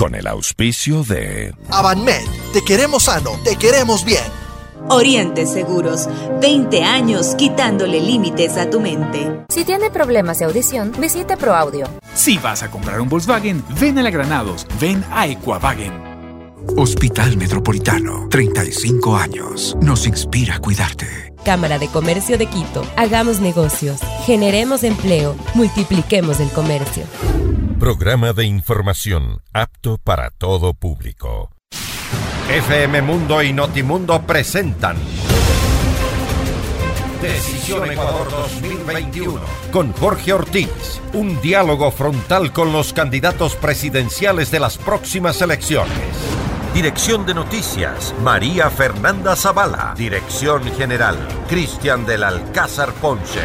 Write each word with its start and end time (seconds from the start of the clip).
con 0.00 0.14
el 0.14 0.26
auspicio 0.28 1.04
de... 1.04 1.54
Avanmed, 1.68 2.24
te 2.54 2.64
queremos 2.64 3.02
sano, 3.02 3.32
te 3.44 3.56
queremos 3.56 4.02
bien. 4.02 4.24
Oriente 4.88 5.44
Seguros, 5.44 6.08
20 6.40 6.82
años 6.84 7.34
quitándole 7.34 8.00
límites 8.00 8.56
a 8.56 8.70
tu 8.70 8.80
mente. 8.80 9.44
Si 9.50 9.62
tiene 9.66 9.90
problemas 9.90 10.38
de 10.38 10.46
audición, 10.46 10.90
visite 10.98 11.36
ProAudio. 11.36 11.86
Si 12.14 12.38
vas 12.38 12.62
a 12.62 12.70
comprar 12.70 12.98
un 13.02 13.10
Volkswagen, 13.10 13.62
ven 13.78 13.98
a 13.98 14.02
la 14.02 14.08
Granados, 14.08 14.66
ven 14.80 15.04
a 15.10 15.26
Equavagen. 15.26 15.92
Hospital 16.78 17.36
Metropolitano, 17.36 18.26
35 18.30 19.16
años. 19.16 19.76
Nos 19.82 20.06
inspira 20.06 20.54
a 20.54 20.60
cuidarte. 20.60 21.34
Cámara 21.44 21.78
de 21.78 21.88
Comercio 21.88 22.38
de 22.38 22.46
Quito. 22.46 22.86
Hagamos 22.96 23.40
negocios, 23.40 24.00
generemos 24.24 24.82
empleo, 24.82 25.36
multipliquemos 25.54 26.40
el 26.40 26.48
comercio. 26.48 27.04
Programa 27.80 28.34
de 28.34 28.44
información 28.44 29.40
apto 29.54 29.96
para 29.96 30.28
todo 30.28 30.74
público. 30.74 31.50
FM 32.50 33.00
Mundo 33.00 33.42
y 33.42 33.54
Notimundo 33.54 34.20
presentan 34.26 34.98
Decisión 37.22 37.90
Ecuador 37.90 38.30
2021 38.30 39.40
con 39.72 39.94
Jorge 39.94 40.34
Ortiz. 40.34 41.00
Un 41.14 41.40
diálogo 41.40 41.90
frontal 41.90 42.52
con 42.52 42.70
los 42.70 42.92
candidatos 42.92 43.56
presidenciales 43.56 44.50
de 44.50 44.60
las 44.60 44.76
próximas 44.76 45.40
elecciones. 45.40 45.96
Dirección 46.74 47.26
de 47.26 47.34
Noticias, 47.34 48.14
María 48.22 48.70
Fernanda 48.70 49.34
Zavala. 49.34 49.92
Dirección 49.96 50.62
General, 50.76 51.16
Cristian 51.48 52.06
del 52.06 52.22
Alcázar 52.22 52.92
Ponce. 52.92 53.40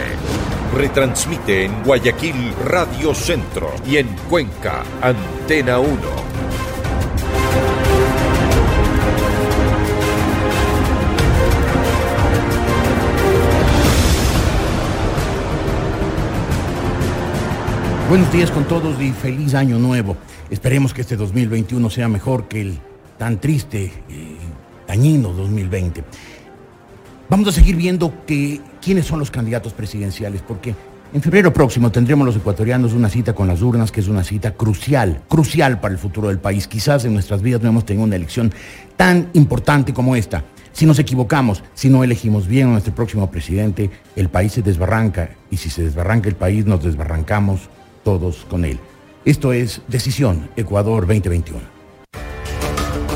Retransmite 0.75 1.65
en 1.65 1.83
Guayaquil 1.83 2.53
Radio 2.65 3.15
Centro 3.15 3.73
y 3.83 3.97
en 3.97 4.07
Cuenca 4.29 4.83
Antena 5.01 5.79
1. 5.79 5.89
Buenos 18.07 18.31
días 18.31 18.51
con 18.51 18.65
todos 18.65 19.01
y 19.01 19.11
feliz 19.11 19.55
año 19.55 19.79
nuevo. 19.79 20.15
Esperemos 20.51 20.93
que 20.93 21.01
este 21.01 21.15
2021 21.15 21.89
sea 21.89 22.07
mejor 22.07 22.47
que 22.47 22.61
el 22.61 22.79
tan 23.17 23.39
triste, 23.39 23.91
y 24.09 24.37
dañino 24.87 25.29
2020. 25.29 26.03
Vamos 27.29 27.47
a 27.47 27.51
seguir 27.51 27.75
viendo 27.75 28.25
que, 28.25 28.61
quiénes 28.81 29.05
son 29.05 29.19
los 29.19 29.31
candidatos 29.31 29.73
presidenciales, 29.73 30.41
porque 30.41 30.75
en 31.13 31.21
febrero 31.21 31.53
próximo 31.53 31.91
tendremos 31.91 32.25
los 32.25 32.35
ecuatorianos 32.35 32.93
una 32.93 33.09
cita 33.09 33.33
con 33.33 33.47
las 33.47 33.61
urnas, 33.61 33.91
que 33.91 34.01
es 34.01 34.07
una 34.07 34.23
cita 34.23 34.51
crucial, 34.51 35.21
crucial 35.27 35.79
para 35.79 35.93
el 35.93 35.99
futuro 35.99 36.27
del 36.27 36.39
país. 36.39 36.67
Quizás 36.67 37.05
en 37.05 37.13
nuestras 37.13 37.41
vidas 37.41 37.61
no 37.61 37.69
hemos 37.69 37.85
tenido 37.85 38.05
una 38.05 38.15
elección 38.15 38.53
tan 38.95 39.29
importante 39.33 39.93
como 39.93 40.15
esta. 40.15 40.43
Si 40.71 40.85
nos 40.85 40.99
equivocamos, 40.99 41.63
si 41.73 41.89
no 41.89 42.03
elegimos 42.03 42.47
bien 42.47 42.67
a 42.67 42.71
nuestro 42.71 42.93
próximo 42.93 43.31
presidente, 43.31 43.89
el 44.17 44.27
país 44.29 44.51
se 44.51 44.61
desbarranca 44.61 45.29
y 45.49 45.57
si 45.57 45.69
se 45.69 45.83
desbarranca 45.83 46.27
el 46.27 46.35
país, 46.35 46.65
nos 46.65 46.83
desbarrancamos 46.83 47.69
todos 48.03 48.45
con 48.49 48.65
él. 48.65 48.77
Esto 49.23 49.53
es 49.53 49.81
Decisión 49.87 50.49
Ecuador 50.57 51.07
2021 51.07 51.74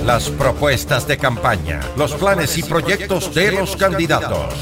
las 0.05 0.29
propuestas 0.29 1.07
de 1.07 1.17
campaña, 1.17 1.81
los 1.97 2.13
planes 2.13 2.57
y 2.57 2.63
proyectos 2.63 3.33
de 3.33 3.51
los 3.51 3.75
candidatos. 3.75 4.53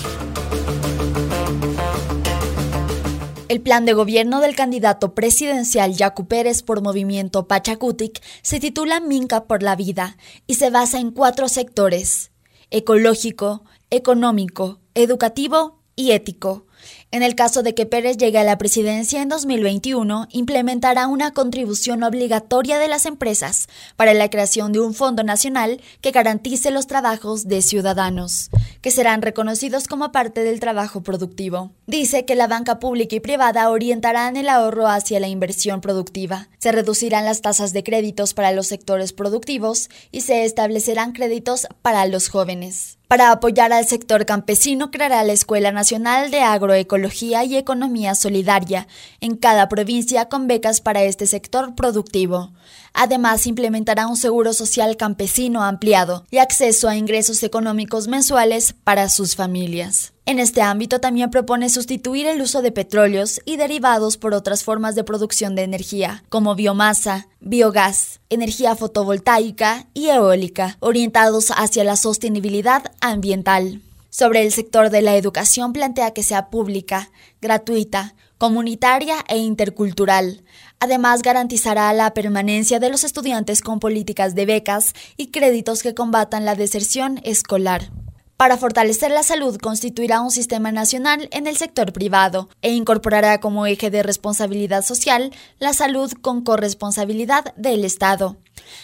El 3.47 3.61
plan 3.61 3.85
de 3.85 3.94
gobierno 3.94 4.41
del 4.41 4.55
candidato 4.55 5.13
presidencial 5.16 5.94
Yacu 5.94 6.27
Pérez 6.27 6.63
por 6.63 6.81
Movimiento 6.81 7.47
Pachacutic 7.47 8.21
se 8.41 8.59
titula 8.59 8.99
Minca 8.99 9.45
por 9.45 9.63
la 9.63 9.75
Vida 9.75 10.17
y 10.47 10.55
se 10.55 10.69
basa 10.69 10.99
en 10.99 11.11
cuatro 11.11 11.47
sectores, 11.47 12.31
ecológico, 12.72 13.63
económico, 13.89 14.79
educativo 14.95 15.79
y 15.95 16.12
ético. 16.12 16.66
En 17.09 17.23
el 17.23 17.35
caso 17.35 17.63
de 17.63 17.73
que 17.73 17.85
Pérez 17.85 18.18
llegue 18.18 18.38
a 18.38 18.44
la 18.44 18.57
presidencia 18.57 19.22
en 19.22 19.29
2021, 19.29 20.28
implementará 20.29 21.07
una 21.07 21.31
contribución 21.31 22.03
obligatoria 22.03 22.79
de 22.79 22.90
las 22.90 23.06
empresas 23.06 23.69
para 23.95 24.13
la 24.13 24.29
creación 24.29 24.73
de 24.73 24.81
un 24.81 24.94
fondo 24.94 25.23
nacional 25.23 25.79
que 26.01 26.12
garantice 26.12 26.69
los 26.69 26.85
trabajos 26.85 27.47
de 27.47 27.62
ciudadanos, 27.62 28.50
que 28.81 28.91
serán 28.91 29.22
reconocidos 29.22 29.88
como 29.88 30.12
parte 30.12 30.44
del 30.44 30.59
trabajo 30.59 31.01
productivo. 31.01 31.72
Dice 31.85 32.25
que 32.25 32.35
la 32.35 32.47
banca 32.47 32.78
pública 32.78 33.16
y 33.16 33.22
privada 33.22 33.69
orientarán 33.69 34.35
el 34.35 34.50
ahorro 34.50 34.88
hacia 34.88 35.22
la 35.22 35.29
inversión 35.29 35.79
productiva. 35.79 36.50
Se 36.57 36.74
reducirán 36.74 37.24
las 37.24 37.41
tasas 37.41 37.72
de 37.72 37.84
créditos 37.84 38.34
para 38.34 38.51
los 38.51 38.68
sectores 38.68 39.13
productivos 39.13 39.89
y 40.12 40.22
se 40.22 40.44
establecerán 40.44 41.13
créditos 41.13 41.68
para 41.81 42.06
los 42.06 42.28
jóvenes. 42.28 42.97
Para 43.07 43.31
apoyar 43.31 43.72
al 43.72 43.85
sector 43.85 44.25
campesino, 44.25 44.91
creará 44.91 45.23
la 45.23 45.31
Escuela 45.31 45.72
Nacional 45.72 46.29
de 46.29 46.41
Agroecología 46.41 47.45
y 47.45 47.56
Economía 47.56 48.16
Solidaria 48.16 48.85
en 49.22 49.38
cada 49.38 49.69
provincia 49.69 50.28
con 50.28 50.47
becas 50.47 50.81
para 50.81 51.03
este 51.03 51.25
sector 51.25 51.73
productivo. 51.73 52.51
Además, 52.94 53.48
implementará 53.48 54.08
un 54.08 54.18
seguro 54.18 54.53
social 54.53 54.98
campesino 54.98 55.64
ampliado 55.64 56.25
y 56.31 56.38
acceso 56.38 56.90
a 56.90 56.96
ingresos 56.96 57.44
económicos 57.44 58.08
mensuales 58.08 58.74
para 58.84 59.09
sus 59.09 59.36
familias. 59.36 60.14
En 60.25 60.40
este 60.40 60.62
ámbito 60.62 61.00
también 61.00 61.31
propone 61.31 61.70
sustituir 61.70 62.28
el 62.28 62.42
uso 62.42 62.62
de 62.62 62.74
petróleos 62.74 63.40
y 63.46 63.56
derivados 63.56 64.18
por 64.18 64.34
otras 64.34 64.64
formas 64.64 64.94
de 64.94 65.06
producción 65.06 65.56
de 65.56 65.64
energía, 65.64 66.25
como 66.28 66.53
biomasa, 66.53 67.30
biogás, 67.40 68.20
energía 68.30 68.75
fotovoltaica 68.75 69.88
y 69.94 70.08
eólica, 70.09 70.75
orientados 70.81 71.52
hacia 71.56 71.86
la 71.86 71.96
sostenibilidad 71.96 72.92
ambiental. 73.00 73.81
Sobre 74.09 74.42
el 74.42 74.52
sector 74.52 74.90
de 74.90 75.02
la 75.02 75.16
educación 75.16 75.72
plantea 75.72 76.12
que 76.12 76.24
sea 76.24 76.50
pública, 76.50 77.09
gratuita, 77.40 78.16
comunitaria 78.38 79.18
e 79.28 79.38
intercultural. 79.38 80.44
Además, 80.79 81.21
garantizará 81.23 81.91
la 81.93 82.13
permanencia 82.13 82.79
de 82.79 82.89
los 82.89 83.03
estudiantes 83.03 83.61
con 83.61 83.79
políticas 83.79 84.35
de 84.35 84.45
becas 84.45 84.93
y 85.17 85.27
créditos 85.27 85.81
que 85.81 85.95
combatan 85.95 86.45
la 86.45 86.55
deserción 86.55 87.19
escolar. 87.23 87.89
Para 88.38 88.57
fortalecer 88.57 89.09
la 89.09 89.23
salud, 89.23 89.57
constituirá 89.57 90.21
un 90.21 90.29
sistema 90.29 90.71
nacional 90.71 91.27
en 91.31 91.47
el 91.47 91.57
sector 91.57 91.91
privado 91.91 92.49
e 92.61 92.71
incorporará 92.71 93.39
como 93.39 93.65
eje 93.65 93.89
de 93.89 94.03
responsabilidad 94.03 94.85
social 94.85 95.33
la 95.57 95.73
salud 95.73 96.11
con 96.21 96.43
corresponsabilidad 96.43 97.55
del 97.55 97.83
Estado. 97.83 98.38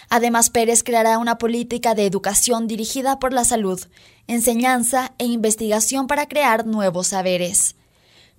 Además, 0.09 0.49
Pérez 0.49 0.81
creará 0.81 1.19
una 1.19 1.37
política 1.37 1.93
de 1.93 2.07
educación 2.07 2.67
dirigida 2.67 3.19
por 3.19 3.31
la 3.31 3.43
salud, 3.43 3.79
enseñanza 4.25 5.13
e 5.19 5.25
investigación 5.25 6.07
para 6.07 6.27
crear 6.27 6.65
nuevos 6.65 7.09
saberes. 7.09 7.75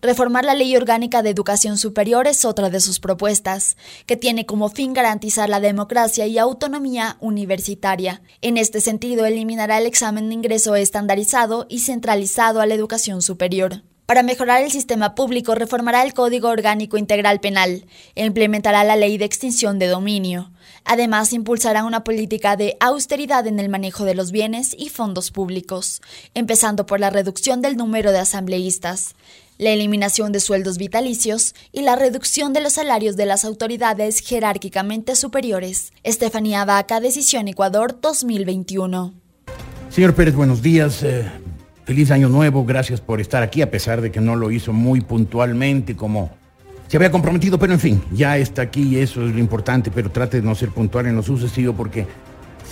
Reformar 0.04 0.44
la 0.44 0.54
Ley 0.54 0.76
Orgánica 0.76 1.22
de 1.22 1.30
Educación 1.30 1.78
Superior 1.78 2.26
es 2.26 2.44
otra 2.44 2.68
de 2.68 2.80
sus 2.80 3.00
propuestas, 3.00 3.78
que 4.04 4.18
tiene 4.18 4.44
como 4.44 4.68
fin 4.68 4.92
garantizar 4.92 5.48
la 5.48 5.60
democracia 5.60 6.26
y 6.26 6.36
autonomía 6.36 7.16
universitaria. 7.20 8.20
En 8.42 8.58
este 8.58 8.82
sentido, 8.82 9.24
eliminará 9.24 9.78
el 9.78 9.86
examen 9.86 10.28
de 10.28 10.34
ingreso 10.34 10.76
estandarizado 10.76 11.64
y 11.70 11.78
centralizado 11.78 12.60
a 12.60 12.66
la 12.66 12.74
educación 12.74 13.22
superior. 13.22 13.82
Para 14.04 14.22
mejorar 14.22 14.62
el 14.62 14.70
sistema 14.70 15.14
público, 15.14 15.54
reformará 15.54 16.02
el 16.02 16.12
Código 16.12 16.48
Orgánico 16.50 16.98
Integral 16.98 17.40
Penal 17.40 17.86
e 18.14 18.26
implementará 18.26 18.84
la 18.84 18.96
Ley 18.96 19.16
de 19.16 19.24
Extinción 19.24 19.78
de 19.78 19.86
Dominio. 19.86 20.52
Además, 20.84 21.32
impulsará 21.32 21.84
una 21.84 22.04
política 22.04 22.56
de 22.56 22.76
austeridad 22.80 23.46
en 23.46 23.58
el 23.58 23.70
manejo 23.70 24.04
de 24.04 24.14
los 24.14 24.32
bienes 24.32 24.76
y 24.78 24.90
fondos 24.90 25.30
públicos, 25.30 26.02
empezando 26.34 26.84
por 26.84 27.00
la 27.00 27.08
reducción 27.08 27.62
del 27.62 27.78
número 27.78 28.12
de 28.12 28.18
asambleístas 28.18 29.14
la 29.58 29.70
eliminación 29.70 30.32
de 30.32 30.40
sueldos 30.40 30.78
vitalicios 30.78 31.54
y 31.72 31.82
la 31.82 31.96
reducción 31.96 32.52
de 32.52 32.60
los 32.60 32.74
salarios 32.74 33.16
de 33.16 33.26
las 33.26 33.44
autoridades 33.44 34.20
jerárquicamente 34.20 35.16
superiores. 35.16 35.92
Estefanía 36.02 36.64
Vaca, 36.64 37.00
Decisión 37.00 37.48
Ecuador 37.48 37.98
2021. 38.00 39.14
Señor 39.90 40.14
Pérez, 40.14 40.34
buenos 40.34 40.62
días. 40.62 41.02
Eh, 41.02 41.30
feliz 41.84 42.10
año 42.10 42.28
nuevo. 42.28 42.64
Gracias 42.64 43.00
por 43.00 43.20
estar 43.20 43.42
aquí, 43.42 43.62
a 43.62 43.70
pesar 43.70 44.00
de 44.00 44.10
que 44.10 44.20
no 44.20 44.36
lo 44.36 44.50
hizo 44.50 44.72
muy 44.72 45.00
puntualmente 45.00 45.94
como 45.94 46.30
se 46.88 46.96
había 46.96 47.10
comprometido, 47.10 47.58
pero 47.58 47.72
en 47.72 47.80
fin, 47.80 48.02
ya 48.12 48.36
está 48.36 48.62
aquí 48.62 48.82
y 48.82 48.96
eso 48.98 49.26
es 49.26 49.32
lo 49.32 49.38
importante, 49.38 49.90
pero 49.90 50.10
trate 50.10 50.40
de 50.40 50.46
no 50.46 50.54
ser 50.54 50.70
puntual 50.70 51.06
en 51.06 51.16
lo 51.16 51.22
sucesivo 51.22 51.72
porque 51.72 52.06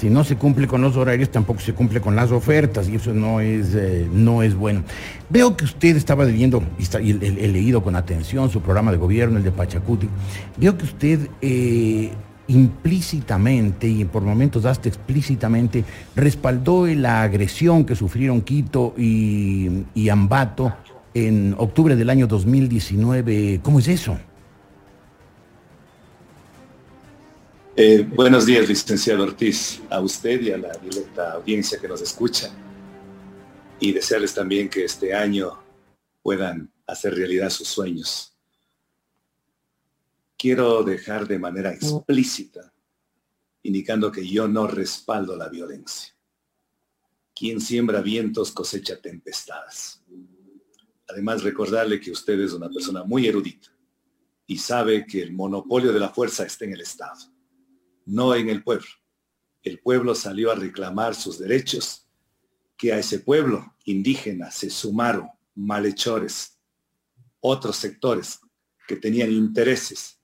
si 0.03 0.11
no 0.11 0.25
se 0.25 0.35
cumple 0.35 0.67
con 0.67 0.83
los 0.83 0.97
horarios, 0.97 1.31
tampoco 1.31 1.61
se 1.61 1.75
cumple 1.75 2.01
con 2.01 2.17
las 2.17 2.33
ofertas 2.33 2.89
y 2.89 2.97
eso 2.97 3.15
no 3.15 3.39
es, 3.39 3.73
eh, 3.77 4.09
no 4.13 4.43
es 4.43 4.57
bueno. 4.57 4.83
Veo 5.31 5.57
que 5.57 5.65
usted 5.65 5.95
estaba 5.95 6.25
viendo, 6.25 6.61
y, 6.77 7.11
he, 7.13 7.47
leído 7.47 7.85
con 7.85 7.95
atención 7.95 8.51
su 8.51 8.61
programa 8.61 8.91
de 8.91 8.97
gobierno, 8.97 9.39
el 9.39 9.45
de 9.45 9.53
Pachacuti. 9.53 10.09
Veo 10.57 10.77
que 10.77 10.87
usted 10.87 11.29
eh, 11.41 12.11
implícitamente 12.49 13.87
y 13.87 14.05
por 14.05 14.25
momentos 14.25 14.65
hasta 14.65 14.89
explícitamente 14.89 15.85
respaldó 16.17 16.89
la 16.89 17.23
agresión 17.23 17.85
que 17.85 17.95
sufrieron 17.95 18.41
Quito 18.41 18.95
y, 18.99 19.85
y 19.95 20.09
Ambato 20.09 20.75
en 21.15 21.55
octubre 21.59 21.95
del 21.95 22.11
año 22.11 22.27
2019. 22.27 23.61
¿Cómo 23.63 23.79
es 23.79 23.87
eso? 23.87 24.19
Eh, 27.75 28.03
buenos 28.03 28.45
días, 28.45 28.69
licenciado 28.69 29.23
Ortiz, 29.23 29.81
a 29.89 29.99
usted 30.03 30.43
y 30.43 30.51
a 30.51 30.59
la 30.59 30.73
directa 30.75 31.33
audiencia 31.33 31.81
que 31.81 31.89
nos 31.89 32.03
escucha. 32.03 32.55
Y 33.81 33.93
desearles 33.93 34.35
también 34.35 34.69
que 34.69 34.85
este 34.85 35.15
año 35.15 35.59
puedan 36.23 36.71
hacer 36.87 37.15
realidad 37.15 37.49
sus 37.49 37.69
sueños. 37.69 38.37
Quiero 40.37 40.83
dejar 40.83 41.27
de 41.27 41.39
manera 41.39 41.73
explícita, 41.73 42.75
indicando 43.63 44.13
que 44.13 44.29
yo 44.29 44.47
no 44.47 44.67
respaldo 44.67 45.35
la 45.35 45.49
violencia. 45.49 46.15
Quien 47.35 47.59
siembra 47.59 48.03
vientos 48.03 48.53
cosecha 48.53 49.01
tempestades. 49.01 50.03
Además, 51.09 51.43
recordarle 51.43 51.99
que 52.01 52.11
usted 52.11 52.39
es 52.39 52.53
una 52.53 52.69
persona 52.69 53.03
muy 53.03 53.27
erudita 53.27 53.69
y 54.47 54.59
sabe 54.59 55.07
que 55.07 55.23
el 55.23 55.33
monopolio 55.33 55.91
de 55.91 56.01
la 56.01 56.11
fuerza 56.11 56.45
está 56.45 56.67
en 56.67 56.75
el 56.75 56.83
Estado 56.83 57.32
no 58.07 58.35
en 58.35 58.49
el 58.49 58.63
pueblo. 58.63 58.87
El 59.63 59.79
pueblo 59.79 60.15
salió 60.15 60.51
a 60.51 60.57
reclamar 60.57 61.15
sus 61.15 61.39
derechos, 61.39 62.09
que 62.77 62.93
a 62.93 62.99
ese 62.99 63.21
pueblo 63.21 63.75
indígena 63.85 64.51
se 64.51 64.71
sumaron 64.71 65.29
malhechores, 65.55 66.59
otros 67.41 67.77
sectores 67.77 68.41
que 68.89 68.97
tenían 68.97 69.31
intereses 69.31 70.21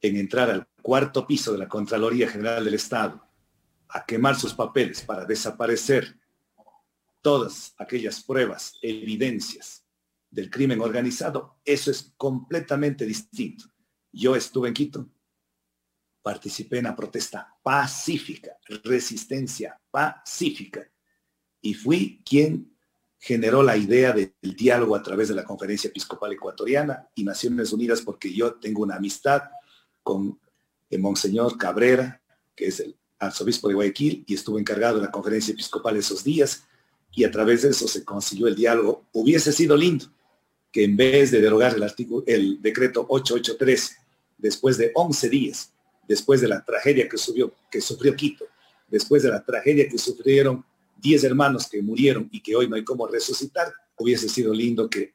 en 0.00 0.16
entrar 0.16 0.50
al 0.50 0.66
cuarto 0.82 1.26
piso 1.26 1.52
de 1.52 1.58
la 1.58 1.68
Contraloría 1.68 2.28
General 2.28 2.64
del 2.64 2.74
Estado, 2.74 3.22
a 3.88 4.04
quemar 4.06 4.36
sus 4.36 4.54
papeles 4.54 5.02
para 5.02 5.24
desaparecer 5.24 6.18
todas 7.20 7.74
aquellas 7.76 8.22
pruebas, 8.22 8.78
evidencias 8.80 9.84
del 10.30 10.48
crimen 10.48 10.80
organizado, 10.80 11.56
eso 11.64 11.90
es 11.90 12.14
completamente 12.16 13.04
distinto. 13.04 13.64
Yo 14.12 14.36
estuve 14.36 14.68
en 14.68 14.74
Quito, 14.74 15.08
participé 16.22 16.78
en 16.78 16.84
la 16.84 16.96
protesta 16.96 17.54
pacífica, 17.62 18.56
resistencia 18.84 19.80
pacífica, 19.90 20.86
y 21.60 21.74
fui 21.74 22.22
quien 22.24 22.76
generó 23.18 23.62
la 23.62 23.76
idea 23.76 24.12
del 24.12 24.32
diálogo 24.56 24.96
a 24.96 25.02
través 25.02 25.28
de 25.28 25.34
la 25.34 25.44
Conferencia 25.44 25.88
Episcopal 25.88 26.32
Ecuatoriana 26.32 27.08
y 27.14 27.24
Naciones 27.24 27.72
Unidas, 27.72 28.00
porque 28.00 28.32
yo 28.32 28.54
tengo 28.54 28.82
una 28.82 28.96
amistad 28.96 29.42
con 30.02 30.40
el 30.88 31.00
Monseñor 31.00 31.58
Cabrera, 31.58 32.22
que 32.56 32.68
es 32.68 32.80
el 32.80 32.96
arzobispo 33.18 33.68
de 33.68 33.74
Guayaquil, 33.74 34.24
y 34.26 34.34
estuve 34.34 34.58
encargado 34.58 34.96
de 34.96 35.04
la 35.04 35.10
Conferencia 35.10 35.52
Episcopal 35.52 35.96
esos 35.96 36.24
días, 36.24 36.64
y 37.12 37.24
a 37.24 37.30
través 37.30 37.62
de 37.62 37.70
eso 37.70 37.86
se 37.88 38.04
consiguió 38.04 38.46
el 38.46 38.56
diálogo. 38.56 39.06
Hubiese 39.12 39.52
sido 39.52 39.76
lindo 39.76 40.06
que 40.72 40.84
en 40.84 40.96
vez 40.96 41.30
de 41.30 41.40
derogar 41.40 41.74
el 41.74 41.82
artículo, 41.82 42.24
el 42.26 42.62
decreto 42.62 43.04
883, 43.08 43.96
después 44.38 44.78
de 44.78 44.92
11 44.94 45.28
días, 45.28 45.74
después 46.06 46.40
de 46.40 46.48
la 46.48 46.64
tragedia 46.64 47.08
que, 47.08 47.18
subió, 47.18 47.54
que 47.70 47.80
sufrió 47.80 48.14
Quito, 48.16 48.46
después 48.88 49.22
de 49.22 49.30
la 49.30 49.44
tragedia 49.44 49.88
que 49.88 49.98
sufrieron 49.98 50.64
10 51.00 51.24
hermanos 51.24 51.68
que 51.68 51.82
murieron 51.82 52.28
y 52.30 52.40
que 52.40 52.54
hoy 52.56 52.68
no 52.68 52.76
hay 52.76 52.84
cómo 52.84 53.06
resucitar, 53.06 53.72
hubiese 53.96 54.28
sido 54.28 54.52
lindo 54.52 54.88
que 54.88 55.14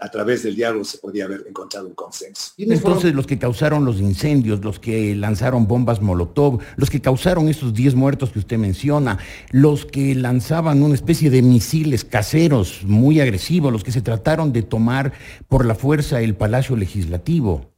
a 0.00 0.10
través 0.10 0.42
del 0.42 0.54
diálogo 0.54 0.84
se 0.84 0.98
podía 0.98 1.24
haber 1.24 1.46
encontrado 1.48 1.86
un 1.86 1.94
consenso. 1.94 2.52
Entonces 2.58 3.14
los 3.14 3.26
que 3.26 3.38
causaron 3.38 3.84
los 3.86 3.98
incendios, 3.98 4.62
los 4.62 4.78
que 4.78 5.14
lanzaron 5.14 5.66
bombas 5.66 6.02
Molotov, 6.02 6.60
los 6.76 6.90
que 6.90 7.00
causaron 7.00 7.48
esos 7.48 7.72
10 7.72 7.94
muertos 7.94 8.30
que 8.30 8.40
usted 8.40 8.58
menciona, 8.58 9.18
los 9.50 9.86
que 9.86 10.14
lanzaban 10.14 10.82
una 10.82 10.94
especie 10.94 11.30
de 11.30 11.40
misiles 11.40 12.04
caseros 12.04 12.82
muy 12.84 13.20
agresivos, 13.20 13.72
los 13.72 13.82
que 13.82 13.92
se 13.92 14.02
trataron 14.02 14.52
de 14.52 14.62
tomar 14.62 15.14
por 15.48 15.64
la 15.64 15.74
fuerza 15.74 16.20
el 16.20 16.34
Palacio 16.34 16.76
Legislativo. 16.76 17.70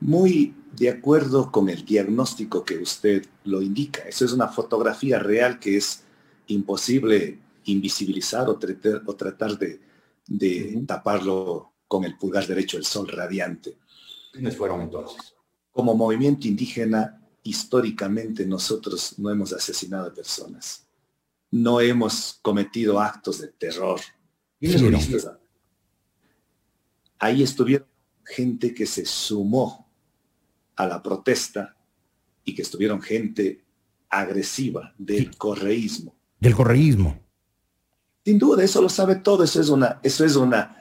Muy 0.00 0.54
de 0.72 0.88
acuerdo 0.88 1.52
con 1.52 1.68
el 1.68 1.84
diagnóstico 1.84 2.64
que 2.64 2.78
usted 2.78 3.26
lo 3.44 3.60
indica. 3.62 4.02
Eso 4.02 4.24
es 4.24 4.32
una 4.32 4.48
fotografía 4.48 5.18
real 5.18 5.58
que 5.58 5.76
es 5.76 6.02
imposible 6.46 7.38
invisibilizar 7.64 8.48
o, 8.48 8.56
tratar, 8.58 9.58
de, 9.58 9.80
taparlo 10.86 11.72
con 11.86 12.04
el 12.04 12.16
pulgar 12.16 12.46
derecho 12.46 12.78
del 12.78 12.86
sol 12.86 13.06
radiante. 13.08 13.76
¿Quiénes 14.32 14.56
fueron 14.56 14.80
entonces? 14.80 15.34
Como 15.70 15.94
movimiento 15.94 16.48
indígena, 16.48 17.20
históricamente 17.42 18.46
nosotros 18.46 19.18
no 19.18 19.30
hemos 19.30 19.52
asesinado 19.52 20.08
a 20.08 20.14
personas. 20.14 20.86
No 21.50 21.80
hemos 21.80 22.38
cometido 22.40 22.98
actos 22.98 23.40
de 23.40 23.48
terror. 23.48 24.00
Ahí 27.18 27.42
estuvieron 27.42 27.86
gente 28.24 28.72
que 28.72 28.86
se 28.86 29.04
sumó 29.04 29.91
a 30.82 30.86
la 30.86 31.02
protesta 31.02 31.76
y 32.44 32.54
que 32.54 32.62
estuvieron 32.62 33.00
gente 33.00 33.64
agresiva 34.10 34.92
del 34.98 35.36
correísmo. 35.36 36.14
Del 36.38 36.54
correísmo. 36.54 37.18
Sin 38.24 38.38
duda, 38.38 38.62
eso 38.62 38.80
lo 38.82 38.88
sabe 38.88 39.16
todo, 39.16 39.44
eso 39.44 39.60
es 39.60 39.68
una, 39.68 39.98
eso 40.02 40.24
es 40.24 40.36
una, 40.36 40.76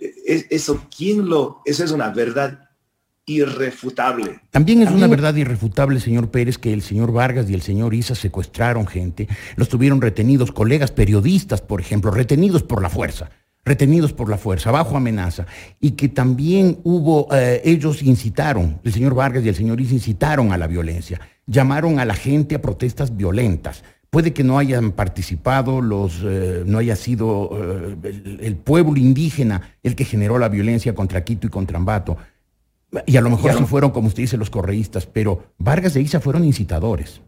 eh, 0.00 0.46
eso, 0.50 0.86
¿quién 0.94 1.28
lo, 1.28 1.62
eso 1.64 1.84
es 1.84 1.90
una 1.90 2.10
verdad 2.10 2.60
irrefutable. 3.26 4.40
También 4.50 4.82
es 4.82 4.90
una 4.90 5.08
verdad 5.08 5.34
irrefutable, 5.34 5.98
señor 5.98 6.30
Pérez, 6.30 6.58
que 6.58 6.72
el 6.72 6.80
señor 6.80 7.12
Vargas 7.12 7.50
y 7.50 7.54
el 7.54 7.62
señor 7.62 7.92
Isa 7.92 8.14
secuestraron 8.14 8.86
gente, 8.86 9.26
los 9.56 9.68
tuvieron 9.68 10.00
retenidos, 10.00 10.52
colegas 10.52 10.92
periodistas, 10.92 11.60
por 11.60 11.80
ejemplo, 11.80 12.12
retenidos 12.12 12.62
por 12.62 12.80
la 12.80 12.88
fuerza 12.88 13.30
retenidos 13.66 14.12
por 14.12 14.30
la 14.30 14.38
fuerza, 14.38 14.70
bajo 14.70 14.96
amenaza, 14.96 15.44
y 15.80 15.90
que 15.90 16.08
también 16.08 16.78
hubo, 16.84 17.26
eh, 17.34 17.60
ellos 17.64 18.00
incitaron, 18.00 18.78
el 18.84 18.92
señor 18.92 19.14
Vargas 19.14 19.44
y 19.44 19.48
el 19.48 19.56
señor 19.56 19.80
Is 19.80 19.90
incitaron 19.90 20.52
a 20.52 20.56
la 20.56 20.68
violencia, 20.68 21.20
llamaron 21.46 21.98
a 21.98 22.04
la 22.04 22.14
gente 22.14 22.54
a 22.54 22.62
protestas 22.62 23.16
violentas. 23.16 23.82
Puede 24.08 24.32
que 24.32 24.44
no 24.44 24.58
hayan 24.58 24.92
participado, 24.92 25.82
los, 25.82 26.22
eh, 26.24 26.62
no 26.64 26.78
haya 26.78 26.94
sido 26.94 27.50
eh, 28.04 28.38
el, 28.40 28.54
pueblo 28.54 28.96
indígena 28.96 29.74
el 29.82 29.96
que 29.96 30.04
generó 30.04 30.38
la 30.38 30.48
violencia 30.48 30.94
contra 30.94 31.24
Quito 31.24 31.48
y 31.48 31.50
contra 31.50 31.76
Ambato, 31.76 32.16
y 33.04 33.16
a 33.16 33.20
lo 33.20 33.30
mejor 33.30 33.60
no 33.60 33.66
fueron, 33.66 33.90
como 33.90 34.06
usted 34.06 34.22
dice, 34.22 34.36
los 34.36 34.48
correístas, 34.48 35.06
pero 35.06 35.54
Vargas 35.58 35.96
e 35.96 36.00
Isa 36.00 36.20
fueron 36.20 36.44
incitadores. 36.44 37.20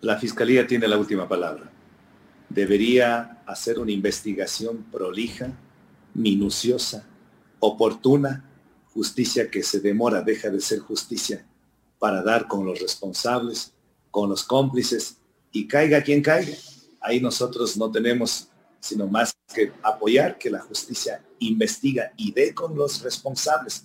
La 0.00 0.16
fiscalía 0.16 0.66
tiene 0.66 0.88
la 0.88 0.96
última 0.96 1.28
palabra 1.28 1.77
debería 2.48 3.42
hacer 3.46 3.78
una 3.78 3.92
investigación 3.92 4.84
prolija, 4.90 5.52
minuciosa, 6.14 7.06
oportuna, 7.60 8.44
justicia 8.92 9.50
que 9.50 9.62
se 9.62 9.80
demora 9.80 10.22
deja 10.22 10.50
de 10.50 10.60
ser 10.60 10.80
justicia 10.80 11.46
para 11.98 12.22
dar 12.22 12.48
con 12.48 12.64
los 12.64 12.80
responsables, 12.80 13.72
con 14.10 14.28
los 14.28 14.44
cómplices 14.44 15.18
y 15.52 15.66
caiga 15.66 16.02
quien 16.02 16.22
caiga. 16.22 16.56
Ahí 17.00 17.20
nosotros 17.20 17.76
no 17.76 17.90
tenemos 17.90 18.48
sino 18.80 19.06
más 19.06 19.36
que 19.54 19.72
apoyar 19.82 20.38
que 20.38 20.50
la 20.50 20.60
justicia 20.60 21.22
investiga 21.40 22.12
y 22.16 22.32
dé 22.32 22.54
con 22.54 22.76
los 22.76 23.02
responsables, 23.02 23.84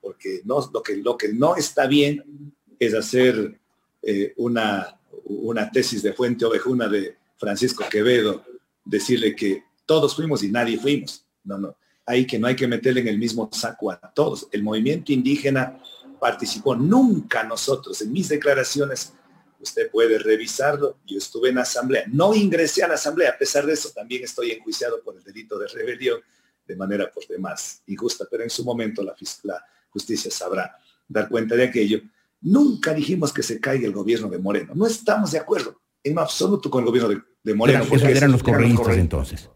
porque 0.00 0.42
no, 0.44 0.70
lo, 0.72 0.82
que, 0.82 0.96
lo 0.96 1.16
que 1.16 1.32
no 1.32 1.56
está 1.56 1.86
bien 1.86 2.54
es 2.78 2.94
hacer 2.94 3.60
eh, 4.02 4.32
una, 4.36 4.98
una 5.24 5.70
tesis 5.70 6.02
de 6.02 6.12
fuente 6.12 6.44
ovejuna 6.44 6.88
de 6.88 7.17
Francisco 7.38 7.84
Quevedo, 7.88 8.44
decirle 8.84 9.34
que 9.36 9.64
todos 9.86 10.14
fuimos 10.14 10.42
y 10.42 10.50
nadie 10.50 10.78
fuimos. 10.78 11.24
No, 11.44 11.58
no. 11.58 11.76
Hay 12.04 12.26
que 12.26 12.38
no 12.38 12.46
hay 12.46 12.56
que 12.56 12.66
meterle 12.66 13.00
en 13.00 13.08
el 13.08 13.18
mismo 13.18 13.48
saco 13.52 13.90
a 13.90 13.98
todos. 14.14 14.48
El 14.50 14.62
movimiento 14.62 15.12
indígena 15.12 15.80
participó 16.18 16.74
nunca 16.74 17.44
nosotros. 17.44 18.00
En 18.02 18.12
mis 18.12 18.28
declaraciones, 18.28 19.12
usted 19.60 19.90
puede 19.90 20.18
revisarlo. 20.18 20.98
Yo 21.06 21.18
estuve 21.18 21.50
en 21.50 21.58
asamblea. 21.58 22.04
No 22.08 22.34
ingresé 22.34 22.82
a 22.82 22.88
la 22.88 22.94
asamblea. 22.94 23.30
A 23.30 23.38
pesar 23.38 23.66
de 23.66 23.74
eso, 23.74 23.90
también 23.90 24.24
estoy 24.24 24.50
enjuiciado 24.50 25.02
por 25.02 25.16
el 25.16 25.22
delito 25.22 25.58
de 25.58 25.68
rebelión 25.68 26.20
de 26.66 26.76
manera 26.76 27.10
por 27.10 27.26
demás 27.26 27.82
injusta. 27.86 28.26
Pero 28.30 28.42
en 28.42 28.50
su 28.50 28.64
momento 28.64 29.02
la, 29.02 29.14
la 29.44 29.64
justicia 29.90 30.30
sabrá 30.30 30.76
dar 31.06 31.28
cuenta 31.28 31.54
de 31.54 31.64
aquello. 31.64 32.00
Nunca 32.40 32.94
dijimos 32.94 33.32
que 33.32 33.42
se 33.42 33.60
caiga 33.60 33.86
el 33.86 33.92
gobierno 33.92 34.28
de 34.28 34.38
Moreno. 34.38 34.72
No 34.74 34.86
estamos 34.86 35.32
de 35.32 35.38
acuerdo 35.38 35.78
en 36.04 36.18
absoluto 36.18 36.70
con 36.70 36.82
el 36.82 36.86
gobierno 36.86 37.22
de, 37.42 37.54
Moreno. 37.54 37.84
eran 37.92 38.32
los 38.32 38.42
correístas 38.42 38.96
entonces. 38.96 39.50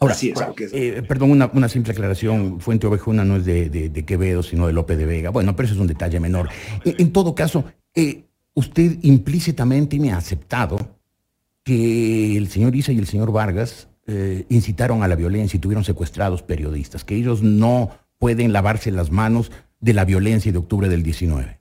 Ahora, 0.00 0.16
eh, 0.22 1.02
perdón, 1.06 1.30
una, 1.52 1.68
simple 1.68 1.92
aclaración. 1.92 2.58
Fuente 2.58 2.86
Ovejuna 2.86 3.22
no 3.22 3.36
es 3.36 3.44
de, 3.44 4.04
Quevedo, 4.06 4.42
sino 4.42 4.66
de 4.66 4.72
López 4.72 4.96
de 4.96 5.04
Vega. 5.04 5.28
Bueno, 5.28 5.54
pero 5.54 5.66
eso 5.66 5.74
es 5.74 5.80
un 5.80 5.86
detalle 5.86 6.18
menor. 6.18 6.48
En, 6.84 7.12
todo 7.12 7.34
caso, 7.34 7.64
eh, 7.94 8.24
usted 8.54 8.96
implícitamente 9.02 9.98
me 9.98 10.10
ha 10.12 10.16
aceptado 10.16 10.96
que 11.62 12.38
el 12.38 12.48
señor 12.48 12.74
Isa 12.74 12.92
y 12.92 12.98
el 12.98 13.06
señor 13.06 13.30
Vargas 13.30 13.88
eh, 14.06 14.46
incitaron 14.48 15.02
a 15.02 15.08
la 15.08 15.16
violencia 15.16 15.58
y 15.58 15.60
tuvieron 15.60 15.84
secuestrados 15.84 16.42
periodistas, 16.42 17.04
que 17.04 17.14
ellos 17.14 17.42
no 17.42 17.90
pueden 18.18 18.54
lavarse 18.54 18.90
las 18.90 19.10
manos 19.10 19.52
de 19.80 19.92
la 19.92 20.06
violencia 20.06 20.50
de 20.50 20.58
octubre 20.58 20.88
del 20.88 21.02
19. 21.02 21.59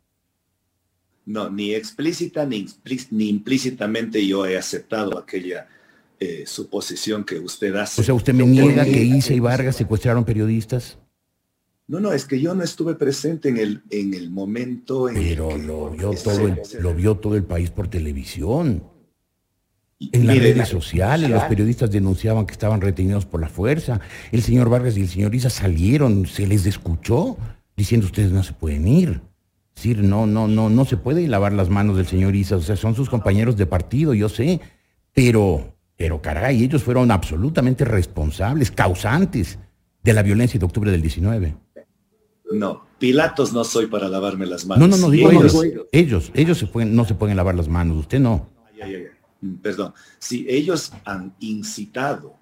No, 1.29 1.47
ni 1.47 1.75
explícita 1.75 2.43
ni, 2.43 2.65
implícitamente 3.11 4.25
yo 4.25 4.47
he 4.47 4.57
aceptado 4.57 5.15
aquella 5.15 5.67
eh, 6.19 6.43
suposición 6.47 7.23
que 7.23 7.37
usted 7.37 7.75
hace. 7.75 8.01
O 8.01 8.03
sea, 8.03 8.15
¿usted 8.15 8.33
me 8.33 8.47
niega 8.47 8.83
que 8.83 9.03
Isa 9.03 9.35
y 9.35 9.39
Vargas 9.39 9.75
secuestraron 9.75 10.25
periodistas? 10.25 10.97
No, 11.85 11.99
no, 11.99 12.13
es 12.13 12.25
que 12.25 12.41
yo 12.41 12.55
no 12.55 12.63
estuve 12.63 12.95
presente 12.95 13.49
en 13.49 13.57
el, 13.57 13.83
en 13.91 14.15
el 14.15 14.31
momento 14.31 15.07
en 15.07 15.17
Pero 15.17 15.51
el 15.51 15.57
que 15.57 15.67
lo 15.67 15.91
vio, 15.91 16.11
todo 16.13 16.47
el, 16.47 16.59
lo 16.79 16.95
vio 16.95 17.15
todo 17.17 17.35
el 17.35 17.43
país 17.43 17.69
por 17.69 17.87
televisión. 17.87 18.83
En 19.99 20.25
las 20.25 20.35
mire, 20.35 20.53
redes 20.53 20.69
sociales, 20.69 21.29
los 21.29 21.43
periodistas 21.43 21.91
denunciaban 21.91 22.47
que 22.47 22.53
estaban 22.53 22.81
retenidos 22.81 23.27
por 23.27 23.39
la 23.39 23.49
fuerza. 23.49 24.01
El 24.31 24.41
señor 24.41 24.69
Vargas 24.69 24.97
y 24.97 25.01
el 25.01 25.09
señor 25.09 25.35
Isa 25.35 25.51
salieron, 25.51 26.25
se 26.25 26.47
les 26.47 26.65
escuchó 26.65 27.37
diciendo 27.77 28.07
ustedes 28.07 28.31
no 28.31 28.41
se 28.41 28.53
pueden 28.53 28.87
ir. 28.87 29.28
Decir, 29.79 30.03
no, 30.03 30.27
no, 30.27 30.45
no, 30.49 30.69
no 30.69 30.83
se 30.83 30.97
puede 30.97 31.25
lavar 31.29 31.53
las 31.53 31.69
manos 31.69 31.95
del 31.95 32.05
señor 32.05 32.35
Isa. 32.35 32.57
O 32.57 32.61
sea, 32.61 32.75
son 32.75 32.95
sus 32.95 33.09
compañeros 33.09 33.55
de 33.55 33.65
partido, 33.65 34.13
yo 34.13 34.27
sé. 34.27 34.59
Pero, 35.13 35.73
pero 35.95 36.21
caray, 36.21 36.61
ellos 36.61 36.83
fueron 36.83 37.11
absolutamente 37.11 37.85
responsables, 37.85 38.71
causantes 38.71 39.57
de 40.03 40.13
la 40.13 40.21
violencia 40.21 40.59
de 40.59 40.65
octubre 40.65 40.91
del 40.91 41.01
19. 41.01 41.55
No, 42.51 42.83
Pilatos 42.99 43.53
no 43.53 43.63
soy 43.63 43.87
para 43.87 44.09
lavarme 44.09 44.47
las 44.47 44.65
manos. 44.65 44.89
No, 44.89 44.97
no, 44.97 45.01
no, 45.01 45.09
digo 45.09 45.31
ellos- 45.31 45.63
ellos. 45.63 45.85
Ellos, 45.93 46.31
ellos 46.33 46.57
se 46.57 46.67
pueden, 46.67 46.93
no 46.93 47.05
se 47.05 47.15
pueden 47.15 47.37
lavar 47.37 47.55
las 47.55 47.69
manos, 47.69 47.95
usted 47.95 48.19
no. 48.19 48.49
Ay, 48.73 48.81
ay, 48.81 48.95
ay, 48.95 49.03
Perdón, 49.61 49.93
si 50.17 50.45
ellos 50.49 50.91
han 51.05 51.33
incitado, 51.39 52.35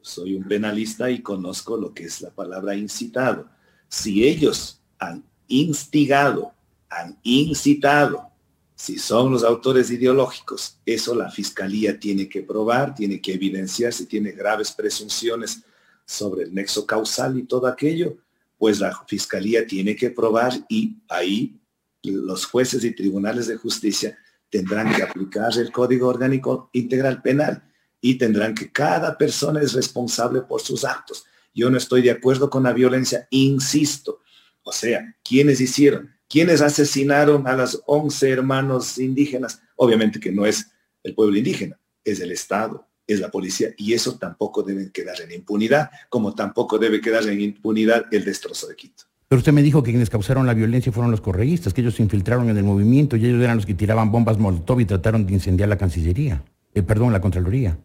soy 0.00 0.36
un 0.36 0.44
penalista 0.44 1.10
y 1.10 1.20
conozco 1.20 1.76
lo 1.76 1.92
que 1.92 2.04
es 2.04 2.22
la 2.22 2.30
palabra 2.30 2.74
incitado. 2.74 3.46
Si 3.88 4.26
ellos 4.26 4.80
han 4.98 5.24
instigado, 5.50 6.54
han 6.88 7.18
incitado, 7.22 8.30
si 8.74 8.98
son 8.98 9.30
los 9.30 9.44
autores 9.44 9.90
ideológicos, 9.90 10.78
eso 10.86 11.14
la 11.14 11.30
fiscalía 11.30 12.00
tiene 12.00 12.28
que 12.28 12.42
probar, 12.42 12.94
tiene 12.94 13.20
que 13.20 13.34
evidenciar 13.34 13.92
si 13.92 14.06
tiene 14.06 14.32
graves 14.32 14.72
presunciones 14.72 15.62
sobre 16.06 16.44
el 16.44 16.54
nexo 16.54 16.86
causal 16.86 17.38
y 17.38 17.42
todo 17.42 17.66
aquello, 17.66 18.16
pues 18.58 18.80
la 18.80 18.98
fiscalía 19.06 19.66
tiene 19.66 19.94
que 19.94 20.10
probar 20.10 20.52
y 20.68 20.96
ahí 21.08 21.60
los 22.02 22.46
jueces 22.46 22.82
y 22.84 22.94
tribunales 22.94 23.46
de 23.46 23.56
justicia 23.56 24.18
tendrán 24.48 24.94
que 24.94 25.02
aplicar 25.02 25.56
el 25.58 25.70
Código 25.70 26.08
Orgánico 26.08 26.70
Integral 26.72 27.22
Penal 27.22 27.62
y 28.00 28.16
tendrán 28.16 28.54
que 28.54 28.72
cada 28.72 29.16
persona 29.16 29.60
es 29.60 29.74
responsable 29.74 30.40
por 30.42 30.60
sus 30.60 30.84
actos. 30.84 31.24
Yo 31.54 31.70
no 31.70 31.76
estoy 31.76 32.02
de 32.02 32.10
acuerdo 32.10 32.48
con 32.48 32.62
la 32.62 32.72
violencia, 32.72 33.26
insisto. 33.30 34.20
O 34.62 34.72
sea, 34.72 35.14
¿quiénes 35.22 35.60
hicieron? 35.60 36.10
¿Quiénes 36.28 36.60
asesinaron 36.60 37.46
a 37.46 37.56
las 37.56 37.82
11 37.86 38.30
hermanos 38.30 38.98
indígenas? 38.98 39.60
Obviamente 39.76 40.20
que 40.20 40.30
no 40.30 40.46
es 40.46 40.70
el 41.02 41.14
pueblo 41.14 41.36
indígena, 41.36 41.78
es 42.04 42.20
el 42.20 42.30
Estado, 42.30 42.86
es 43.06 43.20
la 43.20 43.30
policía 43.30 43.70
y 43.76 43.94
eso 43.94 44.16
tampoco 44.16 44.62
debe 44.62 44.92
quedar 44.92 45.20
en 45.20 45.32
impunidad, 45.32 45.90
como 46.08 46.34
tampoco 46.34 46.78
debe 46.78 47.00
quedar 47.00 47.26
en 47.26 47.40
impunidad 47.40 48.06
el 48.12 48.24
destrozo 48.24 48.68
de 48.68 48.76
Quito. 48.76 49.04
Pero 49.26 49.38
usted 49.38 49.52
me 49.52 49.62
dijo 49.62 49.82
que 49.82 49.90
quienes 49.90 50.10
causaron 50.10 50.46
la 50.46 50.54
violencia 50.54 50.90
fueron 50.92 51.10
los 51.10 51.20
correístas, 51.20 51.72
que 51.72 51.80
ellos 51.80 51.94
se 51.94 52.02
infiltraron 52.02 52.48
en 52.48 52.56
el 52.56 52.64
movimiento 52.64 53.16
y 53.16 53.26
ellos 53.26 53.42
eran 53.42 53.56
los 53.56 53.66
que 53.66 53.74
tiraban 53.74 54.10
bombas 54.10 54.38
Molotov 54.38 54.80
y 54.80 54.84
trataron 54.84 55.26
de 55.26 55.32
incendiar 55.32 55.68
la 55.68 55.78
Cancillería. 55.78 56.44
Eh, 56.74 56.82
perdón, 56.82 57.12
la 57.12 57.20
Contraloría. 57.20 57.78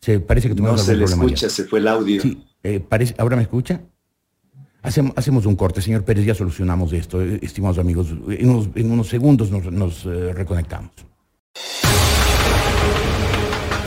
Se 0.00 0.18
parece 0.18 0.48
que 0.48 0.54
No 0.54 0.62
tuvimos 0.62 0.82
se 0.82 0.92
algún 0.92 1.06
le 1.06 1.14
escucha, 1.14 1.48
se 1.48 1.64
fue 1.64 1.78
el 1.78 1.88
audio. 1.88 2.22
Sí, 2.22 2.42
eh, 2.62 2.80
parece, 2.80 3.14
¿ahora 3.18 3.36
me 3.36 3.42
escucha? 3.42 3.82
Hacemos, 4.82 5.46
un 5.46 5.54
corte, 5.54 5.80
señor 5.80 6.04
Pérez, 6.04 6.24
ya 6.26 6.34
solucionamos 6.34 6.92
esto, 6.92 7.22
eh, 7.22 7.38
estimados 7.40 7.78
amigos. 7.78 8.08
En 8.28 8.90
unos, 8.90 9.08
segundos 9.08 9.50
nos, 9.50 9.70
nos, 9.70 10.04
eh, 10.06 10.32
reconectamos. 10.32 10.90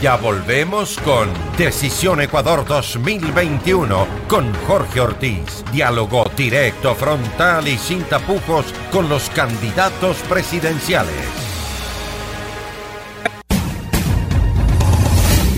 Ya 0.02 0.16
volvemos 0.16 0.98
con 0.98 1.28
Decisión 1.58 2.20
Ecuador 2.20 2.66
2021 2.66 4.06
con 4.28 4.52
Jorge 4.66 5.00
Ortiz. 5.00 5.64
Diálogo 5.72 6.24
directo, 6.36 6.94
frontal 6.94 7.66
y 7.68 7.78
sin 7.78 8.02
tapujos 8.04 8.66
con 8.92 9.08
los 9.08 9.28
candidatos 9.30 10.16
presidenciales. 10.28 11.45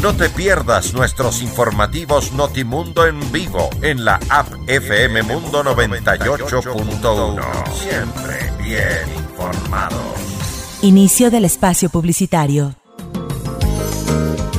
No 0.08 0.16
te 0.16 0.30
pierdas 0.30 0.94
nuestros 0.94 1.42
informativos 1.42 2.32
Notimundo 2.32 3.06
en 3.06 3.30
vivo 3.30 3.68
en 3.82 4.06
la 4.06 4.18
app 4.30 4.48
FM 4.66 5.22
Mundo 5.22 5.62
98.1. 5.62 7.44
Siempre 7.74 8.50
bien 8.56 9.06
informados. 9.18 10.00
Inicio 10.80 11.30
del 11.30 11.44
espacio 11.44 11.90
publicitario. 11.90 12.74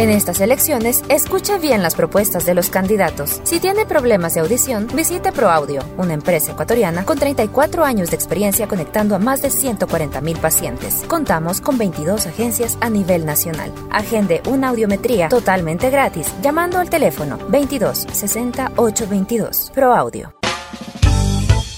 En 0.00 0.08
estas 0.08 0.40
elecciones, 0.40 1.04
escuche 1.10 1.58
bien 1.58 1.82
las 1.82 1.94
propuestas 1.94 2.46
de 2.46 2.54
los 2.54 2.70
candidatos. 2.70 3.42
Si 3.44 3.60
tiene 3.60 3.84
problemas 3.84 4.32
de 4.32 4.40
audición, 4.40 4.86
visite 4.94 5.30
ProAudio, 5.30 5.82
una 5.98 6.14
empresa 6.14 6.52
ecuatoriana 6.52 7.04
con 7.04 7.18
34 7.18 7.84
años 7.84 8.08
de 8.08 8.16
experiencia 8.16 8.66
conectando 8.66 9.14
a 9.14 9.18
más 9.18 9.42
de 9.42 9.50
140 9.50 10.22
mil 10.22 10.38
pacientes. 10.38 11.04
Contamos 11.06 11.60
con 11.60 11.76
22 11.76 12.26
agencias 12.26 12.78
a 12.80 12.88
nivel 12.88 13.26
nacional. 13.26 13.74
Agende 13.90 14.40
una 14.48 14.70
audiometría 14.70 15.28
totalmente 15.28 15.90
gratis 15.90 16.32
llamando 16.40 16.78
al 16.78 16.88
teléfono 16.88 17.36
22 17.50 18.06
60 18.10 18.72
822. 18.76 19.70
ProAudio. 19.74 20.39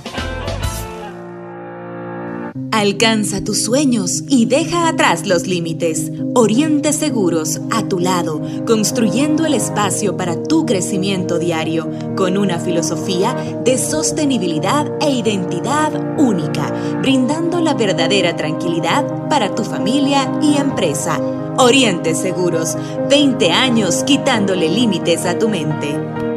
Alcanza 2.82 3.44
tus 3.44 3.62
sueños 3.62 4.24
y 4.28 4.46
deja 4.46 4.88
atrás 4.88 5.24
los 5.24 5.46
límites. 5.46 6.10
Oriente 6.34 6.92
Seguros, 6.92 7.60
a 7.70 7.86
tu 7.86 8.00
lado, 8.00 8.42
construyendo 8.66 9.46
el 9.46 9.54
espacio 9.54 10.16
para 10.16 10.42
tu 10.42 10.66
crecimiento 10.66 11.38
diario, 11.38 11.88
con 12.16 12.36
una 12.36 12.58
filosofía 12.58 13.34
de 13.64 13.78
sostenibilidad 13.78 14.90
e 15.00 15.12
identidad 15.12 15.92
única, 16.18 16.74
brindando 17.00 17.60
la 17.60 17.74
verdadera 17.74 18.34
tranquilidad 18.34 19.28
para 19.28 19.54
tu 19.54 19.62
familia 19.62 20.40
y 20.42 20.56
empresa. 20.56 21.20
Oriente 21.58 22.16
Seguros, 22.16 22.76
20 23.08 23.52
años 23.52 24.02
quitándole 24.02 24.68
límites 24.68 25.24
a 25.24 25.38
tu 25.38 25.48
mente. 25.48 26.31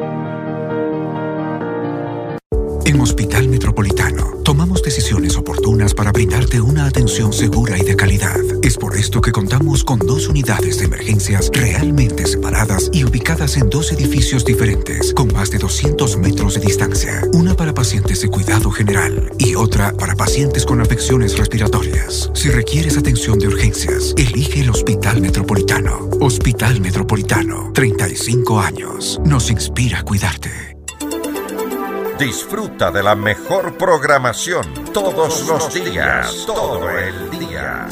En 2.86 3.02
Hospital 3.02 3.48
Metropolitano 3.48 4.36
tomamos 4.44 4.84
decisiones 4.84 5.36
oportunas 5.38 5.96
para 5.96 6.12
brindarte 6.12 6.62
una 6.62 6.86
atención 6.86 7.34
segura 7.34 7.80
y 7.80 7.82
de 7.82 7.96
calidad. 7.96 8.40
Es 8.62 8.78
por 8.78 8.96
esto 8.96 9.22
que 9.22 9.32
contamos 9.32 9.84
con 9.84 9.98
dos 9.98 10.28
unidades 10.28 10.78
de 10.78 10.86
emergencias 10.86 11.50
realmente 11.52 12.28
separadas 12.28 12.92
y 12.94 13.04
ubicadas 13.04 13.58
en 13.58 13.72
dos 13.72 13.92
edificios 13.92 14.46
diferentes, 14.46 15.16
con 15.16 15.34
más 15.34 15.50
de 15.50 15.58
200 15.58 16.18
metros 16.18 16.54
de 16.54 16.62
distancia. 16.62 17.24
Una 17.34 17.56
para 17.56 17.74
pacientes 17.74 18.22
de 18.22 18.30
cuidado 18.30 18.70
general 18.70 19.32
y 19.40 19.56
otra 19.56 19.92
para 19.98 20.16
pacientes 20.16 20.64
con 20.64 20.80
afecciones 20.80 21.40
respiratorias. 21.40 22.30
Si 22.36 22.50
requieres 22.50 23.00
atención 23.00 23.40
de 23.40 23.48
urgencias, 23.48 24.14
elige 24.16 24.62
el 24.62 24.70
Hospital 24.70 25.22
Metropolitano. 25.22 26.08
Hospital 26.22 26.82
Metropolitano, 26.82 27.72
35 27.74 28.60
años. 28.60 29.20
Nos 29.26 29.50
inspira 29.50 30.02
a 30.02 30.04
cuidarte. 30.04 30.75
Disfruta 32.20 32.92
de 32.92 33.04
la 33.04 33.14
mejor 33.14 33.78
programación 33.78 34.66
todos 34.94 35.46
los 35.48 35.74
días, 35.74 36.46
todo 36.46 36.90
el 36.90 37.30
día. 37.30 37.90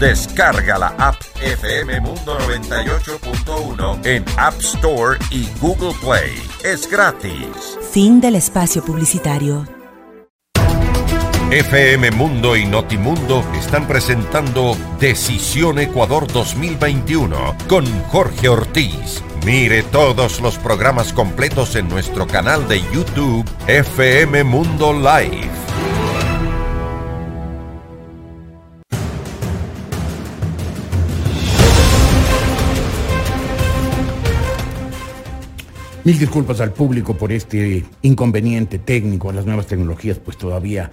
Descarga 0.00 0.78
la 0.78 0.88
app 0.96 1.16
FM 1.42 2.00
Mundo 2.00 2.38
98.1 2.38 4.06
en 4.06 4.24
App 4.38 4.58
Store 4.60 5.18
y 5.30 5.46
Google 5.60 5.92
Play. 6.00 6.42
Es 6.64 6.90
gratis. 6.90 7.78
Fin 7.92 8.18
del 8.18 8.36
espacio 8.36 8.82
publicitario. 8.82 9.66
FM 11.50 12.12
Mundo 12.12 12.56
y 12.56 12.64
Notimundo 12.64 13.44
están 13.54 13.86
presentando 13.86 14.74
Decisión 14.98 15.78
Ecuador 15.80 16.26
2021 16.32 17.56
con 17.68 17.84
Jorge 18.04 18.48
Ortiz. 18.48 19.22
Mire 19.44 19.82
todos 19.82 20.40
los 20.40 20.56
programas 20.56 21.12
completos 21.12 21.74
en 21.74 21.88
nuestro 21.88 22.28
canal 22.28 22.68
de 22.68 22.80
YouTube 22.94 23.44
FM 23.66 24.44
Mundo 24.44 24.92
Live. 24.92 25.50
Mil 36.04 36.18
disculpas 36.20 36.60
al 36.60 36.72
público 36.72 37.16
por 37.16 37.32
este 37.32 37.84
inconveniente 38.02 38.78
técnico 38.78 39.30
a 39.30 39.32
las 39.32 39.44
nuevas 39.44 39.66
tecnologías, 39.66 40.20
pues 40.20 40.36
todavía 40.36 40.92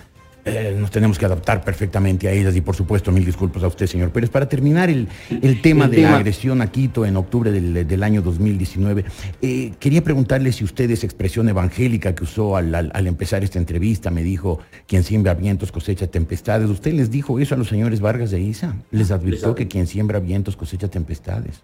eh, 0.50 0.76
nos 0.80 0.92
tenemos 0.92 1.18
que 1.18 1.26
adaptar 1.26 1.64
perfectamente 1.64 2.28
a 2.28 2.32
ellas 2.32 2.56
y 2.56 2.62
por 2.62 2.76
supuesto 2.76 3.12
mil 3.12 3.26
disculpas 3.26 3.64
a 3.64 3.68
usted, 3.68 3.88
señor 3.88 4.10
Pérez. 4.12 4.30
Para 4.30 4.48
terminar 4.50 4.90
el, 4.90 5.08
el 5.42 5.62
tema 5.62 5.86
El 5.86 5.92
de 5.92 5.98
tema- 5.98 6.12
la 6.12 6.18
agresión 6.18 6.62
a 6.62 6.72
Quito 6.72 7.06
en 7.06 7.16
octubre 7.18 7.52
del, 7.52 7.88
del 7.88 8.04
año 8.04 8.22
2019, 8.22 9.06
eh, 9.42 9.74
quería 9.80 10.04
preguntarle 10.04 10.52
si 10.52 10.64
usted 10.64 10.90
esa 10.92 11.06
expresión 11.06 11.48
evangélica 11.50 12.14
que 12.16 12.24
usó 12.24 12.56
al, 12.58 12.74
al- 12.76 12.92
al 12.94 13.08
empezar 13.08 13.44
esta 13.44 13.60
entrevista, 13.60 14.12
me 14.12 14.24
dijo, 14.24 14.60
quien 14.88 15.04
siembra 15.04 15.34
vientos 15.34 15.72
cosecha 15.72 16.08
tempestades, 16.08 16.70
¿usted 16.70 16.94
les 16.94 17.10
dijo 17.12 17.40
eso 17.40 17.56
a 17.56 17.58
los 17.58 17.68
señores 17.70 18.00
Vargas 18.02 18.32
de 18.32 18.40
Isa? 18.42 18.76
¿Les 18.92 19.12
advirtió 19.12 19.56
que 19.56 19.68
quien 19.68 19.88
siembra 19.88 20.20
vientos 20.20 20.56
cosecha 20.56 20.88
tempestades? 20.88 21.62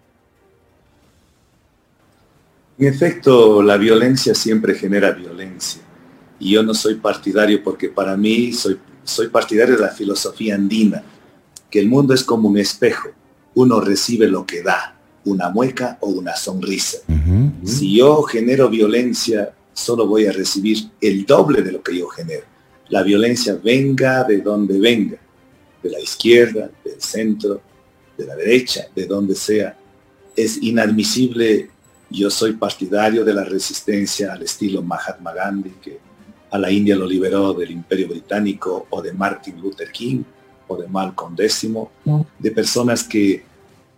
En 2.78 2.88
efecto, 2.88 3.62
la 3.62 3.76
violencia 3.78 4.34
siempre 4.34 4.74
genera 4.74 5.12
violencia. 5.12 5.80
Y 6.38 6.52
yo 6.52 6.62
no 6.62 6.74
soy 6.74 6.96
partidario 6.96 7.62
porque 7.62 7.88
para 7.88 8.16
mí 8.16 8.52
soy, 8.52 8.78
soy 9.04 9.28
partidario 9.28 9.76
de 9.76 9.82
la 9.82 9.90
filosofía 9.90 10.54
andina, 10.54 11.02
que 11.70 11.80
el 11.80 11.88
mundo 11.88 12.14
es 12.14 12.22
como 12.22 12.48
un 12.48 12.58
espejo. 12.58 13.08
Uno 13.54 13.80
recibe 13.80 14.28
lo 14.28 14.44
que 14.44 14.62
da, 14.62 14.96
una 15.24 15.48
mueca 15.48 15.98
o 16.00 16.08
una 16.08 16.36
sonrisa. 16.36 16.98
Si 17.64 17.96
yo 17.96 18.22
genero 18.22 18.68
violencia, 18.68 19.52
solo 19.72 20.06
voy 20.06 20.26
a 20.26 20.32
recibir 20.32 20.78
el 21.00 21.24
doble 21.24 21.62
de 21.62 21.72
lo 21.72 21.82
que 21.82 21.98
yo 21.98 22.08
genero. 22.08 22.44
La 22.88 23.02
violencia 23.02 23.58
venga 23.62 24.24
de 24.24 24.40
donde 24.40 24.78
venga, 24.78 25.16
de 25.82 25.90
la 25.90 25.98
izquierda, 25.98 26.70
del 26.84 27.00
centro, 27.00 27.60
de 28.16 28.26
la 28.26 28.36
derecha, 28.36 28.86
de 28.94 29.06
donde 29.06 29.34
sea. 29.34 29.76
Es 30.36 30.62
inadmisible 30.62 31.70
yo 32.10 32.30
soy 32.30 32.52
partidario 32.52 33.24
de 33.24 33.34
la 33.34 33.44
resistencia 33.44 34.32
al 34.32 34.42
estilo 34.42 34.82
Mahatma 34.82 35.32
Gandhi, 35.32 35.70
que 35.82 35.98
a 36.50 36.58
la 36.58 36.70
India 36.70 36.96
lo 36.96 37.06
liberó 37.06 37.52
del 37.54 37.70
Imperio 37.70 38.08
Británico, 38.08 38.86
o 38.90 39.02
de 39.02 39.12
Martin 39.12 39.60
Luther 39.60 39.90
King, 39.90 40.22
o 40.68 40.76
de 40.76 40.86
Malcolm 40.88 41.34
X, 41.38 41.68
de 42.38 42.50
personas 42.50 43.04
que 43.04 43.44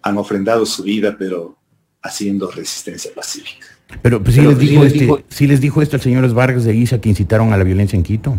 han 0.03 0.17
ofrendado 0.19 0.65
su 0.67 0.83
vida, 0.83 1.17
pero 1.19 1.57
haciendo 2.03 2.51
resistencia 2.51 3.11
pacífica. 3.15 3.67
Pero 4.03 4.23
pues, 4.23 4.35
sí, 4.35 4.41
Pero 4.41 4.51
les 4.53 4.59
sí 4.61 4.67
dijo 4.69 4.85
les 4.85 4.93
este, 4.93 5.05
dijo- 5.05 5.21
sí 5.29 5.47
les 5.47 5.61
dijo 5.61 5.83
esto 5.83 5.97
al 5.97 6.03
señor 6.03 6.33
Vargas 6.35 6.65
de 6.65 6.75
Isa 6.75 7.01
que 7.01 7.09
incitaron 7.09 7.53
a 7.53 7.57
la 7.57 7.65
violencia 7.65 7.97
en 7.97 8.03
Quito. 8.03 8.37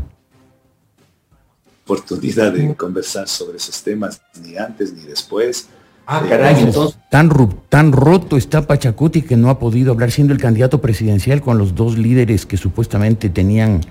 Oportunidad 1.86 2.52
de 2.54 2.76
conversar 2.76 3.28
sobre 3.28 3.58
esos 3.58 3.82
temas, 3.82 4.22
ni 4.44 4.56
antes 4.58 4.94
ni 4.94 5.02
después. 5.04 5.70
Ah, 6.06 6.22
Eh, 6.24 6.30
caray, 6.30 6.62
entonces. 6.64 7.00
Tan, 7.10 7.30
ru- 7.32 7.62
tan 7.68 7.92
roto 7.92 8.38
está 8.38 8.68
Pachacuti 8.68 9.24
que 9.24 9.36
no 9.38 9.50
ha 9.50 9.58
podido 9.58 9.92
hablar 9.94 10.12
siendo 10.12 10.34
el 10.34 10.40
candidato 10.40 10.82
presidencial 10.82 11.42
con 11.42 11.58
los 11.58 11.74
dos 11.74 11.98
líderes 11.98 12.46
que 12.46 12.58
supuestamente 12.58 13.30
tenían 13.30 13.82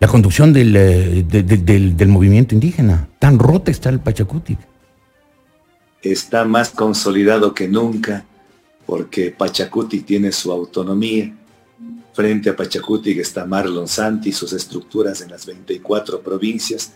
la 0.00 0.08
conducción 0.08 0.52
del, 0.52 0.76
eh, 0.76 1.24
de- 1.28 1.42
de- 1.42 1.56
del, 1.58 1.96
del 1.96 2.08
movimiento 2.08 2.54
indígena. 2.54 3.08
Tan 3.18 3.38
roto 3.38 3.70
está 3.70 3.88
el 3.90 4.00
Pachacuti. 4.00 4.56
está 6.00 6.44
más 6.44 6.70
consolidado 6.70 7.52
que 7.52 7.66
nunca 7.66 8.24
porque 8.86 9.30
Pachacuti 9.36 10.00
tiene 10.02 10.30
su 10.32 10.52
autonomía. 10.52 11.34
Frente 12.14 12.50
a 12.50 12.56
Pachacuti 12.56 13.18
está 13.18 13.44
Marlon 13.44 13.88
Santi 13.88 14.28
y 14.30 14.32
sus 14.32 14.52
estructuras 14.52 15.20
en 15.20 15.30
las 15.30 15.44
24 15.44 16.20
provincias, 16.20 16.92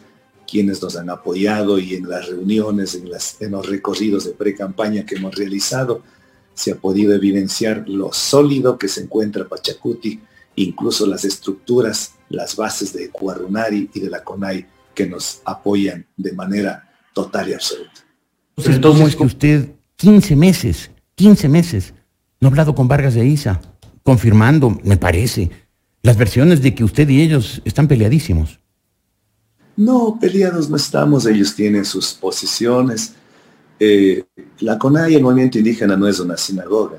quienes 0.48 0.80
nos 0.80 0.96
han 0.96 1.10
apoyado 1.10 1.78
y 1.78 1.94
en 1.96 2.08
las 2.08 2.28
reuniones, 2.28 2.94
en, 2.94 3.08
en 3.40 3.50
los 3.52 3.68
recorridos 3.68 4.24
de 4.24 4.32
pre-campaña 4.32 5.04
que 5.04 5.16
hemos 5.16 5.34
realizado, 5.34 6.02
se 6.54 6.72
ha 6.72 6.76
podido 6.76 7.12
evidenciar 7.12 7.84
lo 7.88 8.12
sólido 8.12 8.78
que 8.78 8.88
se 8.88 9.02
encuentra 9.02 9.48
Pachacuti, 9.48 10.20
incluso 10.56 11.06
las 11.06 11.24
estructuras, 11.24 12.14
las 12.28 12.56
bases 12.56 12.92
de 12.92 13.10
Cuarunari 13.10 13.90
y 13.92 14.00
de 14.00 14.10
la 14.10 14.22
CONAI 14.22 14.66
que 14.94 15.06
nos 15.06 15.40
apoyan 15.44 16.06
de 16.16 16.32
manera 16.32 16.90
total 17.14 17.48
y 17.48 17.54
absoluta. 17.54 18.02
Entonces, 18.56 18.80
¿cómo 18.80 19.06
es 19.06 19.16
que 19.16 19.22
usted, 19.22 19.74
15 19.96 20.36
meses, 20.36 20.90
15 21.14 21.48
meses, 21.48 21.94
no 22.40 22.48
ha 22.48 22.50
hablado 22.50 22.74
con 22.74 22.88
Vargas 22.88 23.14
de 23.14 23.26
Isa, 23.26 23.60
confirmando, 24.02 24.78
me 24.84 24.96
parece, 24.96 25.50
las 26.02 26.16
versiones 26.16 26.60
de 26.62 26.74
que 26.74 26.84
usted 26.84 27.08
y 27.08 27.22
ellos 27.22 27.62
están 27.64 27.88
peleadísimos? 27.88 28.58
No, 29.76 30.18
peleados 30.20 30.68
no 30.68 30.76
estamos, 30.76 31.24
ellos 31.26 31.54
tienen 31.54 31.84
sus 31.84 32.12
posiciones. 32.12 33.14
Eh, 33.80 34.24
la 34.60 34.78
CONAI, 34.78 35.14
el 35.14 35.22
movimiento 35.22 35.58
indígena, 35.58 35.96
no 35.96 36.06
es 36.06 36.20
una 36.20 36.36
sinagoga 36.36 36.98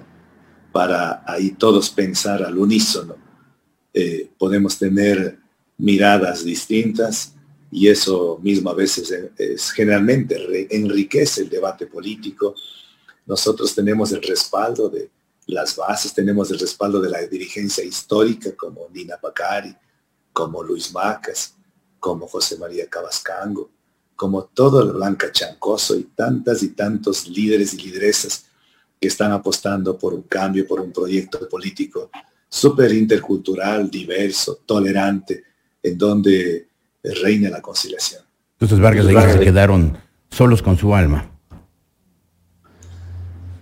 para 0.72 1.24
ahí 1.28 1.52
todos 1.52 1.90
pensar 1.92 2.42
al 2.42 2.58
unísono. 2.58 3.16
Eh, 3.94 4.30
podemos 4.40 4.78
tener 4.78 5.38
miradas 5.78 6.44
distintas 6.44 7.34
y 7.72 7.88
eso 7.88 8.40
mismo 8.42 8.72
a 8.72 8.74
veces 8.74 9.12
eh, 9.12 9.32
es, 9.38 9.72
generalmente 9.72 10.68
enriquece 10.76 11.42
el 11.42 11.50
debate 11.50 11.86
político. 11.86 12.56
Nosotros 13.26 13.74
tenemos 13.76 14.12
el 14.12 14.22
respaldo 14.22 14.90
de 14.90 15.10
las 15.48 15.76
bases, 15.76 16.14
tenemos 16.14 16.50
el 16.52 16.60
respaldo 16.60 17.00
de 17.02 17.10
la 17.10 17.22
dirigencia 17.22 17.84
histórica 17.84 18.56
como 18.56 18.88
Nina 18.94 19.18
Pacari, 19.18 19.76
como 20.32 20.64
Luis 20.64 20.92
Macas, 20.92 21.56
como 22.00 22.28
José 22.28 22.58
María 22.58 22.88
Cabascango, 22.88 23.70
como 24.16 24.46
todo 24.46 24.82
el 24.82 24.92
Blanca 24.94 25.32
Chancoso 25.32 25.96
y 25.96 26.04
tantas 26.04 26.64
y 26.64 26.70
tantos 26.70 27.28
líderes 27.28 27.74
y 27.74 27.78
lideresas 27.78 28.46
que 29.00 29.08
están 29.08 29.32
apostando 29.32 29.98
por 29.98 30.14
un 30.14 30.24
cambio, 30.24 30.66
por 30.66 30.80
un 30.80 30.92
proyecto 30.92 31.48
político 31.48 32.10
súper 32.54 32.94
intercultural, 32.94 33.90
diverso, 33.90 34.60
tolerante, 34.64 35.44
en 35.82 35.98
donde 35.98 36.68
reina 37.24 37.50
la 37.50 37.64
conciliación. 37.64 38.22
Entonces 38.54 38.80
Vargas 38.80 39.08
de 39.08 39.14
Isa 39.14 39.34
se 39.34 39.40
quedaron 39.40 39.98
solos 40.30 40.62
con 40.62 40.78
su 40.78 40.94
alma. 40.94 41.32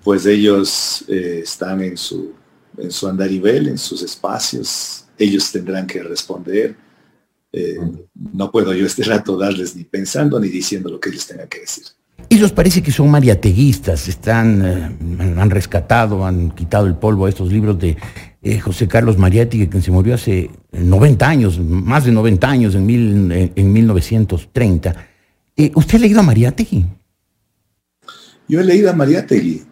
Pues 0.04 0.26
ellos 0.26 1.06
eh, 1.08 1.40
están 1.42 1.82
en 1.82 1.96
su, 1.96 2.34
en 2.78 2.92
su 2.92 3.08
andarivel, 3.08 3.70
en 3.70 3.78
sus 3.78 4.02
espacios, 4.04 5.06
ellos 5.18 5.50
tendrán 5.54 5.88
que 5.88 6.04
responder. 6.04 6.76
Eh, 7.54 7.78
no 8.34 8.52
puedo 8.52 8.74
yo 8.74 8.86
este 8.86 9.04
rato 9.04 9.38
darles 9.38 9.74
ni 9.74 9.86
pensando 9.86 10.38
ni 10.38 10.50
diciendo 10.50 10.90
lo 10.90 11.00
que 11.00 11.10
ellos 11.10 11.26
tengan 11.26 11.48
que 11.48 11.62
decir. 11.62 11.86
Ellos 12.30 12.52
parece 12.52 12.84
que 12.84 12.92
son 12.92 13.10
mariateguistas, 13.10 14.10
están, 14.10 14.66
eh, 14.66 15.40
han 15.40 15.50
rescatado, 15.50 16.26
han 16.26 16.52
quitado 16.52 16.88
el 16.88 16.96
polvo 16.96 17.26
a 17.26 17.30
estos 17.30 17.52
libros 17.52 17.80
de 17.80 17.98
eh, 18.44 18.60
José 18.60 18.88
Carlos 18.88 19.18
Mariátegui, 19.18 19.68
que 19.68 19.82
se 19.82 19.92
murió 19.92 20.16
hace 20.16 20.50
90 20.72 21.30
años, 21.30 21.60
más 21.60 22.06
de 22.06 22.12
90 22.12 22.50
años, 22.50 22.76
en, 22.76 22.86
mil, 22.86 23.32
eh, 23.32 23.52
en 23.56 23.72
1930. 23.72 25.08
Eh, 25.56 25.72
¿Usted 25.76 25.98
ha 25.98 26.02
leído 26.02 26.20
a 26.22 26.24
Mariátegui? 26.24 26.86
Yo 28.48 28.60
he 28.60 28.64
leído 28.64 28.90
a 28.90 28.94
Mariátegui, 28.94 29.64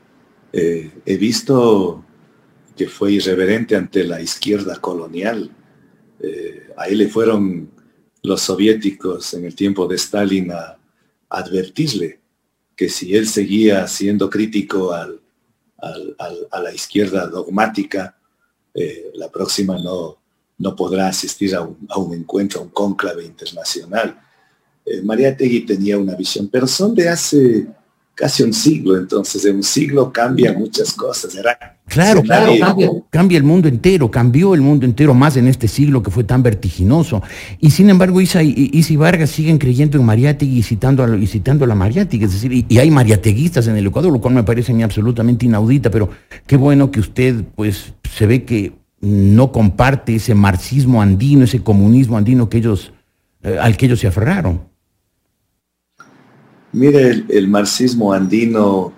eh, 0.54 0.92
he 1.06 1.18
visto 1.18 2.06
que 2.78 2.88
fue 2.88 3.14
irreverente 3.14 3.76
ante 3.76 4.04
la 4.04 4.22
izquierda 4.22 4.78
colonial. 4.78 5.50
Eh, 6.22 6.70
a 6.78 6.88
le 6.88 7.10
fueron 7.10 7.72
los 8.24 8.42
soviéticos 8.42 9.34
en 9.34 9.46
el 9.46 9.56
tiempo 9.56 9.88
de 9.88 9.96
Stalin 9.96 10.52
a, 10.52 10.76
advertirle 11.32 12.20
que 12.76 12.90
si 12.90 13.16
él 13.16 13.28
seguía 13.28 13.88
siendo 13.88 14.32
crítico 14.32 14.92
a 14.92 15.08
la 16.64 16.74
izquierda 16.74 17.28
dogmática, 17.28 18.19
eh, 18.74 19.12
la 19.16 19.30
próxima 19.30 19.78
no, 19.78 20.18
no 20.58 20.76
podrá 20.76 21.08
asistir 21.08 21.56
a 21.56 21.62
un, 21.62 22.14
encuentro, 22.14 22.60
a 22.60 22.64
un 22.64 22.70
cónclave 22.70 23.26
internacional. 23.26 24.20
Eh, 24.86 25.02
María 25.02 25.36
Tegui 25.36 25.66
tenía 25.66 25.98
una 25.98 26.16
visión, 26.16 26.48
pero 26.48 26.68
son 26.68 26.94
de 26.94 27.10
hace 27.10 27.68
casi 28.20 28.44
un 28.44 28.52
siglo, 28.52 28.98
entonces 28.98 29.46
en 29.46 29.56
un 29.56 29.64
siglo 29.64 30.12
cambian 30.12 30.60
muchas 30.60 30.92
cosas. 30.92 31.34
claro, 31.88 32.22
claro, 32.22 32.52
cambia, 33.10 33.38
el 33.38 33.46
mundo 33.46 33.70
entero, 33.70 34.12
cambió 34.12 34.54
el 34.54 34.60
mundo 34.60 34.86
entero 34.86 35.14
más 35.14 35.38
en 35.38 35.48
este 35.48 35.70
siglo 35.70 36.04
que 36.04 36.12
fue 36.12 36.26
tan 36.26 36.44
vertiginoso. 36.44 37.24
Y 37.62 37.72
sin 37.72 37.90
embargo, 37.90 38.20
Isa 38.20 38.44
y, 38.44 38.98
Vargas 38.98 39.30
siguen 39.30 39.58
creyendo 39.58 39.98
en 39.98 40.04
Mariátegui 40.04 40.58
y 40.58 40.64
citando 40.64 41.02
a, 41.02 41.16
y 41.16 41.28
citando 41.28 41.64
a 41.64 41.68
la 41.70 41.76
Mariátegui, 41.76 42.26
es 42.26 42.34
decir, 42.34 42.66
y, 42.68 42.78
hay 42.78 42.92
mariateguistas 42.92 43.68
en 43.68 43.78
el 43.78 43.88
Ecuador, 43.88 44.12
lo 44.12 44.20
cual 44.20 44.34
me 44.34 44.44
parece 44.44 44.74
a 44.74 44.84
absolutamente 44.84 45.46
inaudita, 45.46 45.90
pero 45.90 46.10
qué 46.46 46.58
bueno 46.58 46.92
que 46.92 47.00
usted, 47.00 47.46
pues, 47.56 47.94
se 48.18 48.28
ve 48.28 48.44
que 48.44 48.74
no 49.00 49.54
comparte 49.54 50.16
ese 50.16 50.36
marxismo 50.36 51.02
andino, 51.02 51.46
ese 51.46 51.64
comunismo 51.64 52.18
andino 52.18 52.50
que 52.50 52.58
ellos, 52.58 52.92
eh, 53.44 53.58
al 53.62 53.78
que 53.78 53.86
ellos 53.86 54.02
se 54.02 54.08
aferraron. 54.08 54.69
Mire 56.72 57.26
el, 57.28 57.48
marxismo 57.48 58.14
andino 58.14 58.94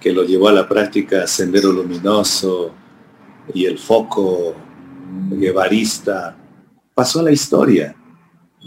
que 0.00 0.12
lo 0.12 0.24
llevó 0.24 0.48
a 0.48 0.52
la 0.52 0.68
práctica 0.68 1.26
Sendero 1.26 1.72
Luminoso 1.72 2.74
y 3.54 3.64
el 3.64 3.78
foco 3.78 4.54
guevarista, 5.30 6.36
pasó 6.94 7.20
a 7.20 7.24
la 7.24 7.32
historia. 7.32 7.96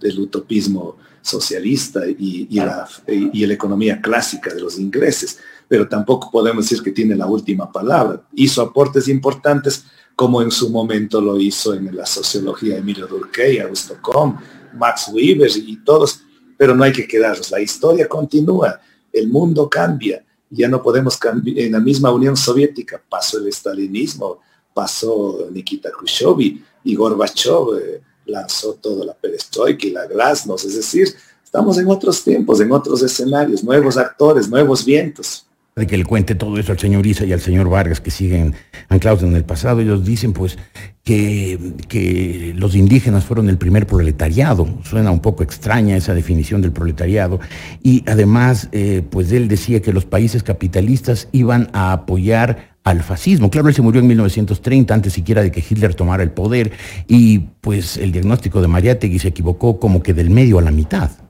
el, 0.00 0.18
utopismo 0.18 0.96
socialista 1.20 2.06
y, 2.06 2.48
la, 2.52 2.88
y 3.06 3.44
la 3.44 3.52
economía 3.52 4.00
clásica 4.00 4.54
de 4.54 4.62
los 4.62 4.78
ingleses, 4.78 5.38
pero 5.68 5.86
tampoco 5.86 6.30
podemos 6.30 6.64
decir 6.64 6.82
que 6.82 6.92
tiene 6.92 7.14
la 7.14 7.26
última 7.26 7.70
palabra. 7.70 8.22
Hizo 8.34 8.62
aportes 8.62 9.06
importantes 9.08 9.84
como 10.14 10.40
en 10.40 10.50
su 10.50 10.70
momento 10.70 11.20
lo 11.20 11.38
hizo 11.38 11.74
en 11.74 11.94
la 11.94 12.06
sociología 12.06 12.78
Emilio 12.78 13.06
Durkheim, 13.06 13.64
Augusto 13.64 13.98
Comte, 14.00 14.42
Max 14.72 15.10
Weber 15.12 15.50
y 15.54 15.76
todos, 15.84 16.22
pero 16.56 16.74
no 16.74 16.84
hay 16.84 16.92
que 16.92 17.06
quedarnos. 17.06 17.50
La 17.50 17.60
historia 17.60 18.08
continúa, 18.08 18.80
el 19.12 19.28
mundo 19.28 19.68
cambia, 19.68 20.24
ya 20.50 20.68
no 20.68 20.82
podemos 20.82 21.16
cambiar. 21.16 21.58
En 21.58 21.72
la 21.72 21.80
misma 21.80 22.12
Unión 22.12 22.36
Soviética 22.36 23.02
pasó 23.08 23.38
el 23.38 23.48
estalinismo, 23.48 24.40
pasó 24.74 25.48
Nikita 25.50 25.90
Khrushchev 25.90 26.60
y 26.84 26.94
Gorbachev 26.94 27.78
eh, 27.78 28.02
lanzó 28.26 28.74
toda 28.74 29.04
la 29.04 29.14
perestroika 29.14 29.86
y 29.86 29.90
la 29.90 30.06
glasnost, 30.06 30.66
es 30.66 30.76
decir, 30.76 31.14
estamos 31.42 31.78
en 31.78 31.88
otros 31.88 32.22
tiempos, 32.22 32.60
en 32.60 32.72
otros 32.72 33.02
escenarios, 33.02 33.62
nuevos 33.62 33.96
actores, 33.96 34.48
nuevos 34.48 34.84
vientos 34.84 35.45
de 35.78 35.86
que 35.86 35.98
le 35.98 36.06
cuente 36.06 36.34
todo 36.34 36.58
eso 36.58 36.72
al 36.72 36.78
señor 36.78 37.06
Isa 37.06 37.26
y 37.26 37.34
al 37.34 37.40
señor 37.42 37.68
Vargas 37.68 38.00
que 38.00 38.10
siguen 38.10 38.54
anclados 38.88 39.22
en 39.22 39.36
el 39.36 39.44
pasado. 39.44 39.82
Ellos 39.82 40.06
dicen 40.06 40.32
pues 40.32 40.56
que, 41.04 41.58
que, 41.86 42.54
los 42.56 42.74
indígenas 42.74 43.26
fueron 43.26 43.50
el 43.50 43.58
primer 43.58 43.86
proletariado. 43.86 44.66
Suena 44.84 45.10
un 45.10 45.20
poco 45.20 45.42
extraña 45.42 45.94
esa 45.94 46.14
definición 46.14 46.62
del 46.62 46.72
proletariado. 46.72 47.40
Y 47.82 48.02
además, 48.06 48.70
eh, 48.72 49.02
pues 49.10 49.30
él 49.32 49.48
decía 49.48 49.82
que 49.82 49.92
los 49.92 50.06
países 50.06 50.42
capitalistas 50.42 51.28
iban 51.32 51.68
a 51.74 51.92
apoyar 51.92 52.78
al 52.82 53.02
fascismo. 53.02 53.50
Claro, 53.50 53.68
él 53.68 53.74
se 53.74 53.82
murió 53.82 54.00
en 54.00 54.06
1930, 54.06 54.94
antes 54.94 55.12
siquiera 55.12 55.42
de 55.42 55.52
que 55.52 55.60
Hitler 55.60 55.94
tomara 55.94 56.22
el 56.22 56.30
poder, 56.30 56.72
y 57.06 57.40
pues 57.60 57.98
el 57.98 58.12
diagnóstico 58.12 58.62
de 58.62 58.68
Mariátegui 58.68 59.18
se 59.18 59.28
equivocó 59.28 59.78
como 59.78 60.02
que 60.02 60.14
del 60.14 60.30
medio 60.30 60.58
a 60.58 60.62
la 60.62 60.70
mitad. 60.70 61.25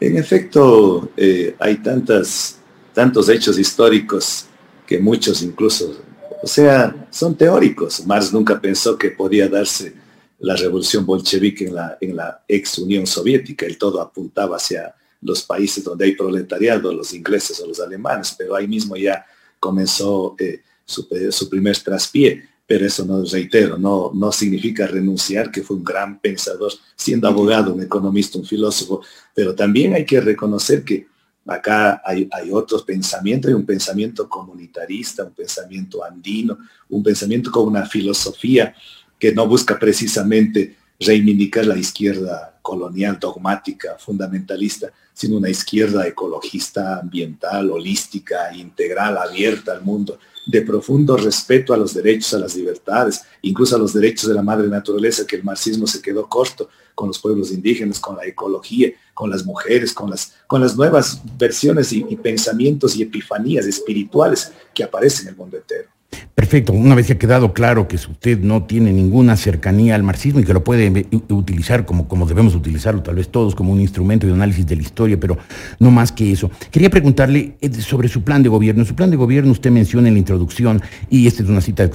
En 0.00 0.16
efecto, 0.16 1.10
eh, 1.14 1.54
hay 1.58 1.76
tantas, 1.76 2.58
tantos 2.94 3.28
hechos 3.28 3.58
históricos 3.58 4.46
que 4.86 4.98
muchos 4.98 5.42
incluso, 5.42 5.94
o 6.42 6.46
sea, 6.46 7.06
son 7.10 7.34
teóricos. 7.34 8.06
Marx 8.06 8.32
nunca 8.32 8.58
pensó 8.58 8.96
que 8.96 9.10
podía 9.10 9.46
darse 9.46 9.92
la 10.38 10.56
revolución 10.56 11.04
bolchevique 11.04 11.66
en 11.66 11.74
la, 11.74 11.98
en 12.00 12.16
la 12.16 12.42
ex 12.48 12.78
Unión 12.78 13.06
Soviética. 13.06 13.66
El 13.66 13.76
todo 13.76 14.00
apuntaba 14.00 14.56
hacia 14.56 14.94
los 15.20 15.42
países 15.42 15.84
donde 15.84 16.06
hay 16.06 16.12
proletariado, 16.16 16.92
los 16.94 17.12
ingleses 17.12 17.60
o 17.60 17.66
los 17.66 17.78
alemanes, 17.78 18.34
pero 18.38 18.56
ahí 18.56 18.66
mismo 18.66 18.96
ya 18.96 19.26
comenzó 19.58 20.34
eh, 20.38 20.62
su, 20.82 21.06
su 21.30 21.50
primer 21.50 21.76
traspié 21.78 22.49
pero 22.70 22.86
eso 22.86 23.04
no, 23.04 23.24
reitero, 23.24 23.76
no, 23.76 24.12
no 24.14 24.30
significa 24.30 24.86
renunciar 24.86 25.50
que 25.50 25.64
fue 25.64 25.76
un 25.76 25.82
gran 25.82 26.20
pensador, 26.20 26.70
siendo 26.94 27.26
abogado, 27.26 27.74
un 27.74 27.82
economista, 27.82 28.38
un 28.38 28.44
filósofo, 28.44 29.02
pero 29.34 29.56
también 29.56 29.92
hay 29.94 30.04
que 30.04 30.20
reconocer 30.20 30.84
que 30.84 31.08
acá 31.46 32.00
hay, 32.04 32.28
hay 32.30 32.52
otros 32.52 32.84
pensamientos, 32.84 33.48
hay 33.48 33.56
un 33.56 33.66
pensamiento 33.66 34.28
comunitarista, 34.28 35.24
un 35.24 35.32
pensamiento 35.32 36.04
andino, 36.04 36.58
un 36.90 37.02
pensamiento 37.02 37.50
con 37.50 37.66
una 37.66 37.86
filosofía 37.86 38.72
que 39.18 39.32
no 39.32 39.48
busca 39.48 39.76
precisamente 39.76 40.76
reivindicar 41.00 41.66
la 41.66 41.76
izquierda 41.76 42.60
colonial, 42.62 43.18
dogmática, 43.18 43.96
fundamentalista, 43.98 44.92
sino 45.12 45.38
una 45.38 45.50
izquierda 45.50 46.06
ecologista, 46.06 47.00
ambiental, 47.00 47.68
holística, 47.68 48.54
integral, 48.54 49.18
abierta 49.18 49.72
al 49.72 49.82
mundo 49.82 50.20
de 50.46 50.62
profundo 50.62 51.16
respeto 51.16 51.72
a 51.72 51.76
los 51.76 51.94
derechos, 51.94 52.34
a 52.34 52.38
las 52.38 52.54
libertades, 52.56 53.22
incluso 53.42 53.76
a 53.76 53.78
los 53.78 53.92
derechos 53.92 54.28
de 54.28 54.34
la 54.34 54.42
madre 54.42 54.68
naturaleza, 54.68 55.26
que 55.26 55.36
el 55.36 55.44
marxismo 55.44 55.86
se 55.86 56.02
quedó 56.02 56.28
corto 56.28 56.68
con 56.94 57.08
los 57.08 57.18
pueblos 57.18 57.52
indígenas, 57.52 58.00
con 58.00 58.16
la 58.16 58.26
ecología, 58.26 58.92
con 59.14 59.30
las 59.30 59.44
mujeres, 59.44 59.92
con 59.92 60.10
las, 60.10 60.34
con 60.46 60.60
las 60.60 60.76
nuevas 60.76 61.20
versiones 61.38 61.92
y, 61.92 62.04
y 62.08 62.16
pensamientos 62.16 62.96
y 62.96 63.02
epifanías 63.02 63.66
espirituales 63.66 64.52
que 64.74 64.84
aparecen 64.84 65.28
en 65.28 65.34
el 65.34 65.36
mundo 65.36 65.56
entero. 65.56 65.88
Perfecto, 66.34 66.72
una 66.72 66.94
vez 66.94 67.06
que 67.06 67.12
ha 67.12 67.18
quedado 67.18 67.52
claro 67.52 67.86
que 67.86 67.96
usted 67.96 68.38
no 68.40 68.64
tiene 68.64 68.92
ninguna 68.92 69.36
cercanía 69.36 69.94
al 69.94 70.02
marxismo 70.02 70.40
y 70.40 70.44
que 70.44 70.54
lo 70.54 70.64
puede 70.64 71.06
utilizar 71.28 71.84
como, 71.84 72.08
como 72.08 72.26
debemos 72.26 72.54
utilizarlo 72.54 73.02
tal 73.02 73.16
vez 73.16 73.28
todos, 73.28 73.54
como 73.54 73.72
un 73.72 73.80
instrumento 73.80 74.26
de 74.26 74.32
análisis 74.32 74.66
de 74.66 74.76
la 74.76 74.82
historia, 74.82 75.20
pero 75.20 75.36
no 75.78 75.90
más 75.90 76.12
que 76.12 76.32
eso. 76.32 76.50
Quería 76.70 76.88
preguntarle 76.88 77.56
eh, 77.60 77.70
sobre 77.74 78.08
su 78.08 78.22
plan 78.22 78.42
de 78.42 78.48
gobierno. 78.48 78.84
Su 78.84 78.94
plan 78.94 79.10
de 79.10 79.16
gobierno 79.16 79.52
usted 79.52 79.70
menciona 79.70 80.08
en 80.08 80.14
la 80.14 80.18
introducción, 80.18 80.80
y 81.10 81.26
esta 81.26 81.42
es 81.42 81.48
una 81.48 81.60
cita 81.60 81.88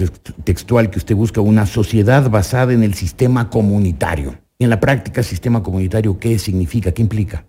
textual, 0.44 0.90
que 0.90 1.00
usted 1.00 1.16
busca 1.16 1.42
una 1.42 1.66
sociedad 1.66 2.30
basada 2.30 2.74
en 2.74 2.84
el 2.84 2.94
sistema 2.94 3.50
comunitario. 3.50 4.36
En 4.60 4.70
la 4.70 4.80
práctica, 4.80 5.24
sistema 5.24 5.64
comunitario, 5.64 6.20
¿qué 6.20 6.38
significa? 6.40 6.92
¿Qué 6.92 7.02
implica? 7.02 7.46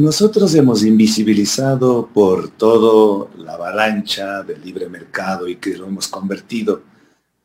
Nosotros 0.00 0.54
hemos 0.54 0.82
invisibilizado 0.82 2.08
por 2.10 2.48
todo 2.48 3.30
la 3.36 3.52
avalancha 3.52 4.42
del 4.42 4.62
libre 4.64 4.88
mercado 4.88 5.46
y 5.46 5.56
que 5.56 5.76
lo 5.76 5.88
hemos 5.88 6.08
convertido 6.08 6.82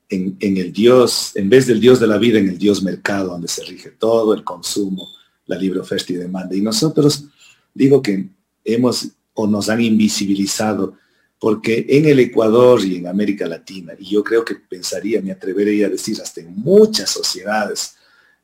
en, 0.08 0.38
el 0.40 0.72
Dios, 0.72 1.34
en 1.36 1.50
vez 1.50 1.68
del 1.68 1.82
Dios 1.82 2.00
de 2.00 2.08
la 2.08 2.18
vida, 2.18 2.40
en 2.40 2.48
el 2.48 2.58
Dios 2.58 2.82
mercado, 2.82 3.32
donde 3.32 3.50
se 3.50 3.66
rige 3.66 3.90
todo 3.92 4.34
el 4.34 4.46
consumo, 4.46 5.06
la 5.48 5.58
libre 5.58 5.82
oferta 5.82 6.14
y 6.14 6.16
demanda. 6.16 6.56
Y 6.56 6.62
nosotros 6.62 7.26
digo 7.74 8.02
que 8.02 8.30
hemos 8.64 9.10
o 9.34 9.48
nos 9.48 9.68
han 9.68 9.82
invisibilizado 9.82 10.94
porque 11.38 11.86
en 11.90 12.06
el 12.06 12.22
Ecuador 12.22 12.80
y 12.86 12.96
en 12.96 13.08
América 13.08 13.48
Latina, 13.48 13.96
y 14.00 14.12
yo 14.12 14.24
creo 14.24 14.46
que 14.46 14.56
pensaría, 14.56 15.22
me 15.22 15.34
atrevería 15.34 15.88
a 15.88 15.90
decir, 15.90 16.22
hasta 16.22 16.40
en 16.40 16.56
muchas 16.56 17.10
sociedades 17.10 17.98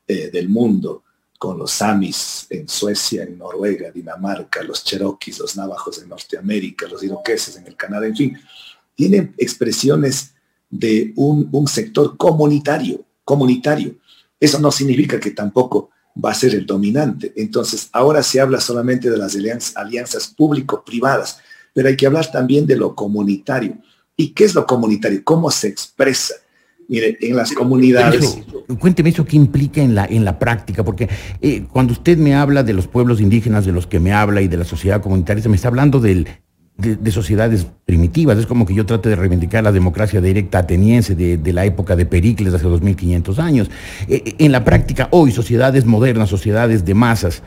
eh, 0.06 0.28
del 0.30 0.50
mundo, 0.50 1.02
con 1.42 1.58
los 1.58 1.72
samis 1.72 2.46
en 2.50 2.68
Suecia, 2.68 3.24
en 3.24 3.36
Noruega, 3.36 3.90
Dinamarca, 3.90 4.62
los 4.62 4.84
cherokees, 4.84 5.40
los 5.40 5.56
navajos 5.56 6.00
en 6.00 6.08
Norteamérica, 6.08 6.86
los 6.86 7.02
iroqueses 7.02 7.56
en 7.56 7.66
el 7.66 7.74
Canadá, 7.74 8.06
en 8.06 8.14
fin, 8.14 8.38
tienen 8.94 9.34
expresiones 9.36 10.34
de 10.70 11.12
un, 11.16 11.48
un 11.50 11.66
sector 11.66 12.16
comunitario, 12.16 13.04
comunitario. 13.24 13.96
Eso 14.38 14.60
no 14.60 14.70
significa 14.70 15.18
que 15.18 15.32
tampoco 15.32 15.90
va 16.24 16.30
a 16.30 16.34
ser 16.34 16.54
el 16.54 16.64
dominante. 16.64 17.32
Entonces, 17.34 17.88
ahora 17.90 18.22
se 18.22 18.40
habla 18.40 18.60
solamente 18.60 19.10
de 19.10 19.18
las 19.18 19.36
alianzas 19.74 20.28
público-privadas, 20.28 21.40
pero 21.74 21.88
hay 21.88 21.96
que 21.96 22.06
hablar 22.06 22.30
también 22.30 22.68
de 22.68 22.76
lo 22.76 22.94
comunitario. 22.94 23.78
¿Y 24.16 24.28
qué 24.28 24.44
es 24.44 24.54
lo 24.54 24.64
comunitario? 24.64 25.24
¿Cómo 25.24 25.50
se 25.50 25.66
expresa? 25.66 26.34
Mire, 26.92 27.16
en 27.22 27.36
las 27.36 27.52
comunidades... 27.52 28.38
cuénteme 28.78 29.08
eso 29.08 29.24
qué 29.24 29.34
implica 29.34 29.80
en 29.80 29.94
la, 29.94 30.04
en 30.04 30.26
la 30.26 30.38
práctica, 30.38 30.84
porque 30.84 31.08
eh, 31.40 31.64
cuando 31.72 31.94
usted 31.94 32.18
me 32.18 32.34
habla 32.34 32.62
de 32.62 32.74
los 32.74 32.86
pueblos 32.86 33.18
indígenas 33.18 33.64
de 33.64 33.72
los 33.72 33.86
que 33.86 33.98
me 33.98 34.12
habla 34.12 34.42
y 34.42 34.48
de 34.48 34.58
la 34.58 34.64
sociedad 34.64 35.00
comunitaria, 35.00 35.42
se 35.42 35.48
me 35.48 35.56
está 35.56 35.68
hablando 35.68 36.00
del, 36.00 36.28
de, 36.76 37.10
sociedades 37.10 37.66
primitivas. 37.86 38.36
Es 38.36 38.44
como 38.44 38.66
que 38.66 38.74
yo 38.74 38.84
trate 38.84 39.08
de 39.08 39.16
reivindicar 39.16 39.64
la 39.64 39.72
democracia 39.72 40.20
directa 40.20 40.58
ateniense 40.58 41.14
de, 41.14 41.52
la 41.54 41.64
época 41.64 41.96
de 41.96 42.04
Pericles, 42.04 42.52
hace 42.52 42.66
2500 42.66 43.38
años. 43.38 43.70
Eh, 44.06 44.22
eh, 44.26 44.34
en 44.36 44.52
la 44.52 44.62
práctica, 44.62 45.08
hoy, 45.12 45.32
sociedades 45.32 45.86
modernas, 45.86 46.28
sociedades 46.28 46.84
de 46.84 46.92
masas, 46.92 47.42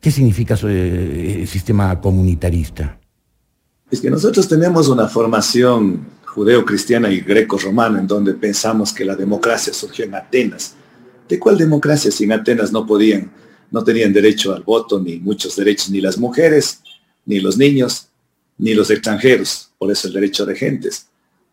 ¿qué 0.00 0.10
significa 0.10 0.54
el 0.64 1.46
sistema 1.46 2.00
comunitarista? 2.00 2.98
Es 3.88 4.00
que 4.00 4.10
nosotros 4.10 4.48
tenemos 4.48 4.88
una 4.88 5.06
formación 5.06 6.19
judeo-cristiana 6.34 7.10
y 7.10 7.20
greco-romana, 7.20 7.98
en 7.98 8.06
donde 8.06 8.34
pensamos 8.34 8.92
que 8.92 9.04
la 9.04 9.16
democracia 9.16 9.72
surgió 9.72 10.04
en 10.04 10.14
Atenas. 10.14 10.74
¿De 11.28 11.38
cuál 11.38 11.58
democracia 11.58 12.10
si 12.10 12.24
en 12.24 12.32
Atenas 12.32 12.70
no 12.70 12.86
podían, 12.86 13.30
no 13.70 13.82
tenían 13.82 14.12
derecho 14.12 14.54
al 14.54 14.62
voto, 14.62 15.00
ni 15.00 15.18
muchos 15.18 15.56
derechos, 15.56 15.90
ni 15.90 16.00
las 16.00 16.18
mujeres, 16.18 16.82
ni 17.26 17.40
los 17.40 17.56
niños, 17.56 18.08
ni 18.58 18.74
los 18.74 18.90
extranjeros? 18.90 19.72
Por 19.76 19.90
eso 19.90 20.06
el 20.06 20.14
derecho 20.14 20.46
de 20.46 20.54
gentes. 20.54 21.08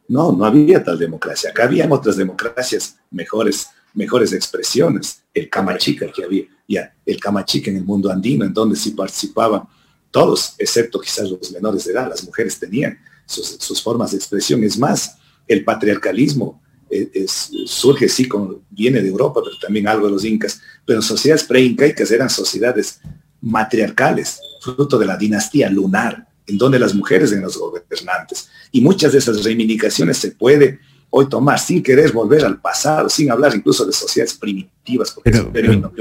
No, 0.08 0.32
no 0.32 0.46
había 0.46 0.84
tal 0.84 1.00
democracia. 1.00 1.50
Acá 1.50 1.64
habían 1.64 1.92
otras 1.92 2.16
democracias 2.16 2.98
mejores, 3.10 3.68
mejores 3.96 4.32
expresiones. 4.32 5.24
El 5.34 5.50
camachica 5.50 6.12
que 6.12 6.24
había, 6.24 6.44
ya, 6.68 6.94
el 7.04 7.20
camachica 7.20 7.72
en 7.72 7.78
el 7.78 7.84
mundo 7.84 8.12
andino, 8.12 8.46
en 8.46 8.54
donde 8.54 8.76
sí 8.76 8.92
participaban 8.92 9.64
todos, 10.12 10.54
excepto 10.60 11.00
quizás 11.00 11.30
los 11.30 11.52
menores 11.52 11.84
de 11.86 11.94
edad, 11.94 12.10
las 12.10 12.24
mujeres 12.24 12.60
tenían 12.60 12.98
sus, 13.28 13.82
formas 13.84 14.12
de 14.12 14.18
expresión. 14.18 14.64
Es 14.64 14.78
más, 14.78 15.18
el 15.48 15.64
patriarcalismo 15.64 16.62
eh, 16.90 17.26
surge, 17.28 18.10
sí, 18.10 18.28
con, 18.28 18.62
viene 18.70 19.02
de 19.02 19.10
Europa, 19.10 19.42
pero 19.44 19.58
también 19.60 19.88
algo 19.88 20.08
de 20.08 20.14
los 20.14 20.26
incas, 20.26 20.62
pero 20.86 21.02
sociedades 21.02 21.44
preincaicas 21.44 22.10
eran 22.12 22.30
sociedades 22.30 23.02
matriarcales, 23.42 24.40
fruto 24.62 24.98
de 24.98 25.06
la 25.06 25.18
dinastía 25.18 25.70
lunar, 25.70 26.28
en 26.48 26.58
donde 26.58 26.80
las 26.80 26.96
mujeres 26.96 27.32
eran 27.32 27.44
los 27.44 27.58
gobernantes. 27.58 28.50
Y 28.72 28.82
muchas 28.82 29.12
de 29.12 29.20
esas 29.20 29.44
reivindicaciones 29.44 30.18
se 30.18 30.32
puede 30.32 30.80
hoy 31.10 31.28
tomar 31.28 31.60
sin 31.60 31.84
querer 31.84 32.12
volver 32.12 32.46
al 32.46 32.60
pasado, 32.60 33.10
sin 33.10 33.32
hablar 33.32 33.54
incluso 33.56 33.86
de 33.86 33.94
sociedades 33.94 34.34
primitivas. 34.36 35.16
Pero, 35.24 35.52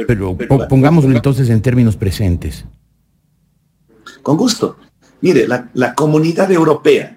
pero, 0.07 0.69
pongámoslo 0.69 1.15
entonces 1.15 1.49
en 1.49 1.61
términos 1.61 1.97
presentes. 1.97 2.65
Con 4.23 4.37
gusto. 4.37 4.77
Mire, 5.21 5.47
la, 5.49 5.95
comunidad 5.95 6.51
europea, 6.53 7.16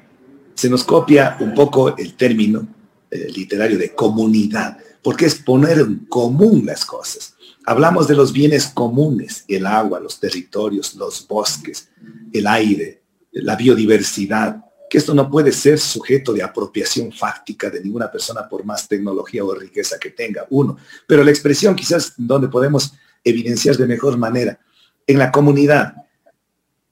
se 0.59 0.69
nos 0.69 0.83
copia 0.83 1.37
un 1.39 1.53
poco 1.53 1.95
el 1.95 2.15
término 2.15 2.67
eh, 3.09 3.31
literario 3.33 3.77
de 3.77 3.95
comunidad, 3.95 4.77
porque 5.01 5.25
es 5.25 5.35
poner 5.35 5.79
en 5.79 5.99
común 6.09 6.65
las 6.65 6.83
cosas. 6.83 7.33
Hablamos 7.65 8.09
de 8.09 8.15
los 8.15 8.33
bienes 8.33 8.67
comunes, 8.67 9.45
el 9.47 9.65
agua, 9.65 10.01
los 10.01 10.19
territorios, 10.19 10.95
los 10.95 11.25
bosques, 11.25 11.87
el 12.33 12.45
aire, 12.45 13.01
la 13.31 13.55
biodiversidad, 13.55 14.65
que 14.89 14.97
esto 14.97 15.13
no 15.13 15.29
puede 15.29 15.53
ser 15.53 15.79
sujeto 15.79 16.33
de 16.33 16.43
apropiación 16.43 17.13
fáctica 17.13 17.69
de 17.69 17.79
ninguna 17.81 18.11
persona 18.11 18.49
por 18.49 18.65
más 18.65 18.85
tecnología 18.85 19.45
o 19.45 19.55
riqueza 19.55 19.97
que 19.97 20.09
tenga, 20.09 20.45
uno. 20.49 20.75
Pero 21.07 21.23
la 21.23 21.31
expresión 21.31 21.73
quizás 21.73 22.15
donde 22.17 22.49
podemos 22.49 22.95
evidenciar 23.23 23.77
de 23.77 23.87
mejor 23.87 24.17
manera, 24.17 24.59
en 25.07 25.19
la 25.19 25.31
comunidad 25.31 25.93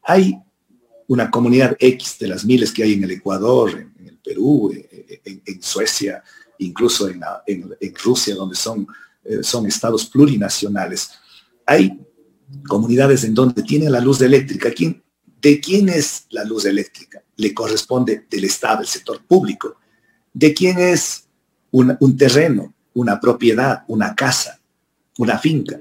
hay 0.04 0.42
una 1.08 1.32
comunidad 1.32 1.76
X 1.80 2.18
de 2.20 2.28
las 2.28 2.46
miles 2.46 2.72
que 2.72 2.84
hay 2.84 2.94
en 2.94 3.04
el 3.04 3.12
Ecuador, 3.12 3.72
en, 3.72 4.08
el 4.08 4.18
Perú, 4.18 4.74
en, 5.24 5.62
Suecia, 5.62 6.22
incluso 6.60 7.08
en, 7.08 7.22
Rusia, 8.04 8.36
donde 8.36 8.56
son, 8.56 8.88
eh, 9.24 9.40
son 9.42 9.66
estados 9.66 10.06
plurinacionales. 10.06 11.12
Hay 11.66 12.00
comunidades 12.68 13.24
en 13.24 13.34
donde 13.34 13.64
tiene 13.64 13.90
la 13.90 14.02
luz 14.02 14.22
eléctrica. 14.22 14.70
¿Quién, 14.72 15.02
¿De 15.42 15.62
quién 15.62 15.88
es 15.90 16.26
la 16.30 16.44
luz 16.44 16.66
eléctrica? 16.66 17.24
Le 17.38 17.54
corresponde 17.54 18.26
del 18.30 18.44
Estado, 18.44 18.80
del 18.80 18.88
sector 18.88 19.22
público. 19.26 19.78
¿De 20.34 20.54
quién 20.54 20.78
es 20.78 21.26
un 21.72 22.18
terreno, 22.18 22.74
una 22.94 23.20
propiedad, 23.20 23.84
una 23.88 24.14
casa, 24.14 24.60
una 25.18 25.38
finca? 25.38 25.80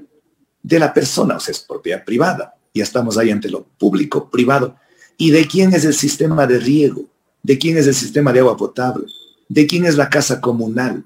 De 0.63 0.79
la 0.79 0.93
persona, 0.93 1.35
o 1.35 1.39
sea, 1.39 1.51
es 1.51 1.59
propiedad 1.59 2.03
privada. 2.05 2.55
Ya 2.73 2.83
estamos 2.83 3.17
ahí 3.17 3.29
ante 3.29 3.49
lo 3.49 3.65
público, 3.65 4.29
privado 4.29 4.77
¿Y 5.17 5.31
de 5.31 5.47
quién 5.47 5.73
es 5.73 5.83
el 5.83 5.95
sistema 5.95 6.45
de 6.45 6.59
riego? 6.59 7.05
¿De 7.41 7.57
quién 7.57 7.77
es 7.77 7.87
el 7.87 7.95
sistema 7.95 8.31
de 8.31 8.39
agua 8.39 8.55
potable? 8.55 9.05
¿De 9.49 9.65
quién 9.65 9.85
es 9.85 9.95
la 9.95 10.09
casa 10.09 10.39
comunal? 10.39 11.03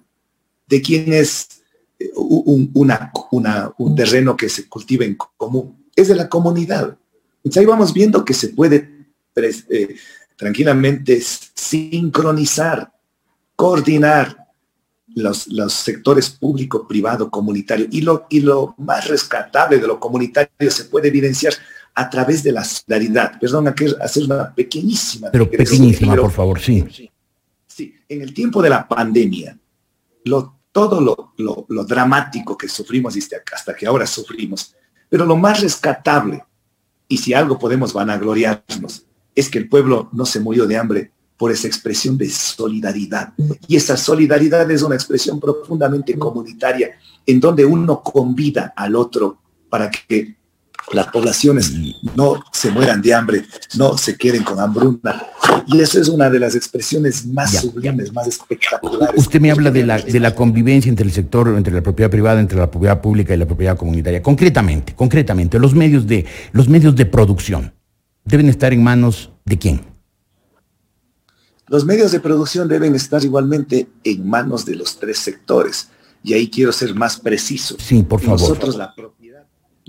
¿De 0.67 0.81
quién 0.81 1.13
es 1.13 1.47
eh, 1.99 2.11
un, 2.15 3.95
terreno 3.95 4.35
que 4.35 4.49
se 4.49 4.67
cultiva 4.67 5.05
en 5.05 5.15
común? 5.37 5.85
Es 5.95 6.09
de 6.09 6.15
la 6.15 6.27
comunidad. 6.27 6.97
Entonces 7.37 7.61
ahí 7.61 7.65
vamos 7.65 7.93
viendo 7.93 8.25
que 8.25 8.33
se 8.33 8.49
puede 8.49 8.89
eh, 9.35 9.95
tranquilamente 10.35 11.21
sincronizar, 11.21 12.91
coordinar 13.55 14.41
los, 15.15 15.47
los 15.47 15.73
sectores 15.73 16.29
público, 16.29 16.87
privado, 16.87 17.29
comunitario. 17.29 17.87
Y 17.91 18.01
lo, 18.01 18.25
y 18.29 18.41
lo 18.41 18.75
más 18.77 19.07
rescatable 19.07 19.77
de 19.77 19.87
lo 19.87 19.99
comunitario 19.99 20.71
se 20.71 20.85
puede 20.85 21.09
evidenciar 21.09 21.53
a 21.93 22.09
través 22.09 22.43
de 22.43 22.51
la 22.51 22.63
solidaridad. 22.63 23.39
Perdón, 23.39 23.67
hay 23.67 23.73
que 23.73 23.93
hacer 24.01 24.23
una 24.23 24.53
pequeñísima. 24.53 25.29
Pero 25.31 25.49
pequeñísima, 25.49 26.15
por 26.15 26.31
favor, 26.31 26.59
sí. 26.59 27.09
Sí, 27.67 27.95
en 28.07 28.21
el 28.21 28.33
tiempo 28.33 28.61
de 28.61 28.69
la 28.69 28.87
pandemia, 28.87 29.57
lo, 30.25 30.59
todo 30.71 31.01
lo, 31.01 31.33
lo, 31.67 31.83
dramático 31.83 32.57
que 32.57 32.67
sufrimos 32.67 33.17
hasta 33.53 33.75
que 33.75 33.87
ahora 33.87 34.05
sufrimos, 34.05 34.75
pero 35.09 35.25
lo 35.25 35.35
más 35.35 35.61
rescatable, 35.61 36.43
y 37.07 37.17
si 37.17 37.33
algo 37.33 37.59
podemos 37.59 37.93
vanagloriarnos, 37.93 39.05
es 39.35 39.49
que 39.49 39.57
el 39.57 39.67
pueblo 39.67 40.09
no 40.13 40.25
se 40.25 40.39
murió 40.39 40.65
de 40.65 40.77
hambre 40.77 41.11
por 41.37 41.51
esa 41.51 41.67
expresión 41.67 42.17
de 42.17 42.29
solidaridad. 42.29 43.33
Y 43.67 43.75
esa 43.75 43.97
solidaridad 43.97 44.69
es 44.69 44.83
una 44.83 44.95
expresión 44.95 45.39
profundamente 45.39 46.17
comunitaria, 46.17 46.91
en 47.25 47.39
donde 47.39 47.65
uno 47.65 48.03
convida 48.03 48.73
al 48.75 48.95
otro 48.95 49.39
para 49.69 49.89
que 49.89 50.35
las 50.93 51.07
poblaciones 51.07 51.71
no 52.15 52.43
se 52.51 52.71
mueran 52.71 53.01
de 53.01 53.13
hambre, 53.13 53.45
no 53.77 53.97
se 53.97 54.17
queden 54.17 54.43
con 54.43 54.59
hambruna. 54.59 55.23
Y 55.67 55.79
eso 55.79 55.99
es 55.99 56.09
una 56.09 56.29
de 56.29 56.39
las 56.39 56.55
expresiones 56.55 57.25
más 57.25 57.61
sublimes, 57.61 58.11
más 58.13 58.27
espectaculares. 58.27 59.15
Usted 59.15 59.39
me 59.39 59.51
habla 59.51 59.71
de 59.71 59.85
la, 59.85 59.99
de 59.99 60.19
la 60.19 60.35
convivencia 60.35 60.89
entre 60.89 61.05
el 61.05 61.11
sector, 61.11 61.47
entre 61.55 61.73
la 61.73 61.81
propiedad 61.81 62.09
privada, 62.09 62.39
entre 62.39 62.57
la 62.57 62.69
propiedad 62.69 63.01
pública 63.01 63.33
y 63.33 63.37
la 63.37 63.45
propiedad 63.45 63.77
comunitaria. 63.77 64.21
Concretamente, 64.21 64.93
concretamente, 64.95 65.59
los 65.59 65.73
medios 65.73 66.07
de, 66.07 66.25
los 66.51 66.67
medios 66.67 66.95
de 66.95 67.05
producción 67.05 67.73
deben 68.25 68.49
estar 68.49 68.73
en 68.73 68.83
manos 68.83 69.31
de 69.45 69.57
quién? 69.57 69.81
Los 71.67 71.85
medios 71.85 72.11
de 72.11 72.19
producción 72.19 72.67
deben 72.67 72.95
estar 72.95 73.23
igualmente 73.23 73.87
en 74.03 74.27
manos 74.27 74.65
de 74.65 74.75
los 74.75 74.99
tres 74.99 75.19
sectores. 75.19 75.89
Y 76.23 76.33
ahí 76.33 76.49
quiero 76.49 76.71
ser 76.71 76.93
más 76.93 77.17
preciso. 77.17 77.77
Sí, 77.79 78.03
por 78.03 78.19
favor. 78.19 78.41
Nosotros 78.41 78.75
la 78.75 78.93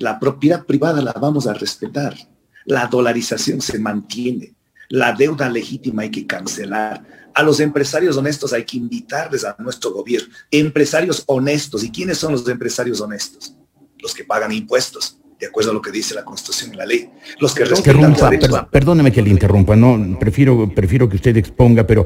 la 0.03 0.19
propiedad 0.19 0.67
privada 0.67 1.01
la 1.01 1.13
vamos 1.13 1.47
a 1.47 1.55
respetar. 1.55 2.17
La 2.65 2.89
dolarización 2.89 3.61
se 3.61 3.79
mantiene. 3.79 4.55
La 4.89 5.13
deuda 5.13 5.49
legítima 5.49 6.03
hay 6.03 6.11
que 6.11 6.27
cancelar. 6.27 7.31
A 7.33 7.43
los 7.45 7.61
empresarios 7.61 8.17
honestos 8.17 8.53
hay 8.53 8.65
que 8.65 8.77
invitarles 8.77 9.45
a 9.45 9.55
nuestro 9.61 9.93
gobierno. 9.93 10.29
Empresarios 10.51 11.23
honestos. 11.27 11.85
¿Y 11.85 11.91
quiénes 11.93 12.19
son 12.19 12.33
los 12.33 12.47
empresarios 12.49 13.01
honestos? 13.01 13.55
Los 14.01 14.13
que 14.13 14.25
pagan 14.25 14.51
impuestos, 14.51 15.19
de 15.39 15.47
acuerdo 15.47 15.71
a 15.71 15.75
lo 15.75 15.81
que 15.81 15.93
dice 15.93 16.15
la 16.15 16.25
Constitución 16.25 16.75
y 16.75 16.77
la 16.79 16.85
ley. 16.85 17.09
Los 17.39 17.55
que 17.55 17.65
respetan 17.65 18.69
Perdóneme 18.71 19.13
que 19.13 19.23
le 19.23 19.31
interrumpa, 19.31 19.77
no, 19.77 20.19
prefiero, 20.19 20.69
prefiero 20.75 21.09
que 21.09 21.15
usted 21.15 21.37
exponga, 21.37 21.87
pero 21.87 22.05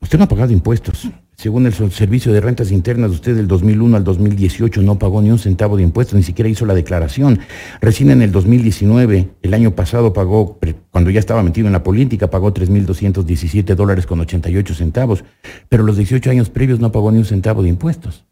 usted 0.00 0.18
no 0.18 0.24
ha 0.24 0.28
pagado 0.28 0.52
impuestos. 0.52 1.08
Según 1.36 1.66
el 1.66 1.72
Servicio 1.72 2.32
de 2.32 2.40
Rentas 2.40 2.70
Internas, 2.70 3.10
usted 3.10 3.34
del 3.34 3.48
2001 3.48 3.96
al 3.96 4.04
2018 4.04 4.82
no 4.82 4.98
pagó 4.98 5.20
ni 5.20 5.30
un 5.30 5.38
centavo 5.38 5.76
de 5.76 5.82
impuestos, 5.82 6.14
ni 6.14 6.22
siquiera 6.22 6.48
hizo 6.48 6.64
la 6.64 6.74
declaración. 6.74 7.40
Recién 7.80 8.10
en 8.10 8.22
el 8.22 8.30
2019, 8.30 9.30
el 9.42 9.54
año 9.54 9.74
pasado 9.74 10.12
pagó, 10.12 10.58
cuando 10.90 11.10
ya 11.10 11.18
estaba 11.18 11.42
metido 11.42 11.66
en 11.66 11.72
la 11.72 11.82
política, 11.82 12.30
pagó 12.30 12.54
3.217 12.54 13.74
dólares 13.74 14.06
con 14.06 14.20
88 14.20 14.74
centavos, 14.74 15.24
pero 15.68 15.82
los 15.82 15.96
18 15.96 16.30
años 16.30 16.50
previos 16.50 16.78
no 16.78 16.92
pagó 16.92 17.10
ni 17.10 17.18
un 17.18 17.24
centavo 17.24 17.62
de 17.62 17.68
impuestos. 17.68 18.24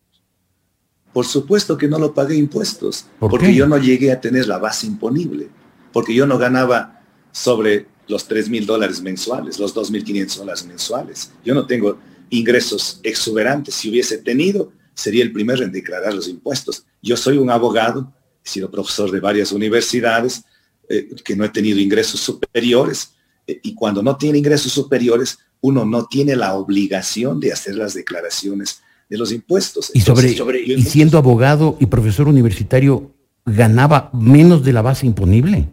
Por 1.12 1.26
supuesto 1.26 1.76
que 1.76 1.88
no 1.88 1.98
lo 1.98 2.14
pagué 2.14 2.36
impuestos, 2.36 3.06
porque 3.18 3.52
yo 3.52 3.66
no 3.66 3.78
llegué 3.78 4.12
a 4.12 4.20
tener 4.20 4.46
la 4.46 4.58
base 4.58 4.86
imponible, 4.86 5.48
porque 5.92 6.14
yo 6.14 6.26
no 6.26 6.38
ganaba 6.38 7.02
sobre 7.32 7.86
los 8.08 8.26
3 8.26 8.48
mil 8.48 8.66
dólares 8.66 9.00
mensuales, 9.00 9.58
los 9.58 9.74
2.500 9.74 10.36
dólares 10.36 10.66
mensuales. 10.66 11.30
Yo 11.44 11.54
no 11.54 11.66
tengo 11.66 11.98
ingresos 12.30 13.00
exuberantes. 13.02 13.74
Si 13.74 13.90
hubiese 13.90 14.18
tenido, 14.18 14.72
sería 14.94 15.22
el 15.22 15.32
primero 15.32 15.62
en 15.62 15.72
declarar 15.72 16.14
los 16.14 16.28
impuestos. 16.28 16.84
Yo 17.02 17.16
soy 17.16 17.36
un 17.36 17.50
abogado, 17.50 18.12
he 18.44 18.48
sido 18.48 18.70
profesor 18.70 19.10
de 19.10 19.20
varias 19.20 19.52
universidades, 19.52 20.44
eh, 20.88 21.08
que 21.24 21.36
no 21.36 21.44
he 21.44 21.48
tenido 21.48 21.78
ingresos 21.78 22.20
superiores, 22.20 23.14
eh, 23.46 23.60
y 23.62 23.74
cuando 23.74 24.02
no 24.02 24.16
tiene 24.16 24.38
ingresos 24.38 24.72
superiores, 24.72 25.38
uno 25.60 25.84
no 25.84 26.06
tiene 26.06 26.36
la 26.36 26.54
obligación 26.54 27.38
de 27.40 27.52
hacer 27.52 27.76
las 27.76 27.94
declaraciones 27.94 28.82
de 29.08 29.18
los 29.18 29.32
impuestos. 29.32 29.90
y, 29.94 30.00
sobre, 30.00 30.62
y 30.62 30.82
siendo 30.82 31.18
abogado 31.18 31.76
y 31.80 31.86
profesor 31.86 32.28
universitario, 32.28 33.14
¿ganaba 33.44 34.10
menos 34.12 34.64
de 34.64 34.72
la 34.72 34.82
base 34.82 35.06
imponible? 35.06 35.68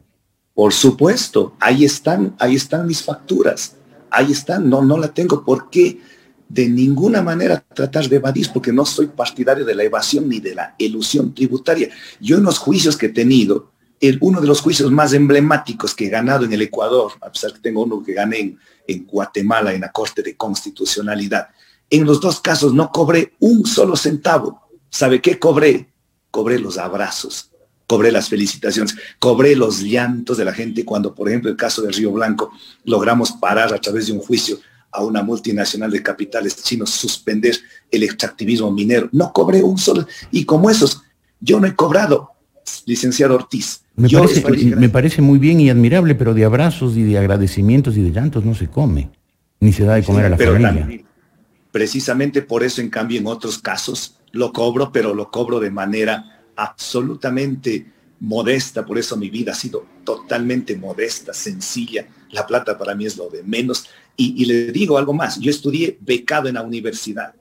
Por 0.60 0.74
supuesto, 0.74 1.56
ahí 1.62 1.86
están, 1.86 2.36
ahí 2.38 2.56
están 2.56 2.86
mis 2.86 3.02
facturas, 3.02 3.78
ahí 4.12 4.34
están, 4.34 4.70
no, 4.70 4.82
no 4.82 4.98
la 4.98 5.08
tengo. 5.08 5.46
¿Por 5.46 5.70
qué? 5.70 6.02
De 6.50 6.68
ninguna 6.68 7.22
manera 7.22 7.64
tratar 7.74 8.10
de 8.10 8.18
evadir, 8.18 8.50
porque 8.54 8.74
no 8.74 8.84
soy 8.84 9.08
partidario 9.08 9.64
de 9.64 9.74
la 9.74 9.84
evasión 9.84 10.28
ni 10.28 10.42
de 10.42 10.56
la 10.56 10.76
ilusión 10.78 11.34
tributaria. 11.34 11.88
Yo 12.20 12.36
en 12.36 12.44
los 12.44 12.58
juicios 12.58 12.98
que 12.98 13.06
he 13.06 13.14
tenido, 13.14 13.72
el, 14.02 14.18
uno 14.20 14.42
de 14.42 14.48
los 14.48 14.60
juicios 14.60 14.92
más 14.92 15.14
emblemáticos 15.14 15.96
que 15.96 16.08
he 16.08 16.10
ganado 16.10 16.44
en 16.44 16.52
el 16.52 16.64
Ecuador, 16.64 17.14
a 17.22 17.32
pesar 17.32 17.54
que 17.54 17.60
tengo 17.60 17.84
uno 17.84 18.04
que 18.04 18.12
gané 18.12 18.40
en, 18.40 18.60
en 18.86 19.06
Guatemala 19.06 19.74
en 19.74 19.80
la 19.80 19.94
Corte 19.94 20.22
de 20.22 20.36
Constitucionalidad, 20.36 21.48
en 21.90 22.04
los 22.04 22.20
dos 22.20 22.42
casos 22.42 22.74
no 22.74 22.92
cobré 22.92 23.32
un 23.40 23.66
solo 23.66 23.96
centavo. 23.96 24.60
¿Sabe 24.90 25.22
qué 25.22 25.40
cobré? 25.40 25.94
Cobré 26.30 26.60
los 26.60 26.78
abrazos 26.78 27.49
cobré 27.90 28.12
las 28.12 28.30
felicitaciones, 28.30 28.96
cobré 29.18 29.56
los 29.56 29.82
llantos 29.82 30.38
de 30.38 30.46
la 30.46 30.54
gente 30.54 30.86
cuando, 30.86 31.16
por 31.16 31.28
ejemplo, 31.28 31.50
el 31.50 31.58
caso 31.58 31.82
de 31.82 31.92
Río 31.92 32.12
Blanco, 32.12 32.52
logramos 32.86 33.32
parar 33.32 33.74
a 33.74 33.82
través 33.82 34.06
de 34.06 34.14
un 34.14 34.20
juicio 34.20 34.60
a 34.92 35.04
una 35.04 35.24
multinacional 35.24 35.90
de 35.90 36.04
capitales 36.04 36.62
chinos, 36.62 36.92
suspender 36.92 37.58
el 37.90 38.04
extractivismo 38.04 38.72
minero. 38.72 39.10
No 39.12 39.34
cobré 39.34 39.64
un 39.64 39.80
solo, 39.80 40.08
y 40.30 40.46
como 40.46 40.70
esos, 40.70 41.02
yo 41.40 41.60
no 41.60 41.66
he 41.66 41.74
cobrado, 41.74 42.30
licenciado 42.86 43.34
Ortiz. 43.34 43.82
Me, 43.96 44.90
parece, 44.90 45.24
muy 45.24 45.40
bien 45.40 45.60
y 45.60 45.72
admirable, 45.72 46.14
pero 46.14 46.36
de 46.36 46.46
abrazos 46.46 46.96
y 46.96 47.02
de 47.02 47.18
agradecimientos 47.18 47.98
y 47.98 48.04
de 48.04 48.12
llantos 48.12 48.46
no 48.46 48.54
se 48.54 48.68
come, 48.68 49.10
ni 49.60 49.74
se 49.74 49.86
da 49.86 49.96
de 49.96 50.04
comer 50.04 50.26
a 50.26 50.30
la 50.30 50.38
familia. 50.38 50.88
precisamente 51.72 52.44
por 52.44 52.62
eso, 52.62 52.82
en 52.82 52.92
cambio, 52.92 53.20
en 53.20 53.26
otros 53.26 53.58
casos 53.58 54.20
lo 54.32 54.54
cobro, 54.54 54.92
pero 54.92 55.16
lo 55.16 55.32
cobro 55.32 55.60
de 55.60 55.72
manera 55.72 56.39
absolutamente 56.60 57.86
modesta, 58.20 58.86
por 58.86 58.98
eso 58.98 59.16
mi 59.16 59.30
vida 59.30 59.54
ha 59.54 59.56
sido 59.56 59.86
totalmente 60.04 60.76
modesta, 60.76 61.34
sencilla. 61.34 62.08
La 62.32 62.46
plata 62.46 62.78
para 62.78 62.96
mí 62.96 63.06
es 63.06 63.16
lo 63.18 63.30
de 63.30 63.44
menos. 63.44 63.86
Y, 64.18 64.44
le 64.44 64.74
digo 64.74 64.98
algo 64.98 65.14
más, 65.14 65.40
yo 65.40 65.50
estudié 65.50 65.98
becado 66.02 66.50
en 66.50 66.56
la 66.56 66.62
universidad, 66.62 67.34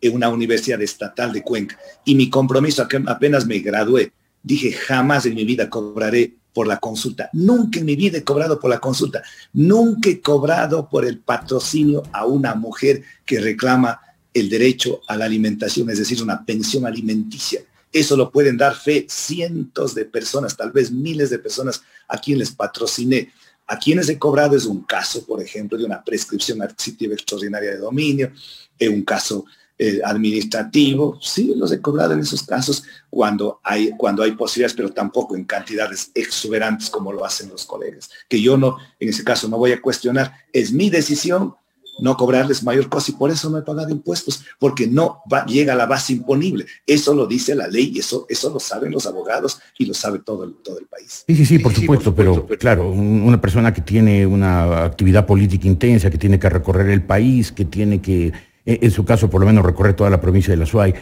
en 0.00 0.14
una 0.14 0.30
universidad 0.30 0.80
estatal 0.80 1.32
de 1.34 1.42
Cuenca, 1.42 1.78
y 2.04 2.14
mi 2.14 2.30
compromiso 2.30 2.86
apenas 3.06 3.46
me 3.46 3.58
gradué, 3.58 4.12
dije, 4.42 4.72
jamás 4.72 5.26
en 5.26 5.34
mi 5.34 5.44
vida 5.44 5.68
cobraré 5.68 6.34
por 6.54 6.66
la 6.66 6.78
consulta. 6.78 7.28
Nunca 7.34 7.80
en 7.80 7.84
mi 7.84 7.96
vida 7.96 8.18
he 8.18 8.24
cobrado 8.24 8.58
por 8.58 8.70
la 8.70 8.78
consulta. 8.78 9.22
Nunca 9.52 10.08
he 10.08 10.20
cobrado 10.20 10.88
por 10.88 11.04
el 11.04 11.18
patrocinio 11.18 12.04
a 12.12 12.24
una 12.24 12.54
mujer 12.54 13.02
que 13.26 13.40
reclama 13.40 14.00
el 14.32 14.48
derecho 14.48 15.02
a 15.06 15.16
la 15.16 15.26
alimentación, 15.26 15.90
es 15.90 15.98
decir, 15.98 16.22
una 16.22 16.46
pensión 16.46 16.86
alimenticia. 16.86 17.60
Eso 17.94 18.16
lo 18.16 18.32
pueden 18.32 18.56
dar 18.56 18.74
fe 18.74 19.06
cientos 19.08 19.94
de 19.94 20.04
personas, 20.04 20.56
tal 20.56 20.72
vez 20.72 20.90
miles 20.90 21.30
de 21.30 21.38
personas 21.38 21.80
a 22.08 22.18
quienes 22.18 22.50
patrociné. 22.50 23.32
A 23.68 23.78
quienes 23.78 24.08
he 24.08 24.18
cobrado 24.18 24.56
es 24.56 24.66
un 24.66 24.82
caso, 24.82 25.24
por 25.24 25.40
ejemplo, 25.40 25.78
de 25.78 25.84
una 25.84 26.02
prescripción 26.02 26.60
adquisitiva 26.60 27.14
extraordinaria 27.14 27.70
de 27.70 27.78
dominio, 27.78 28.32
un 28.80 29.04
caso 29.04 29.44
eh, 29.78 30.00
administrativo. 30.04 31.18
Sí, 31.22 31.54
los 31.56 31.70
he 31.70 31.80
cobrado 31.80 32.14
en 32.14 32.20
esos 32.20 32.42
casos 32.42 32.82
cuando 33.08 33.60
hay, 33.62 33.92
cuando 33.96 34.24
hay 34.24 34.32
posibilidades, 34.32 34.76
pero 34.76 34.92
tampoco 34.92 35.36
en 35.36 35.44
cantidades 35.44 36.10
exuberantes 36.14 36.90
como 36.90 37.12
lo 37.12 37.24
hacen 37.24 37.48
los 37.48 37.64
colegas. 37.64 38.10
Que 38.28 38.42
yo 38.42 38.56
no, 38.56 38.76
en 38.98 39.08
ese 39.08 39.22
caso 39.22 39.48
no 39.48 39.56
voy 39.56 39.70
a 39.70 39.80
cuestionar. 39.80 40.32
Es 40.52 40.72
mi 40.72 40.90
decisión 40.90 41.54
no 42.00 42.16
cobrarles 42.16 42.62
mayor 42.62 42.88
cosa 42.88 43.10
y 43.10 43.14
por 43.14 43.30
eso 43.30 43.50
no 43.50 43.58
he 43.58 43.62
pagado 43.62 43.90
impuestos, 43.90 44.44
porque 44.58 44.86
no 44.86 45.22
va, 45.32 45.44
llega 45.46 45.72
a 45.72 45.76
la 45.76 45.86
base 45.86 46.12
imponible. 46.12 46.66
Eso 46.86 47.14
lo 47.14 47.26
dice 47.26 47.54
la 47.54 47.68
ley 47.68 47.92
y 47.94 48.00
eso, 48.00 48.26
eso 48.28 48.50
lo 48.50 48.60
saben 48.60 48.92
los 48.92 49.06
abogados 49.06 49.60
y 49.78 49.86
lo 49.86 49.94
sabe 49.94 50.20
todo 50.20 50.44
el, 50.44 50.54
todo 50.62 50.78
el 50.78 50.86
país. 50.86 51.24
Sí, 51.26 51.36
sí, 51.36 51.46
sí, 51.46 51.58
por, 51.58 51.74
supuesto, 51.74 52.14
pero, 52.14 52.46
claro, 52.58 52.90
una 52.90 53.40
persona 53.40 53.72
que 53.72 53.80
tiene 53.80 54.26
una 54.26 54.84
actividad 54.84 55.26
política 55.26 55.68
intensa, 55.68 56.10
que 56.10 56.18
tiene 56.18 56.38
que 56.38 56.48
recorrer 56.48 56.88
el 56.90 57.02
país, 57.02 57.52
que 57.52 57.64
tiene 57.64 58.00
que, 58.00 58.32
en 58.64 58.90
su 58.90 59.04
caso 59.04 59.30
por 59.30 59.40
lo 59.40 59.46
menos 59.46 59.64
recorrer 59.64 59.94
toda 59.94 60.10
la 60.10 60.20
provincia 60.20 60.52
de 60.52 60.58
la 60.58 60.66
SUAY, 60.66 60.94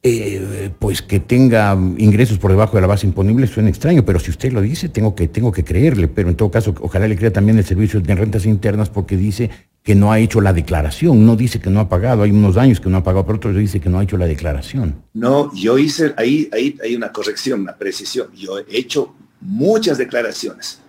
eh, 0.00 0.70
pues 0.78 1.02
que 1.02 1.18
tenga 1.18 1.76
ingresos 1.96 2.38
por 2.38 2.52
debajo 2.52 2.76
de 2.76 2.82
la 2.82 2.86
base 2.86 3.04
imponible 3.04 3.48
suena 3.48 3.68
extraño, 3.68 4.04
pero 4.04 4.20
si 4.20 4.30
usted 4.30 4.52
lo 4.52 4.60
dice, 4.60 4.88
tengo 4.88 5.16
que, 5.16 5.26
tengo 5.26 5.50
que 5.50 5.64
creerle, 5.64 6.06
pero 6.06 6.28
en 6.28 6.36
todo 6.36 6.52
caso, 6.52 6.72
ojalá 6.80 7.08
le 7.08 7.16
crea 7.16 7.32
también 7.32 7.58
el 7.58 7.64
servicio 7.64 8.00
de 8.00 8.14
rentas 8.14 8.46
internas 8.46 8.90
porque 8.90 9.16
dice 9.16 9.50
que 9.88 9.94
no 9.94 10.12
ha 10.12 10.18
hecho 10.18 10.42
la 10.42 10.52
declaración, 10.52 11.24
no 11.24 11.34
dice 11.34 11.62
que 11.62 11.70
no 11.70 11.80
ha 11.80 11.88
pagado, 11.88 12.22
hay 12.22 12.30
unos 12.30 12.58
años 12.58 12.78
que 12.78 12.90
no 12.90 12.98
ha 12.98 13.02
pagado, 13.02 13.24
pero 13.24 13.38
otros 13.38 13.56
dice 13.56 13.80
que 13.80 13.88
no 13.88 13.98
ha 13.98 14.02
hecho 14.02 14.18
la 14.18 14.26
declaración. 14.26 15.02
No, 15.14 15.50
yo 15.54 15.78
hice, 15.78 16.12
ahí, 16.18 16.46
ahí 16.52 16.76
hay 16.84 16.94
una 16.94 17.10
corrección, 17.10 17.62
una 17.62 17.74
precisión, 17.74 18.30
yo 18.34 18.58
he 18.58 18.64
hecho 18.68 19.14
muchas 19.40 19.96
declaraciones, 19.96 20.80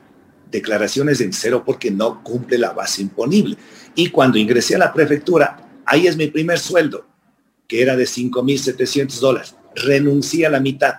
declaraciones 0.52 1.22
en 1.22 1.32
cero 1.32 1.64
porque 1.66 1.90
no 1.90 2.22
cumple 2.22 2.58
la 2.58 2.74
base 2.74 3.02
imponible. 3.02 3.56
Y 3.96 4.10
cuando 4.10 4.38
ingresé 4.38 4.76
a 4.76 4.80
la 4.80 4.92
prefectura, 4.92 5.82
ahí 5.86 6.06
es 6.06 6.18
mi 6.18 6.28
primer 6.28 6.60
sueldo, 6.60 7.08
que 7.70 7.82
era 7.82 7.96
de 7.96 8.04
5.700 8.04 9.18
dólares. 9.22 9.56
Renuncié 9.76 10.46
a 10.46 10.50
la 10.50 10.60
mitad 10.60 10.96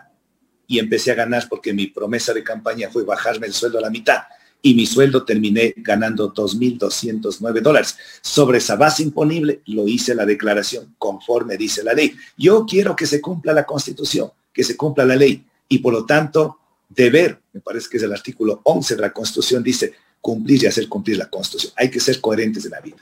y 0.67 0.79
empecé 0.79 1.11
a 1.11 1.17
ganar 1.17 1.47
porque 1.51 1.75
mi 1.75 1.89
promesa 1.89 2.33
de 2.33 2.43
campaña 2.43 2.89
fue 2.91 3.05
bajarme 3.05 3.47
el 3.47 3.53
sueldo 3.53 3.77
a 3.77 3.83
la 3.83 3.91
mitad 3.91 4.23
y 4.63 4.75
mi 4.75 4.87
sueldo 4.87 5.25
terminé 5.25 5.75
ganando 5.77 6.33
2.209 6.33 7.61
dólares. 7.61 7.97
Sobre 8.21 8.59
esa 8.59 8.77
base 8.77 9.03
imponible 9.03 9.63
lo 9.67 9.89
hice 9.89 10.15
la 10.15 10.27
declaración 10.27 10.95
conforme 10.99 11.57
dice 11.57 11.83
la 11.83 11.95
ley. 11.95 12.15
Yo 12.37 12.67
quiero 12.67 12.95
que 12.95 13.07
se 13.07 13.21
cumpla 13.21 13.53
la 13.53 13.65
constitución, 13.65 14.31
que 14.53 14.65
se 14.65 14.77
cumpla 14.77 15.05
la 15.05 15.17
ley 15.17 15.45
y 15.69 15.79
por 15.79 15.93
lo 15.93 16.05
tanto 16.05 16.59
deber, 16.89 17.41
me 17.53 17.61
parece 17.61 17.89
que 17.89 17.97
es 17.97 18.03
el 18.03 18.13
artículo 18.13 18.61
11 18.65 18.97
de 18.97 19.01
la 19.01 19.13
constitución, 19.13 19.63
dice 19.63 19.93
cumplir 20.21 20.63
y 20.63 20.67
hacer 20.67 20.89
cumplir 20.89 21.17
la 21.17 21.31
constitución. 21.31 21.73
Hay 21.77 21.91
que 21.91 22.01
ser 22.01 22.21
coherentes 22.21 22.65
en 22.65 22.73
la 22.73 22.81
vida. 22.81 22.97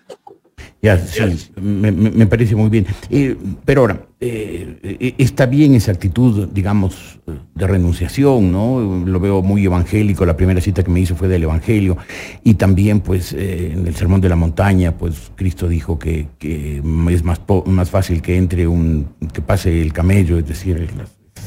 Ya, 0.80 0.96
sí, 0.96 1.50
me, 1.60 2.26
parece 2.26 2.54
muy 2.54 2.70
bien. 2.70 2.86
Eh, 3.10 3.36
pero 3.64 3.80
ahora, 3.82 4.06
eh, 4.20 4.78
eh, 4.82 5.14
está 5.18 5.46
bien 5.46 5.74
esa 5.74 5.90
actitud, 5.90 6.48
digamos, 6.52 7.18
de 7.54 7.66
renunciación, 7.66 8.52
¿no? 8.52 9.04
Lo 9.04 9.18
veo 9.18 9.42
muy 9.42 9.64
evangélico, 9.64 10.24
la 10.24 10.36
primera 10.36 10.60
cita 10.60 10.84
que 10.84 10.90
me 10.90 11.00
hizo 11.00 11.16
fue 11.16 11.26
del 11.26 11.42
Evangelio, 11.42 11.96
y 12.44 12.54
también, 12.54 13.00
pues, 13.00 13.32
en 13.32 13.86
el 13.86 13.94
Sermón 13.96 14.20
de 14.20 14.28
la 14.28 14.36
Montaña, 14.36 14.92
pues, 14.96 15.32
Cristo 15.34 15.68
dijo 15.68 15.98
que, 15.98 16.28
es 16.40 17.24
más, 17.24 17.40
más 17.66 17.90
fácil 17.90 18.22
que 18.22 18.36
entre 18.36 18.68
un, 18.68 19.08
que 19.32 19.42
pase 19.42 19.82
el 19.82 19.92
camello, 19.92 20.38
es 20.38 20.46
decir, 20.46 20.88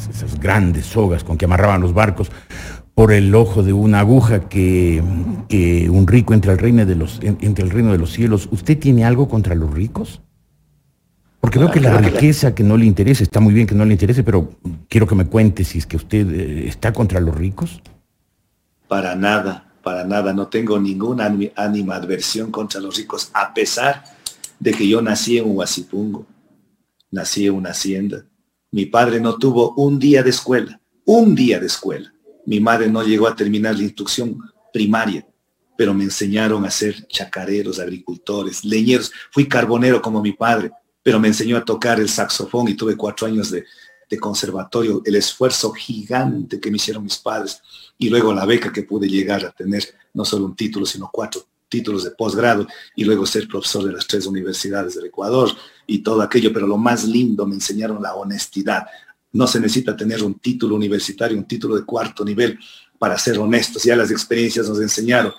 esas 0.10 0.40
grandes 0.40 0.86
sogas 0.86 1.24
con 1.24 1.38
que 1.38 1.46
amarraban 1.46 1.80
los 1.80 1.94
barcos, 1.94 2.30
por 3.02 3.14
el 3.14 3.34
ojo 3.34 3.64
de 3.64 3.74
una 3.74 4.02
aguja 4.02 4.48
que, 4.48 5.02
un 5.02 6.06
rico 6.06 6.36
entre 6.36 6.52
el, 6.52 6.60
reino 6.60 6.86
de 6.86 6.94
los, 6.94 7.20
entre 7.24 7.66
el 7.66 7.72
reino 7.72 7.92
de 7.92 7.98
los 7.98 8.12
cielos. 8.12 8.48
¿Usted 8.52 8.78
tiene 8.78 9.06
algo 9.06 9.28
contra 9.28 9.56
los 9.56 9.74
ricos? 9.74 10.22
Porque 11.40 11.58
veo 11.58 11.72
que 11.72 11.80
la 11.80 11.98
riqueza 11.98 12.54
que 12.54 12.62
no 12.64 12.78
le 12.78 12.86
interesa, 12.86 13.24
está 13.24 13.40
muy 13.40 13.56
bien 13.56 13.66
que 13.66 13.74
no 13.74 13.86
le 13.86 13.94
interese, 13.94 14.24
pero 14.24 14.52
quiero 14.88 15.08
que 15.08 15.16
me 15.16 15.26
cuente 15.26 15.64
si 15.64 15.80
es 15.80 15.88
que 15.88 15.98
usted 15.98 16.32
eh, 16.32 16.68
está 16.68 16.94
contra 16.94 17.20
los 17.20 17.34
ricos. 17.34 17.82
Para 18.88 19.16
nada, 19.16 19.74
para 19.82 20.04
nada. 20.04 20.32
No 20.32 20.50
tengo 20.50 20.80
ninguna 20.80 21.26
animadversión 21.56 22.52
contra 22.52 22.80
los 22.80 22.98
ricos, 22.98 23.32
a 23.34 23.52
pesar 23.52 24.04
de 24.60 24.74
que 24.74 24.88
yo 24.88 25.02
nací 25.02 25.40
en 25.40 25.58
Huasipungo, 25.58 26.28
nací 27.10 27.48
en 27.48 27.56
una 27.56 27.72
hacienda. 27.72 28.24
Mi 28.70 28.86
padre 28.86 29.20
no 29.20 29.40
tuvo 29.40 29.74
un 29.74 29.98
día 29.98 30.22
de 30.22 30.30
escuela, 30.30 30.80
un 31.04 31.34
día 31.34 31.60
de 31.60 31.66
escuela. 31.66 32.14
Mi 32.46 32.60
madre 32.60 32.90
no 32.90 33.04
llegó 33.04 33.28
a 33.28 33.36
terminar 33.36 33.76
la 33.76 33.84
instrucción 33.84 34.40
primaria, 34.74 35.26
pero 35.78 35.94
me 35.94 36.04
enseñaron 36.04 36.66
a 36.66 36.72
ser 36.72 37.08
chacareros, 37.08 37.80
agricultores, 37.80 38.64
leñeros. 38.64 39.12
Fui 39.32 39.48
carbonero 39.48 40.02
como 40.02 40.22
mi 40.22 40.34
padre, 40.34 40.72
pero 41.04 41.20
me 41.20 41.28
enseñó 41.28 41.58
a 41.58 41.66
tocar 41.66 42.00
el 42.00 42.10
saxofón 42.10 42.68
y 42.68 42.76
tuve 42.76 42.96
cuatro 42.96 43.28
años 43.28 43.52
de, 43.52 43.66
conservatorio, 44.20 45.02
el 45.06 45.16
esfuerzo 45.16 45.72
gigante 45.72 46.60
que 46.60 46.70
me 46.70 46.76
hicieron 46.76 47.02
mis 47.02 47.18
padres 47.18 47.62
y 47.98 48.10
luego 48.10 48.34
la 48.34 48.46
beca 48.46 48.70
que 48.70 48.84
pude 48.84 49.08
llegar 49.08 49.46
a 49.46 49.52
tener, 49.52 49.86
no 50.14 50.26
solo 50.26 50.48
un 50.48 50.56
título, 50.56 50.86
sino 50.86 51.10
cuatro 51.10 51.46
títulos 51.70 52.04
de 52.04 52.12
posgrado 52.12 52.68
y 52.94 53.06
luego 53.06 53.26
ser 53.26 53.48
profesor 53.48 53.86
de 53.86 53.94
las 53.94 54.06
tres 54.06 54.28
universidades 54.28 54.96
del 54.96 55.06
Ecuador 55.06 55.50
y 55.88 56.00
todo 56.00 56.22
aquello, 56.22 56.52
pero 56.52 56.68
lo 56.68 56.76
más 56.76 57.06
lindo 57.06 57.48
me 57.48 57.56
enseñaron 57.56 58.04
la 58.04 58.14
honestidad, 58.14 58.86
no 59.34 59.48
se 59.48 59.60
necesita 59.60 59.96
tener 59.96 60.24
un 60.24 60.40
título 60.40 60.76
universitario, 60.76 61.38
un 61.38 61.48
título 61.48 61.76
de 61.76 61.86
cuarto 61.86 62.26
nivel 62.26 62.60
para 63.00 63.18
ser 63.18 63.40
honestos. 63.40 63.84
Ya 63.84 63.96
las 63.96 64.12
experiencias 64.12 64.68
nos 64.68 64.80
enseñaron, 64.82 65.34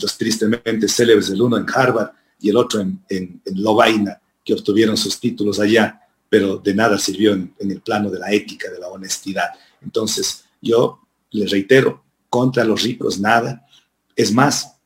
los 0.00 0.16
tristemente 0.16 0.88
célebres, 0.88 1.30
el 1.30 1.42
uno 1.42 1.56
en 1.56 1.66
Harvard 1.72 2.10
y 2.40 2.50
el 2.50 2.56
otro 2.56 2.80
en, 2.80 3.02
en, 3.08 3.40
Lovaina, 3.54 4.20
que 4.44 4.54
obtuvieron 4.54 4.96
sus 4.96 5.18
títulos 5.18 5.60
allá, 5.60 6.00
pero 6.28 6.58
de 6.58 6.74
nada 6.74 6.98
sirvió 6.98 7.32
en, 7.32 7.54
en 7.58 7.70
el 7.70 7.80
plano 7.80 8.10
de 8.10 8.18
la 8.18 8.30
ética, 8.32 8.70
de 8.70 8.78
la 8.78 8.88
honestidad. 8.88 9.48
Entonces, 9.82 10.44
yo 10.60 11.00
les 11.30 11.50
reitero, 11.50 12.02
contra 12.30 12.64
los 12.64 12.82
ricos 12.82 13.18
nada. 13.18 13.66
Es 14.14 14.32
más, 14.32 14.76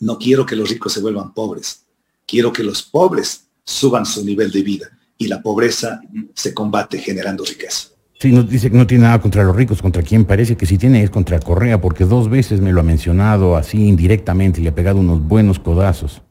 no 0.00 0.18
quiero 0.18 0.46
que 0.46 0.56
los 0.56 0.68
ricos 0.68 0.92
se 0.92 1.00
vuelvan 1.00 1.34
pobres. 1.34 1.84
Quiero 2.26 2.52
que 2.52 2.62
los 2.62 2.82
pobres 2.82 3.46
suban 3.64 4.06
su 4.06 4.24
nivel 4.24 4.50
de 4.50 4.62
vida 4.62 4.95
y 5.18 5.28
la 5.28 5.42
pobreza 5.42 6.00
se 6.34 6.52
combate 6.52 6.98
generando 6.98 7.44
riqueza. 7.44 7.88
Sí, 8.18 8.32
nos 8.32 8.48
dice 8.48 8.70
que 8.70 8.76
no 8.76 8.86
tiene 8.86 9.04
nada 9.04 9.20
contra 9.20 9.44
los 9.44 9.54
ricos, 9.54 9.82
contra 9.82 10.02
quien 10.02 10.24
parece 10.24 10.56
que 10.56 10.64
sí 10.64 10.78
tiene 10.78 11.02
es 11.02 11.10
contra 11.10 11.38
Correa, 11.38 11.80
porque 11.80 12.04
dos 12.04 12.30
veces 12.30 12.60
me 12.60 12.72
lo 12.72 12.80
ha 12.80 12.84
mencionado 12.84 13.56
así 13.56 13.86
indirectamente 13.86 14.60
y 14.60 14.64
le 14.64 14.70
ha 14.70 14.74
pegado 14.74 15.00
unos 15.00 15.20
buenos 15.20 15.58
codazos. 15.58 16.22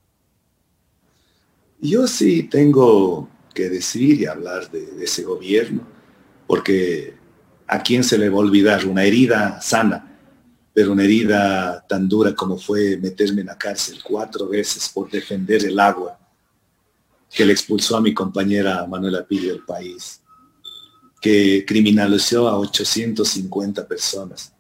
Yo 1.79 2.07
sí 2.07 2.43
tengo 2.43 3.29
que 3.53 3.69
decir 3.69 4.19
y 4.19 4.25
hablar 4.25 4.71
de, 4.71 4.85
de 4.93 5.05
ese 5.05 5.23
gobierno, 5.23 5.83
porque 6.47 7.13
a 7.67 7.81
quién 7.81 8.03
se 8.03 8.17
le 8.17 8.29
va 8.29 8.37
a 8.37 8.39
olvidar 8.39 8.85
una 8.85 9.03
herida 9.03 9.61
sana, 9.61 10.17
pero 10.73 10.91
una 10.91 11.03
herida 11.03 11.85
tan 11.87 12.09
dura 12.09 12.33
como 12.33 12.57
fue 12.57 12.97
meterme 12.97 13.41
en 13.41 13.47
la 13.47 13.57
cárcel 13.57 13.99
cuatro 14.03 14.47
veces 14.47 14.89
por 14.93 15.09
defender 15.09 15.63
el 15.63 15.79
agua 15.79 16.14
que 17.31 17.45
le 17.45 17.53
expulsó 17.53 17.97
a 17.97 18.01
mi 18.01 18.13
compañera 18.13 18.85
Manuela 18.87 19.25
Pillo 19.25 19.51
del 19.51 19.65
país, 19.65 20.21
que 21.21 21.65
criminalizó 21.67 22.47
a 22.47 22.57
850 22.59 23.87
personas, 23.87 24.53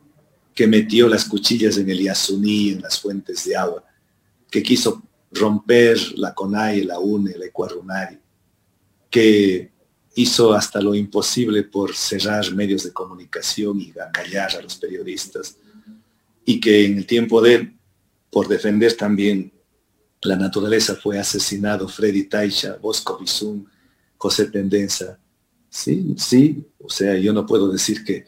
que 0.53 0.67
metió 0.67 1.07
las 1.07 1.25
cuchillas 1.25 1.77
en 1.77 1.89
el 1.89 2.01
Yasuní, 2.01 2.69
en 2.69 2.81
las 2.81 2.99
fuentes 2.99 3.45
de 3.45 3.55
agua, 3.55 3.83
que 4.49 4.63
quiso 4.63 5.03
romper 5.31 5.97
la 6.17 6.33
CONAI, 6.33 6.83
la 6.83 6.99
UNE, 6.99 7.37
la 7.37 7.45
Ecuarunari, 7.45 8.17
que 9.09 9.71
hizo 10.15 10.53
hasta 10.53 10.81
lo 10.81 10.95
imposible 10.95 11.63
por 11.63 11.93
cerrar 11.93 12.53
medios 12.53 12.83
de 12.83 12.93
comunicación 12.93 13.81
y 13.81 13.93
acallar 13.99 14.55
a 14.55 14.61
los 14.61 14.77
periodistas, 14.77 15.57
y 16.45 16.59
que 16.59 16.85
en 16.85 16.97
el 16.97 17.05
tiempo 17.05 17.41
de 17.41 17.55
él, 17.55 17.77
por 18.31 18.47
defender 18.47 18.95
también 18.95 19.51
la 20.25 20.35
naturaleza 20.35 20.95
fue 20.95 21.19
asesinado 21.19 21.87
Freddy 21.87 22.23
Taicha, 22.23 22.77
Bosco 22.81 23.17
Bizum, 23.17 23.65
José 24.17 24.45
Tendenza. 24.47 25.19
Sí, 25.69 26.15
sí, 26.17 26.65
o 26.79 26.89
sea, 26.89 27.15
yo 27.17 27.33
no 27.33 27.45
puedo 27.45 27.71
decir 27.71 28.03
que, 28.03 28.25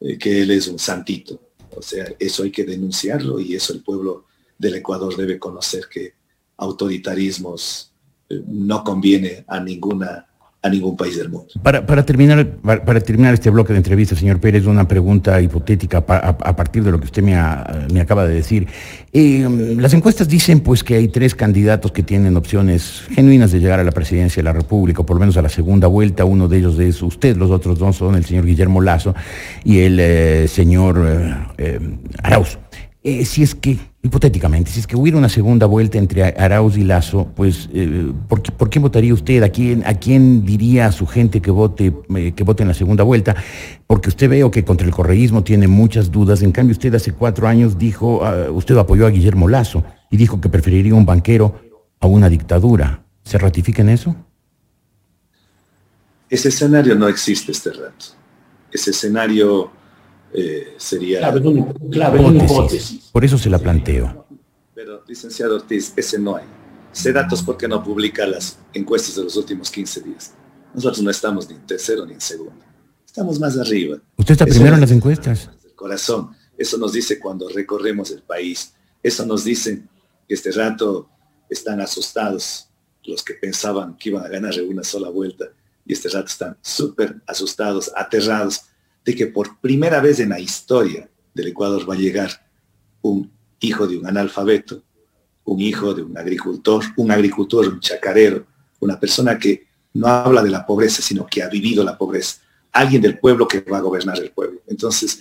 eh, 0.00 0.18
que 0.18 0.42
él 0.42 0.50
es 0.50 0.68
un 0.68 0.78
santito. 0.78 1.40
O 1.76 1.82
sea, 1.82 2.06
eso 2.18 2.44
hay 2.44 2.50
que 2.50 2.64
denunciarlo 2.64 3.40
y 3.40 3.54
eso 3.54 3.72
el 3.72 3.82
pueblo 3.82 4.26
del 4.58 4.76
Ecuador 4.76 5.16
debe 5.16 5.38
conocer 5.38 5.88
que 5.90 6.14
autoritarismos 6.56 7.92
eh, 8.28 8.42
no 8.46 8.84
conviene 8.84 9.44
a 9.48 9.60
ninguna 9.60 10.26
a 10.64 10.70
ningún 10.70 10.96
país 10.96 11.18
del 11.18 11.28
mundo. 11.28 11.48
Para, 11.62 12.06
terminar, 12.06 12.46
para, 12.62 13.00
terminar 13.00 13.34
este 13.34 13.50
bloque 13.50 13.74
de 13.74 13.76
entrevista, 13.76 14.16
señor 14.16 14.40
Pérez, 14.40 14.64
una 14.64 14.88
pregunta 14.88 15.38
hipotética 15.42 15.98
a, 15.98 16.56
partir 16.56 16.82
de 16.82 16.90
lo 16.90 16.98
que 16.98 17.04
usted 17.04 17.22
me, 17.22 17.36
acaba 18.00 18.26
de 18.26 18.34
decir. 18.34 18.66
Eh, 19.12 19.46
las 19.76 19.92
encuestas 19.92 20.26
dicen 20.26 20.60
pues 20.60 20.82
que 20.82 20.94
hay 20.94 21.08
tres 21.08 21.34
candidatos 21.34 21.92
que 21.92 22.02
tienen 22.02 22.34
opciones 22.38 23.02
genuinas 23.10 23.52
de 23.52 23.60
llegar 23.60 23.78
a 23.78 23.84
la 23.84 23.92
presidencia 23.92 24.42
de 24.42 24.44
la 24.44 24.54
República, 24.54 25.02
o 25.02 25.06
por 25.06 25.16
lo 25.16 25.20
menos 25.20 25.36
a 25.36 25.42
la 25.42 25.50
segunda 25.50 25.86
vuelta. 25.86 26.24
Uno 26.24 26.48
de 26.48 26.56
ellos 26.56 26.78
es 26.78 27.02
usted, 27.02 27.36
los 27.36 27.50
otros 27.50 27.78
dos 27.78 27.96
son 27.96 28.14
el 28.14 28.24
señor 28.24 28.46
Guillermo 28.46 28.80
Lazo 28.80 29.14
y 29.64 29.80
el 29.80 30.00
eh, 30.00 30.48
señor 30.48 31.06
eh, 31.58 31.78
Arauz. 32.22 32.56
Si 33.04 33.42
es 33.42 33.54
que 33.54 33.78
hipotéticamente, 34.04 34.70
si 34.70 34.80
es 34.80 34.86
que 34.86 34.96
hubiera 34.96 35.16
una 35.16 35.30
segunda 35.30 35.64
vuelta 35.64 35.96
entre 35.96 36.22
Arauz 36.22 36.76
y 36.76 36.84
Lazo, 36.84 37.30
pues, 37.34 37.70
eh, 37.72 38.12
¿por, 38.28 38.42
qué, 38.42 38.52
¿por, 38.52 38.68
votaría 38.80 39.14
usted? 39.14 39.42
¿A 39.42 39.48
quién, 39.48 39.82
¿A 39.86 39.94
quién 39.94 40.44
diría 40.44 40.86
a 40.86 40.92
su 40.92 41.06
gente 41.06 41.40
que 41.40 41.50
vote, 41.50 41.94
eh, 42.16 42.32
que 42.32 42.44
vote 42.44 42.62
en 42.62 42.68
la 42.68 42.74
segunda 42.74 43.02
vuelta? 43.02 43.34
Porque 43.86 44.10
usted 44.10 44.28
veo 44.28 44.50
que 44.50 44.62
contra 44.62 44.86
el 44.86 44.92
correísmo 44.92 45.42
tiene 45.42 45.68
muchas 45.68 46.10
dudas. 46.10 46.42
En 46.42 46.52
cambio, 46.52 46.72
usted 46.72 46.94
hace 46.94 47.12
cuatro 47.12 47.48
años 47.48 47.78
dijo, 47.78 48.20
uh, 48.22 48.52
usted 48.52 48.76
apoyó 48.76 49.06
a 49.06 49.10
Guillermo 49.10 49.48
Lazo 49.48 49.84
y 50.10 50.18
dijo 50.18 50.40
que 50.40 50.50
preferiría 50.50 50.94
un 50.94 51.06
banquero 51.06 51.60
a 52.00 52.06
una 52.06 52.28
dictadura. 52.28 53.04
¿Se 53.22 53.38
ratifica 53.38 53.80
en 53.80 53.88
eso? 53.88 54.16
Ese 56.28 56.50
escenario 56.50 56.94
no 56.94 57.08
existe 57.08 57.52
este 57.52 57.70
rato. 57.70 58.06
Ese 58.70 58.90
escenario 58.90 59.70
eh, 60.34 60.74
sería... 60.76 61.20
Claro, 61.20 62.28
una 62.28 62.44
hipótesis. 62.44 63.10
Por 63.12 63.24
eso 63.24 63.38
se 63.38 63.48
la 63.48 63.58
planteo. 63.58 64.26
Pero, 64.74 65.04
licenciado 65.06 65.56
Ortiz, 65.56 65.92
ese 65.96 66.18
no 66.18 66.36
hay. 66.36 66.44
Sé 66.92 67.12
datos 67.12 67.42
porque 67.42 67.68
no 67.68 67.82
publica 67.82 68.26
las 68.26 68.58
encuestas 68.72 69.16
de 69.16 69.24
los 69.24 69.36
últimos 69.36 69.70
15 69.70 70.00
días. 70.00 70.32
Nosotros 70.74 71.02
no 71.02 71.10
estamos 71.10 71.48
ni 71.48 71.54
en 71.54 71.66
tercero 71.66 72.04
ni 72.04 72.14
en 72.14 72.20
segundo. 72.20 72.64
Estamos 73.06 73.38
más 73.38 73.56
arriba. 73.58 73.98
¿Usted 74.16 74.32
está 74.32 74.44
primero 74.44 74.74
en 74.74 74.80
las 74.80 74.90
encuestas? 74.90 75.50
El 75.64 75.74
corazón. 75.74 76.30
Eso 76.58 76.78
nos 76.78 76.92
dice 76.92 77.20
cuando 77.20 77.48
recorremos 77.48 78.10
el 78.10 78.22
país. 78.22 78.74
Eso 79.02 79.24
nos 79.24 79.44
dice 79.44 79.84
que 80.26 80.34
este 80.34 80.50
rato 80.50 81.08
están 81.48 81.80
asustados 81.80 82.68
los 83.04 83.22
que 83.22 83.34
pensaban 83.34 83.96
que 83.96 84.08
iban 84.08 84.24
a 84.24 84.28
ganar 84.28 84.54
en 84.54 84.68
una 84.68 84.82
sola 84.82 85.10
vuelta. 85.10 85.46
Y 85.86 85.92
este 85.92 86.08
rato 86.08 86.26
están 86.26 86.56
súper 86.62 87.22
asustados, 87.26 87.92
aterrados 87.94 88.62
de 89.04 89.14
que 89.14 89.26
por 89.26 89.60
primera 89.60 90.00
vez 90.00 90.20
en 90.20 90.30
la 90.30 90.40
historia 90.40 91.08
del 91.34 91.48
Ecuador 91.48 91.88
va 91.88 91.94
a 91.94 91.98
llegar 91.98 92.30
un 93.02 93.30
hijo 93.60 93.86
de 93.86 93.98
un 93.98 94.06
analfabeto, 94.06 94.82
un 95.44 95.60
hijo 95.60 95.92
de 95.94 96.02
un 96.02 96.16
agricultor, 96.16 96.84
un 96.96 97.10
agricultor, 97.10 97.68
un 97.68 97.80
chacarero, 97.80 98.46
una 98.80 98.98
persona 98.98 99.38
que 99.38 99.66
no 99.92 100.06
habla 100.08 100.42
de 100.42 100.50
la 100.50 100.66
pobreza, 100.66 101.02
sino 101.02 101.26
que 101.26 101.42
ha 101.42 101.48
vivido 101.48 101.84
la 101.84 101.96
pobreza, 101.96 102.40
alguien 102.72 103.02
del 103.02 103.18
pueblo 103.18 103.46
que 103.46 103.60
va 103.60 103.78
a 103.78 103.82
gobernar 103.82 104.18
el 104.18 104.30
pueblo. 104.30 104.60
Entonces, 104.66 105.20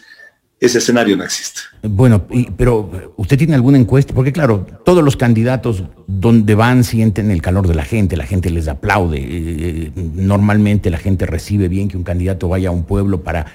ese 0.65 0.77
escenario 0.77 1.17
no 1.17 1.25
existe. 1.25 1.61
Bueno, 1.81 2.25
pero 2.55 3.13
¿usted 3.17 3.37
tiene 3.37 3.53
alguna 3.53 3.77
encuesta? 3.77 4.13
Porque 4.13 4.31
claro, 4.31 4.65
todos 4.85 5.03
los 5.03 5.17
candidatos 5.17 5.83
donde 6.07 6.55
van 6.55 6.85
sienten 6.85 7.31
el 7.31 7.41
calor 7.41 7.67
de 7.67 7.75
la 7.75 7.83
gente, 7.83 8.15
la 8.15 8.25
gente 8.25 8.49
les 8.49 8.69
aplaude. 8.69 9.17
Eh, 9.19 9.91
normalmente 9.95 10.89
la 10.89 10.97
gente 10.97 11.25
recibe 11.25 11.67
bien 11.67 11.89
que 11.89 11.97
un 11.97 12.03
candidato 12.03 12.47
vaya 12.47 12.69
a 12.69 12.71
un 12.71 12.85
pueblo 12.85 13.23
para 13.23 13.45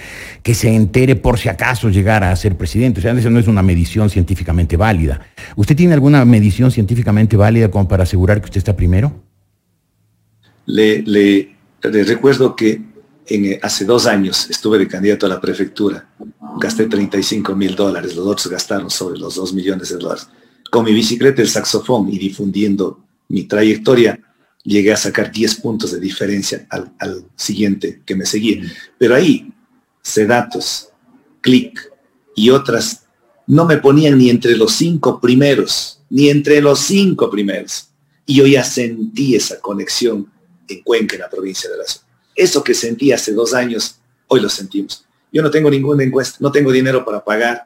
que 0.42 0.52
se 0.52 0.74
entere 0.74 1.16
por 1.16 1.38
si 1.38 1.48
acaso 1.48 1.88
llegara 1.88 2.30
a 2.30 2.36
ser 2.36 2.56
presidente. 2.58 3.00
O 3.00 3.02
sea, 3.02 3.12
eso 3.12 3.30
no 3.30 3.38
es 3.38 3.48
una 3.48 3.62
medición 3.62 4.10
científicamente 4.10 4.76
válida. 4.76 5.22
¿Usted 5.56 5.74
tiene 5.74 5.94
alguna 5.94 6.26
medición 6.26 6.70
científicamente 6.70 7.38
válida 7.38 7.70
como 7.70 7.88
para 7.88 8.02
asegurar 8.02 8.40
que 8.40 8.46
usted 8.46 8.58
está 8.58 8.76
primero? 8.76 9.22
le, 10.66 11.00
le 11.02 12.04
recuerdo 12.04 12.54
que 12.54 12.82
eh, 13.28 13.60
hace 13.62 13.84
dos 13.84 14.06
años 14.06 14.48
estuve 14.48 14.78
de 14.78 14.88
candidato 14.88 15.26
a 15.26 15.28
la 15.28 15.40
prefectura, 15.40 16.08
gasté 16.58 16.86
35 16.86 17.54
mil 17.54 17.76
dólares, 17.76 18.16
los 18.16 18.26
otros 18.26 18.48
gastaron 18.48 18.90
sobre 18.90 19.18
los 19.18 19.34
2 19.34 19.52
millones 19.52 19.90
de 19.90 19.96
dólares. 19.96 20.28
Con 20.70 20.84
mi 20.84 20.92
bicicleta, 20.92 21.42
el 21.42 21.48
saxofón 21.48 22.12
y 22.12 22.18
difundiendo 22.18 23.04
mi 23.28 23.44
trayectoria, 23.44 24.18
llegué 24.64 24.92
a 24.92 24.96
sacar 24.96 25.30
10 25.30 25.56
puntos 25.56 25.92
de 25.92 26.00
diferencia 26.00 26.66
al, 26.70 27.24
siguiente 27.36 28.02
que 28.04 28.16
me 28.16 28.26
seguía. 28.26 28.62
Pero 28.98 29.14
ahí, 29.14 29.52
Sedatos, 30.02 30.88
Click 31.40 31.90
y 32.34 32.50
otras 32.50 33.04
no 33.46 33.64
me 33.64 33.78
ponían 33.78 34.18
ni 34.18 34.30
entre 34.30 34.56
los 34.56 34.72
cinco 34.72 35.20
primeros, 35.20 36.00
ni 36.10 36.28
entre 36.28 36.60
los 36.60 36.80
cinco 36.80 37.30
primeros. 37.30 37.88
Y 38.26 38.36
yo 38.36 38.46
ya 38.46 38.62
sentí 38.62 39.34
esa 39.34 39.60
conexión 39.60 40.30
en 40.68 40.82
Cuenca, 40.82 41.16
en 41.16 41.22
la 41.22 41.30
provincia 41.30 41.70
de 41.70 41.78
la 41.78 41.84
Zona. 41.84 42.07
Eso 42.38 42.62
que 42.62 42.72
sentí 42.72 43.10
hace 43.10 43.32
dos 43.32 43.52
años, 43.52 43.96
hoy 44.28 44.40
lo 44.40 44.48
sentimos. 44.48 45.04
Yo 45.32 45.42
no 45.42 45.50
tengo 45.50 45.68
ninguna 45.68 46.04
encuesta, 46.04 46.38
no 46.38 46.52
tengo 46.52 46.70
dinero 46.70 47.04
para 47.04 47.24
pagar. 47.24 47.64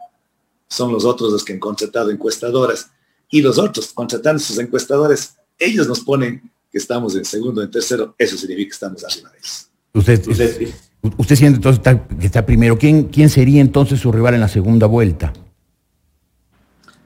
Son 0.66 0.90
los 0.90 1.04
otros 1.04 1.30
los 1.30 1.44
que 1.44 1.52
han 1.52 1.58
contratado 1.58 2.10
encuestadoras. 2.10 2.90
Y 3.30 3.42
los 3.42 3.58
otros, 3.58 3.92
contratando 3.92 4.40
sus 4.40 4.58
encuestadores, 4.58 5.34
ellos 5.58 5.86
nos 5.86 6.00
ponen 6.00 6.50
que 6.70 6.78
estamos 6.78 7.14
en 7.14 7.26
segundo, 7.26 7.62
en 7.62 7.70
tercero. 7.70 8.14
Eso 8.16 8.38
significa 8.38 8.70
que 8.70 8.72
estamos 8.72 9.04
arriba 9.04 9.30
de 9.30 9.38
ellos. 9.40 9.68
Usted, 9.92 10.26
usted, 10.26 10.68
usted 11.18 11.36
siente 11.36 11.56
entonces 11.56 11.82
que 12.18 12.26
está 12.26 12.46
primero. 12.46 12.78
¿Quién, 12.78 13.08
¿Quién 13.08 13.28
sería 13.28 13.60
entonces 13.60 14.00
su 14.00 14.10
rival 14.10 14.32
en 14.32 14.40
la 14.40 14.48
segunda 14.48 14.86
vuelta? 14.86 15.34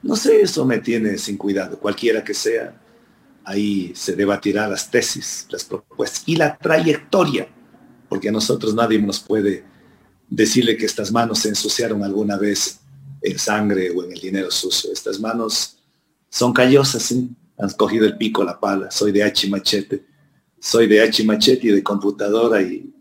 No 0.03 0.15
sé, 0.15 0.39
eso 0.39 0.65
me 0.65 0.77
tiene 0.77 1.17
sin 1.17 1.35
cuidado. 1.35 1.77
Cualquiera 1.77 2.23
que 2.23 2.33
sea, 2.33 2.79
ahí 3.43 3.91
se 3.93 4.15
debatirá 4.15 4.69
las 4.69 4.89
tesis, 4.89 5.47
las 5.49 5.65
propuestas 5.65 6.23
y 6.25 6.37
la 6.37 6.57
trayectoria 6.57 7.49
porque 8.09 8.29
a 8.29 8.31
nosotros 8.31 8.73
nadie 8.73 8.99
nos 8.99 9.19
puede 9.19 9.63
decirle 10.29 10.77
que 10.77 10.85
estas 10.85 11.11
manos 11.11 11.39
se 11.39 11.49
ensuciaron 11.49 12.03
alguna 12.03 12.37
vez 12.37 12.79
en 13.21 13.39
sangre 13.39 13.91
o 13.91 14.03
en 14.03 14.11
el 14.11 14.19
dinero 14.19 14.51
sucio. 14.51 14.91
Estas 14.91 15.19
manos 15.19 15.77
son 16.29 16.53
callosas, 16.53 17.03
¿sí? 17.03 17.29
han 17.57 17.69
cogido 17.71 18.05
el 18.05 18.17
pico, 18.17 18.43
la 18.43 18.59
pala. 18.59 18.91
Soy 18.91 19.11
de 19.11 19.23
H 19.23 19.49
machete, 19.49 20.05
soy 20.59 20.87
de 20.87 21.01
H 21.01 21.23
machete 21.23 21.67
y 21.67 21.71
de 21.71 21.83
computadora 21.83 22.61
y 22.61 22.93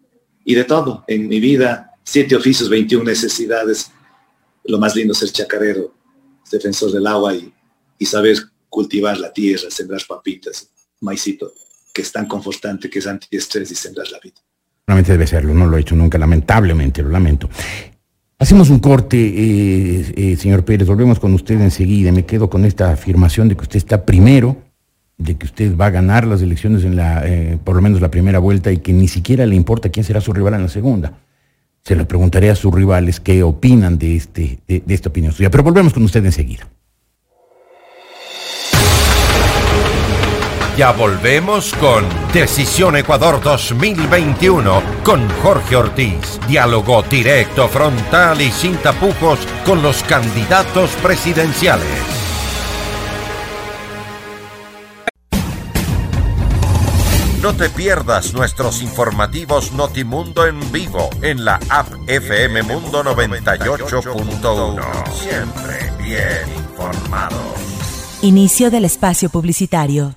y 0.47 0.55
de 0.55 0.65
todo. 0.65 1.05
En 1.09 1.29
mi 1.29 1.41
vida, 1.41 1.93
siete 2.05 2.37
oficios, 2.37 2.71
21 2.71 3.05
necesidades. 3.05 3.91
Lo 4.65 4.79
más 4.79 4.95
lindo 4.95 5.13
es 5.13 5.19
ser 5.19 5.31
chacarero, 5.31 5.93
defensor 6.51 6.93
del 6.93 7.07
agua 7.07 7.35
y, 7.35 7.53
y 7.99 8.07
saber 8.07 8.39
cultivar 8.69 9.19
la 9.19 9.33
tierra, 9.33 9.71
sembrar 9.71 10.03
papitas, 10.07 10.71
maicito, 11.01 11.53
que 11.93 12.03
es 12.03 12.13
tan 12.13 12.27
confortante, 12.27 12.89
que 12.89 13.01
es 13.01 13.07
antiestrés 13.07 13.71
y 13.73 13.75
sembrar 13.75 14.09
la 14.11 14.21
vida. 14.21 14.41
Realmente 14.87 15.13
debe 15.13 15.27
serlo, 15.27 15.53
no 15.53 15.67
lo 15.67 15.77
he 15.77 15.81
hecho 15.81 15.97
nunca, 15.97 16.17
lamentablemente, 16.17 17.03
lo 17.03 17.09
lamento. 17.09 17.51
Hacemos 18.39 18.71
un 18.71 18.79
corte, 18.79 19.17
eh, 19.17 20.13
eh, 20.15 20.37
señor 20.37 20.65
Pérez, 20.65 20.87
volvemos 20.87 21.19
con 21.19 21.35
usted 21.35 21.61
enseguida. 21.61 22.13
Me 22.13 22.25
quedo 22.25 22.49
con 22.49 22.65
esta 22.65 22.93
afirmación 22.93 23.49
de 23.49 23.57
que 23.57 23.63
usted 23.63 23.79
está 23.79 24.05
primero, 24.05 24.59
de 25.19 25.35
que 25.35 25.47
usted 25.47 25.77
va 25.77 25.87
a 25.87 25.91
ganar 25.91 26.27
las 26.27 26.41
elecciones 26.41 26.85
en 26.85 26.95
la, 26.95 27.27
eh, 27.27 27.59
por 27.65 27.75
lo 27.75 27.83
menos 27.83 28.01
la 28.01 28.13
primera 28.13 28.39
vuelta, 28.39 28.71
y 28.71 28.79
que 28.79 28.93
ni 28.93 29.09
siquiera 29.09 29.45
le 29.45 29.57
importa 29.57 29.89
quién 29.89 30.05
será 30.05 30.21
su 30.21 30.33
rival 30.33 30.55
en 30.55 30.63
la 30.63 30.69
segunda. 30.69 31.15
Se 31.83 31.97
lo 31.97 32.07
preguntaré 32.07 32.51
a 32.51 32.55
sus 32.55 32.73
rivales 32.73 33.19
qué 33.19 33.43
opinan 33.43 33.99
de, 33.99 34.15
este, 34.15 34.61
de, 34.69 34.85
de 34.87 34.95
esta 34.95 35.09
opinión 35.09 35.33
suya. 35.33 35.51
Pero 35.51 35.65
volvemos 35.65 35.93
con 35.93 36.05
usted 36.05 36.25
enseguida. 36.25 36.69
Ya 40.77 40.93
volvemos 40.93 41.73
con 41.81 42.05
Decisión 42.35 42.97
Ecuador 42.97 43.43
2021 43.43 44.83
con 45.03 45.27
Jorge 45.43 45.75
Ortiz. 45.75 46.39
Diálogo 46.47 47.03
directo, 47.03 47.67
frontal 47.67 48.43
y 48.43 48.51
sin 48.51 48.77
tapujos 48.77 49.39
con 49.65 49.81
los 49.81 50.03
candidatos 50.03 50.91
presidenciales. 51.03 51.87
No 57.41 57.55
te 57.55 57.71
pierdas 57.71 58.35
nuestros 58.35 58.83
informativos 58.83 59.73
Notimundo 59.73 60.47
en 60.47 60.61
vivo 60.73 61.09
en 61.23 61.47
la 61.47 61.59
app 61.71 61.89
FM 62.07 62.65
Mundo 62.65 63.03
98.1. 63.03 65.11
Siempre 65.11 65.91
bien 66.05 66.55
informados. 66.55 67.41
Inicio 68.21 68.71
del 68.71 68.85
espacio 68.85 69.31
publicitario. 69.31 70.15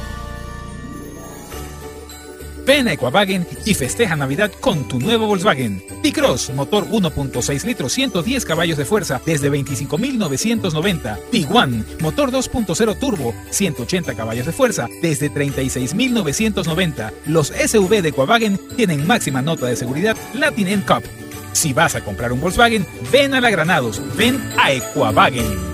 Ven 2.65 2.87
a 2.87 2.93
Equavagen 2.93 3.45
y 3.65 3.75
festeja 3.75 4.15
Navidad 4.15 4.53
con 4.61 4.87
tu 4.87 5.01
nuevo 5.01 5.27
Volkswagen. 5.27 5.83
T-Cross, 6.05 6.51
motor 6.55 6.87
1.6 6.87 7.65
litros, 7.65 7.93
110 7.95 8.45
caballos 8.45 8.79
de 8.79 8.85
fuerza, 8.85 9.21
desde 9.27 9.51
25.990. 9.51 11.19
Tiguan, 11.33 11.85
motor 12.01 12.31
2.0 12.31 12.99
turbo, 13.01 13.35
180 13.51 14.15
caballos 14.15 14.47
de 14.47 14.53
fuerza, 14.53 14.87
desde 15.03 15.29
36.990. 15.33 17.13
Los 17.27 17.49
SUV 17.49 18.03
de 18.03 18.11
Equavagen 18.11 18.61
tienen 18.77 19.05
máxima 19.05 19.43
nota 19.43 19.67
de 19.67 19.75
seguridad 19.75 20.17
Latin 20.33 20.69
NCAP. 20.79 21.03
Si 21.55 21.73
vas 21.73 21.97
a 21.97 22.05
comprar 22.05 22.33
un 22.33 22.41
Volkswagen, 22.41 22.87
ven 23.11 23.35
a 23.35 23.41
la 23.41 23.51
Granados, 23.51 24.01
ven 24.17 24.41
a 24.57 24.71
Equavagen. 24.71 25.72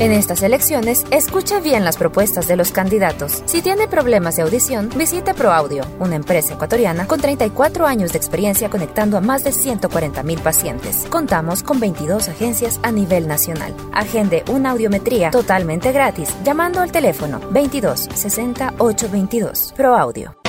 En 0.00 0.12
estas 0.12 0.42
elecciones, 0.42 1.04
escucha 1.10 1.60
bien 1.60 1.84
las 1.84 1.98
propuestas 1.98 2.48
de 2.48 2.56
los 2.56 2.72
candidatos. 2.72 3.42
Si 3.44 3.60
tiene 3.60 3.86
problemas 3.86 4.34
de 4.34 4.42
audición, 4.42 4.88
visite 4.96 5.34
ProAudio, 5.34 5.84
una 5.98 6.16
empresa 6.16 6.54
ecuatoriana 6.54 7.06
con 7.06 7.20
34 7.20 7.86
años 7.86 8.12
de 8.12 8.16
experiencia 8.16 8.70
conectando 8.70 9.18
a 9.18 9.20
más 9.20 9.44
de 9.44 9.52
140 9.52 10.22
mil 10.22 10.40
pacientes. 10.40 11.04
Contamos 11.10 11.62
con 11.62 11.80
22 11.80 12.30
agencias 12.30 12.80
a 12.82 12.92
nivel 12.92 13.28
nacional. 13.28 13.76
Agende 13.92 14.42
una 14.48 14.70
audiometría 14.70 15.30
totalmente 15.30 15.92
gratis 15.92 16.34
llamando 16.44 16.80
al 16.80 16.90
teléfono 16.92 17.38
22 17.50 18.08
60 18.14 18.76
822. 18.78 19.74
ProAudio. 19.76 20.39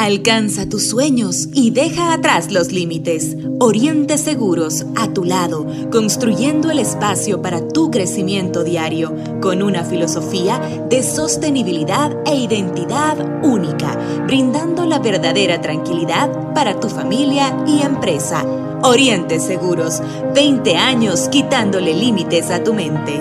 Alcanza 0.06 0.70
tus 0.70 0.88
sueños 0.88 1.48
y 1.52 1.72
deja 1.72 2.14
atrás 2.14 2.52
los 2.52 2.72
límites. 2.72 3.36
Oriente 3.60 4.20
Seguros, 4.20 4.86
a 4.96 5.12
tu 5.12 5.24
lado, 5.24 5.66
construyendo 5.92 6.70
el 6.70 6.78
espacio 6.78 7.42
para 7.42 7.68
tu 7.68 7.90
crecimiento 7.90 8.64
diario, 8.64 9.16
con 9.42 9.64
una 9.64 9.84
filosofía 9.84 10.60
de 10.92 11.02
sostenibilidad 11.02 12.16
e 12.28 12.36
identidad 12.36 13.18
única, 13.44 13.98
brindando 14.28 14.86
la 14.86 15.00
verdadera 15.00 15.60
tranquilidad 15.60 16.54
para 16.54 16.80
tu 16.80 16.88
familia 16.88 17.64
y 17.66 17.82
empresa. 17.82 18.46
Oriente 18.84 19.40
Seguros, 19.40 20.04
20 20.36 20.76
años 20.76 21.30
quitándole 21.30 21.96
límites 21.96 22.52
a 22.52 22.64
tu 22.64 22.76
mente. 22.76 23.16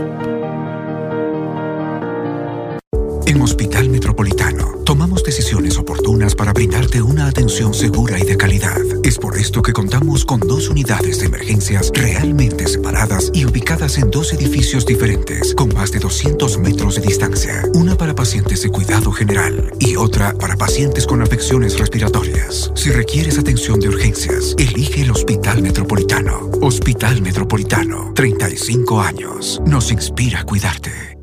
En 3.24 3.40
Hospital 3.40 3.88
Metropolitano 3.88 4.73
tomamos 4.94 5.24
decisiones 5.24 5.76
oportunas 5.76 6.36
para 6.36 6.52
brindarte 6.52 7.02
una 7.02 7.26
atención 7.26 7.74
segura 7.74 8.16
y 8.16 8.22
de 8.22 8.36
calidad. 8.36 8.78
Es 9.02 9.18
por 9.18 9.36
esto 9.36 9.60
que 9.60 9.72
contamos 9.72 10.24
con 10.24 10.38
dos 10.38 10.68
unidades 10.68 11.18
de 11.18 11.26
emergencias 11.26 11.90
realmente 11.92 12.68
separadas 12.68 13.32
y 13.34 13.44
ubicadas 13.44 13.98
en 13.98 14.08
dos 14.12 14.32
edificios 14.32 14.86
diferentes, 14.86 15.52
con 15.56 15.74
más 15.74 15.90
de 15.90 15.98
200 15.98 16.58
metros 16.58 16.94
de 16.94 17.00
distancia. 17.00 17.64
Una 17.74 17.96
para 17.96 18.14
pacientes 18.14 18.62
de 18.62 18.70
cuidado 18.70 19.10
general 19.10 19.72
y 19.80 19.96
otra 19.96 20.32
para 20.34 20.56
pacientes 20.56 21.08
con 21.08 21.22
afecciones 21.22 21.76
respiratorias. 21.76 22.70
Si 22.76 22.90
requieres 22.90 23.36
atención 23.36 23.80
de 23.80 23.88
urgencias, 23.88 24.54
elige 24.58 25.02
el 25.02 25.10
Hospital 25.10 25.60
Metropolitano. 25.60 26.52
Hospital 26.60 27.20
Metropolitano, 27.20 28.12
35 28.14 29.00
años. 29.00 29.60
Nos 29.66 29.90
inspira 29.90 30.42
a 30.42 30.44
cuidarte. 30.44 31.13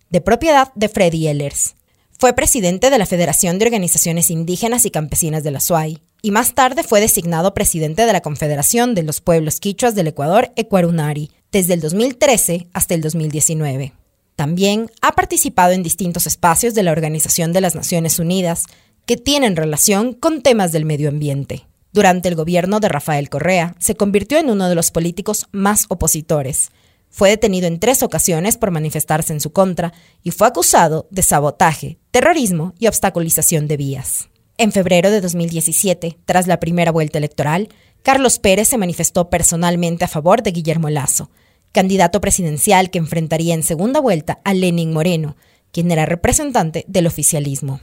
de 0.09 0.21
propiedad 0.21 0.73
de 0.73 0.89
Freddy 0.89 1.27
Ehlers. 1.27 1.75
Fue 2.17 2.33
presidente 2.33 2.89
de 2.89 2.97
la 2.97 3.05
Federación 3.05 3.59
de 3.59 3.65
Organizaciones 3.65 4.31
Indígenas 4.31 4.87
y 4.87 4.89
Campesinas 4.89 5.43
de 5.43 5.51
la 5.51 5.59
SUAY 5.59 6.01
y 6.23 6.31
más 6.31 6.55
tarde 6.55 6.81
fue 6.81 6.99
designado 6.99 7.53
presidente 7.53 8.07
de 8.07 8.13
la 8.13 8.21
Confederación 8.21 8.95
de 8.95 9.03
los 9.03 9.21
Pueblos 9.21 9.59
Quichuas 9.59 9.93
del 9.93 10.07
Ecuador, 10.07 10.51
Ecuarunari, 10.55 11.29
desde 11.51 11.73
el 11.73 11.81
2013 11.81 12.67
hasta 12.73 12.93
el 12.93 13.01
2019. 13.01 13.93
También 14.35 14.91
ha 15.01 15.13
participado 15.13 15.73
en 15.73 15.83
distintos 15.83 16.27
espacios 16.27 16.75
de 16.75 16.83
la 16.83 16.91
Organización 16.91 17.53
de 17.53 17.61
las 17.61 17.75
Naciones 17.75 18.19
Unidas 18.19 18.65
que 19.05 19.17
tienen 19.17 19.55
relación 19.55 20.13
con 20.13 20.41
temas 20.41 20.71
del 20.71 20.85
medio 20.85 21.09
ambiente. 21.09 21.65
Durante 21.93 22.29
el 22.29 22.35
gobierno 22.35 22.79
de 22.79 22.89
Rafael 22.89 23.29
Correa, 23.29 23.73
se 23.79 23.95
convirtió 23.95 24.37
en 24.37 24.49
uno 24.49 24.69
de 24.69 24.75
los 24.75 24.91
políticos 24.91 25.47
más 25.51 25.85
opositores. 25.89 26.69
Fue 27.09 27.29
detenido 27.29 27.67
en 27.67 27.79
tres 27.79 28.03
ocasiones 28.03 28.57
por 28.57 28.69
manifestarse 28.69 29.33
en 29.33 29.41
su 29.41 29.51
contra 29.51 29.93
y 30.21 30.31
fue 30.31 30.47
acusado 30.47 31.07
de 31.09 31.23
sabotaje, 31.23 31.97
terrorismo 32.11 32.75
y 32.77 32.87
obstaculización 32.87 33.67
de 33.67 33.77
vías. 33.77 34.29
En 34.59 34.71
febrero 34.71 35.09
de 35.09 35.21
2017, 35.21 36.17
tras 36.25 36.47
la 36.47 36.59
primera 36.59 36.91
vuelta 36.91 37.17
electoral, 37.17 37.69
Carlos 38.07 38.39
Pérez 38.39 38.69
se 38.69 38.77
manifestó 38.77 39.29
personalmente 39.29 40.05
a 40.05 40.07
favor 40.07 40.41
de 40.41 40.51
Guillermo 40.51 40.89
Lazo, 40.89 41.29
candidato 41.73 42.21
presidencial 42.21 42.89
que 42.89 42.99
enfrentaría 42.99 43.53
en 43.53 43.63
segunda 43.63 43.99
vuelta 43.99 44.39
a 44.45 44.53
Lenin 44.53 44.93
Moreno, 44.93 45.35
quien 45.73 45.91
era 45.91 46.05
representante 46.05 46.85
del 46.87 47.05
oficialismo. 47.05 47.81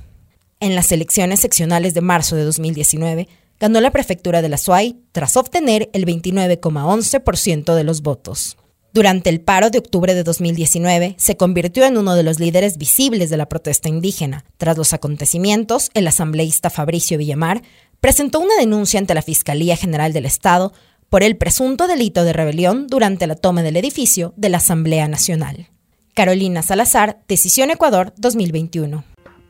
En 0.61 0.75
las 0.75 0.93
elecciones 0.93 1.41
seccionales 1.41 1.93
de 1.93 2.01
marzo 2.01 2.37
de 2.37 2.45
2019, 2.45 3.29
ganó 3.61 3.83
la 3.83 3.91
prefectura 3.91 4.41
de 4.41 4.49
la 4.49 4.57
SUAY 4.57 4.97
tras 5.13 5.37
obtener 5.37 5.91
el 5.93 6.07
29,11% 6.07 7.75
de 7.75 7.85
los 7.85 8.01
votos. 8.01 8.57
Durante 8.95 9.29
el 9.29 9.41
paro 9.41 9.71
de 9.71 9.79
octubre 9.79 10.15
de 10.15 10.23
2019, 10.23 11.17
se 11.19 11.37
convirtió 11.37 11.85
en 11.85 11.99
uno 11.99 12.15
de 12.15 12.23
los 12.23 12.39
líderes 12.39 12.79
visibles 12.79 13.29
de 13.29 13.37
la 13.37 13.49
protesta 13.49 13.89
indígena. 13.89 14.45
Tras 14.57 14.79
los 14.79 14.93
acontecimientos, 14.93 15.91
el 15.95 16.07
asambleísta 16.07 16.71
Fabricio 16.71 17.19
Villamar 17.19 17.63
presentó 18.05 18.39
una 18.39 18.55
denuncia 18.59 19.01
ante 19.01 19.15
la 19.15 19.23
Fiscalía 19.23 19.79
General 19.79 20.13
del 20.13 20.27
Estado 20.27 20.75
por 21.09 21.23
el 21.23 21.39
presunto 21.39 21.87
delito 21.87 22.23
de 22.23 22.35
rebelión 22.35 22.87
durante 22.87 23.27
la 23.27 23.35
toma 23.35 23.63
del 23.63 23.79
edificio 23.79 24.35
de 24.37 24.51
la 24.51 24.59
Asamblea 24.59 25.09
Nacional. 25.09 25.71
Carolina 26.13 26.61
Salazar, 26.61 27.23
Decisión 27.27 27.71
Ecuador 27.71 28.13
2021. 28.19 29.03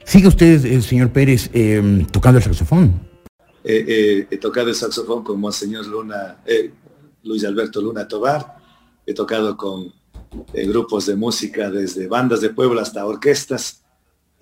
¿Sigue 0.05 0.28
usted, 0.28 0.64
el 0.66 0.84
señor 0.84 1.11
Pérez, 1.11 1.50
em, 1.52 2.07
tocando 2.07 2.38
el 2.38 2.44
saxofón? 2.44 2.92
Eh, 3.64 3.84
eh, 3.88 4.26
he 4.30 4.38
tocado 4.38 4.68
el 4.68 4.76
saxofón 4.76 5.24
con 5.24 5.40
Monseñor 5.40 5.88
Luna, 5.88 6.36
eh, 6.46 6.70
Luis 7.24 7.44
Alberto 7.44 7.82
Luna 7.82 8.07
Tobar, 8.07 8.59
He 9.05 9.14
tocado 9.14 9.57
con 9.57 9.92
eh, 10.52 10.64
grupos 10.68 11.07
de 11.07 11.16
música 11.16 11.72
desde 11.72 12.07
bandas 12.07 12.40
de 12.40 12.50
pueblo 12.50 12.80
hasta 12.80 13.05
orquestas 13.05 13.84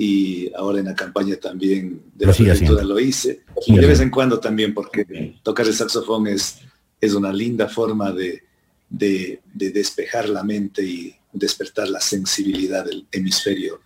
y 0.05 0.50
ahora 0.57 0.80
en 0.80 0.86
la 0.86 0.96
campaña 0.96 1.36
también 1.36 2.03
de 2.12 2.26
la 2.26 2.32
prefectura 2.32 2.82
lo 2.82 2.98
hice. 2.98 3.42
Y 3.68 3.78
de 3.78 3.86
vez 3.86 4.00
en 4.00 4.11
cuando 4.11 4.40
también 4.40 4.74
porque 4.74 5.36
tocar 5.44 5.64
el 5.64 5.74
saxofón 5.74 6.26
es, 6.26 6.59
es 7.00 7.14
una 7.14 7.32
linda 7.32 7.68
forma 7.68 8.11
de, 8.11 8.42
de, 8.90 9.40
despejar 9.55 10.28
la 10.28 10.42
mente 10.42 10.82
y 10.82 11.14
despertar 11.32 11.88
la 11.88 12.00
sensibilidad 12.00 12.84
del 12.84 13.07
hemisferio 13.12 13.80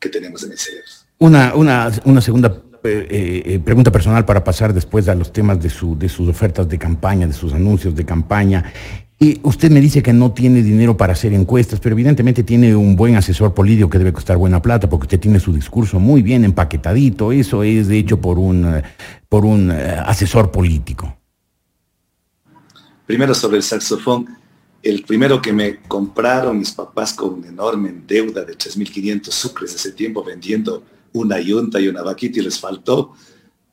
que 0.00 0.08
tenemos 0.08 0.42
en 0.44 0.52
el 0.52 0.58
cerebro. 0.58 0.88
Una, 1.18 1.54
una, 1.54 1.92
una 2.06 2.22
segunda 2.22 2.62
eh, 2.82 3.42
eh, 3.44 3.60
pregunta 3.62 3.92
personal 3.92 4.24
para 4.24 4.42
pasar 4.42 4.72
después 4.72 5.06
a 5.08 5.14
los 5.14 5.34
temas 5.34 5.60
de, 5.62 5.68
su, 5.68 5.98
de 5.98 6.08
sus 6.08 6.30
ofertas 6.30 6.66
de 6.66 6.78
campaña, 6.78 7.26
de 7.26 7.34
sus 7.34 7.52
anuncios 7.52 7.94
de 7.94 8.06
campaña. 8.06 8.72
Y 9.20 9.40
usted 9.42 9.70
me 9.70 9.80
dice 9.80 10.00
que 10.00 10.12
no 10.12 10.32
tiene 10.32 10.62
dinero 10.62 10.96
para 10.96 11.12
hacer 11.12 11.32
encuestas, 11.32 11.80
pero 11.80 11.94
evidentemente 11.94 12.44
tiene 12.44 12.76
un 12.76 12.94
buen 12.94 13.16
asesor 13.16 13.52
político 13.52 13.90
que 13.90 13.98
debe 13.98 14.12
costar 14.12 14.36
buena 14.36 14.62
plata, 14.62 14.88
porque 14.88 15.04
usted 15.04 15.18
tiene 15.18 15.40
su 15.40 15.52
discurso 15.52 15.98
muy 15.98 16.22
bien 16.22 16.44
empaquetadito. 16.44 17.32
Eso 17.32 17.64
es 17.64 17.88
de 17.88 17.98
hecho 17.98 18.20
por 18.20 18.38
un, 18.38 18.76
eh, 18.76 18.82
por 19.28 19.44
un 19.44 19.72
eh, 19.72 19.96
asesor 20.06 20.52
político. 20.52 21.16
Primero 23.06 23.34
sobre 23.34 23.56
el 23.56 23.64
saxofón. 23.64 24.36
El 24.80 25.02
primero 25.02 25.42
que 25.42 25.52
me 25.52 25.80
compraron 25.80 26.56
mis 26.56 26.70
papás 26.70 27.12
con 27.12 27.34
una 27.34 27.48
enorme 27.48 27.92
deuda 28.06 28.44
de 28.44 28.56
3.500 28.56 29.30
sucres 29.32 29.74
ese 29.74 29.90
tiempo 29.90 30.22
vendiendo 30.22 30.84
una 31.14 31.40
yunta 31.40 31.80
y 31.80 31.88
una 31.88 32.02
vaquita 32.02 32.38
y 32.38 32.42
les 32.44 32.60
faltó. 32.60 33.14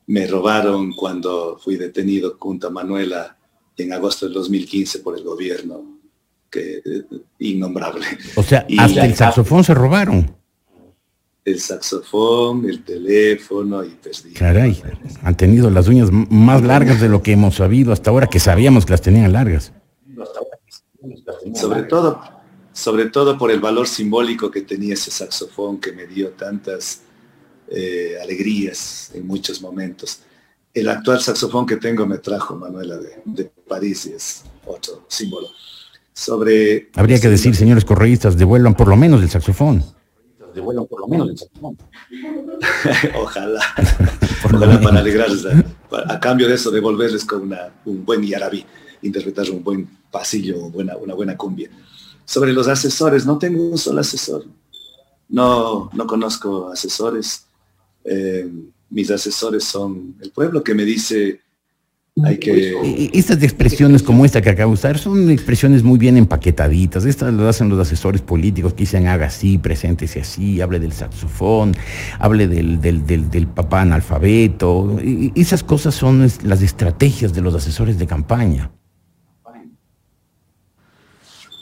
Me 0.08 0.26
robaron 0.26 0.92
cuando 0.92 1.56
fui 1.62 1.76
detenido 1.76 2.36
junto 2.40 2.66
a 2.66 2.70
Manuela 2.70 3.35
en 3.76 3.92
agosto 3.92 4.26
del 4.26 4.34
2015 4.34 5.00
por 5.00 5.16
el 5.16 5.24
gobierno, 5.24 5.98
que 6.50 6.78
eh, 6.84 7.02
innombrable. 7.40 8.06
O 8.36 8.42
sea, 8.42 8.66
hasta 8.78 9.04
el 9.04 9.14
saxofón 9.14 9.64
se 9.64 9.74
robaron. 9.74 10.34
El 11.44 11.60
saxofón, 11.60 12.68
el 12.68 12.82
teléfono 12.82 13.84
y 13.84 13.90
perdí. 13.90 14.32
Caray, 14.32 14.82
han 15.22 15.36
tenido 15.36 15.70
las 15.70 15.86
uñas 15.86 16.10
más 16.10 16.62
largas 16.62 17.00
de 17.00 17.08
lo 17.08 17.22
que 17.22 17.32
hemos 17.32 17.56
sabido 17.56 17.92
hasta 17.92 18.10
ahora, 18.10 18.26
que 18.26 18.40
sabíamos 18.40 18.84
que 18.84 18.92
las 18.92 19.02
tenían 19.02 19.32
largas. 19.32 19.72
Sobre 21.54 21.84
todo, 21.84 22.20
sobre 22.72 23.10
todo 23.10 23.38
por 23.38 23.50
el 23.50 23.60
valor 23.60 23.86
simbólico 23.86 24.50
que 24.50 24.62
tenía 24.62 24.94
ese 24.94 25.10
saxofón 25.10 25.80
que 25.80 25.92
me 25.92 26.06
dio 26.06 26.30
tantas 26.30 27.02
eh, 27.68 28.16
alegrías 28.20 29.12
en 29.14 29.26
muchos 29.26 29.62
momentos 29.62 30.20
el 30.76 30.90
actual 30.90 31.20
saxofón 31.20 31.64
que 31.64 31.76
tengo 31.76 32.06
me 32.06 32.18
trajo 32.18 32.54
Manuela 32.54 32.98
de, 33.24 33.50
París 33.66 34.06
y 34.06 34.12
es 34.12 34.44
otro 34.66 35.06
símbolo. 35.08 35.48
Sobre 36.12 36.90
Habría 36.94 37.18
que 37.18 37.30
decir, 37.30 37.56
señores 37.56 37.84
correístas, 37.86 38.36
devuelvan 38.36 38.74
por 38.74 38.88
lo 38.88 38.96
menos 38.96 39.22
el 39.22 39.30
saxofón. 39.30 39.82
Devuelvan 40.54 40.86
por 40.86 41.00
lo 41.00 41.08
menos 41.08 41.30
el 41.30 41.38
saxofón. 41.38 41.78
Ojalá. 43.22 43.60
Ojalá 44.44 44.80
para 44.82 44.98
alegrarles. 45.00 45.46
A, 45.90 46.20
cambio 46.20 46.46
de 46.46 46.54
eso, 46.54 46.70
devolverles 46.70 47.24
con 47.24 47.50
un 47.86 48.04
buen 48.04 48.22
yarabí, 48.22 48.64
interpretar 49.00 49.50
un 49.50 49.64
buen 49.64 49.88
pasillo, 50.10 50.68
buena, 50.68 50.94
una 50.98 51.14
buena 51.14 51.38
cumbia. 51.38 51.70
Sobre 52.26 52.52
los 52.52 52.68
asesores, 52.68 53.24
no 53.24 53.38
tengo 53.38 53.70
un 53.70 53.78
solo 53.78 54.02
asesor. 54.02 54.44
No, 55.30 55.88
no 55.94 56.06
conozco 56.06 56.68
asesores. 56.68 57.46
Eh, 58.04 58.46
mis 58.90 59.10
asesores 59.10 59.64
son 59.64 60.16
el 60.20 60.30
pueblo 60.30 60.62
que 60.62 60.74
me 60.74 60.84
dice 60.84 61.40
hay 62.24 62.38
que... 62.38 63.10
Estas 63.12 63.42
expresiones 63.42 64.02
como 64.02 64.24
esta 64.24 64.40
que 64.40 64.48
acabo 64.48 64.70
de 64.70 64.74
usar 64.74 64.98
son 64.98 65.30
expresiones 65.30 65.82
muy 65.82 65.98
bien 65.98 66.16
empaquetaditas. 66.16 67.04
Estas 67.04 67.34
lo 67.34 67.46
hacen 67.46 67.68
los 67.68 67.78
asesores 67.78 68.22
políticos 68.22 68.72
que 68.72 68.80
dicen 68.80 69.06
haga 69.06 69.26
así, 69.26 69.58
preséntese 69.58 70.20
así, 70.20 70.62
hable 70.62 70.80
del 70.80 70.92
saxofón, 70.92 71.76
hable 72.18 72.48
del, 72.48 72.80
del, 72.80 73.46
papá 73.48 73.82
analfabeto. 73.82 74.98
Y 75.02 75.30
esas 75.34 75.62
cosas 75.62 75.94
son 75.94 76.26
las 76.44 76.62
estrategias 76.62 77.34
de 77.34 77.42
los 77.42 77.54
asesores 77.54 77.98
de 77.98 78.06
campaña. 78.06 78.70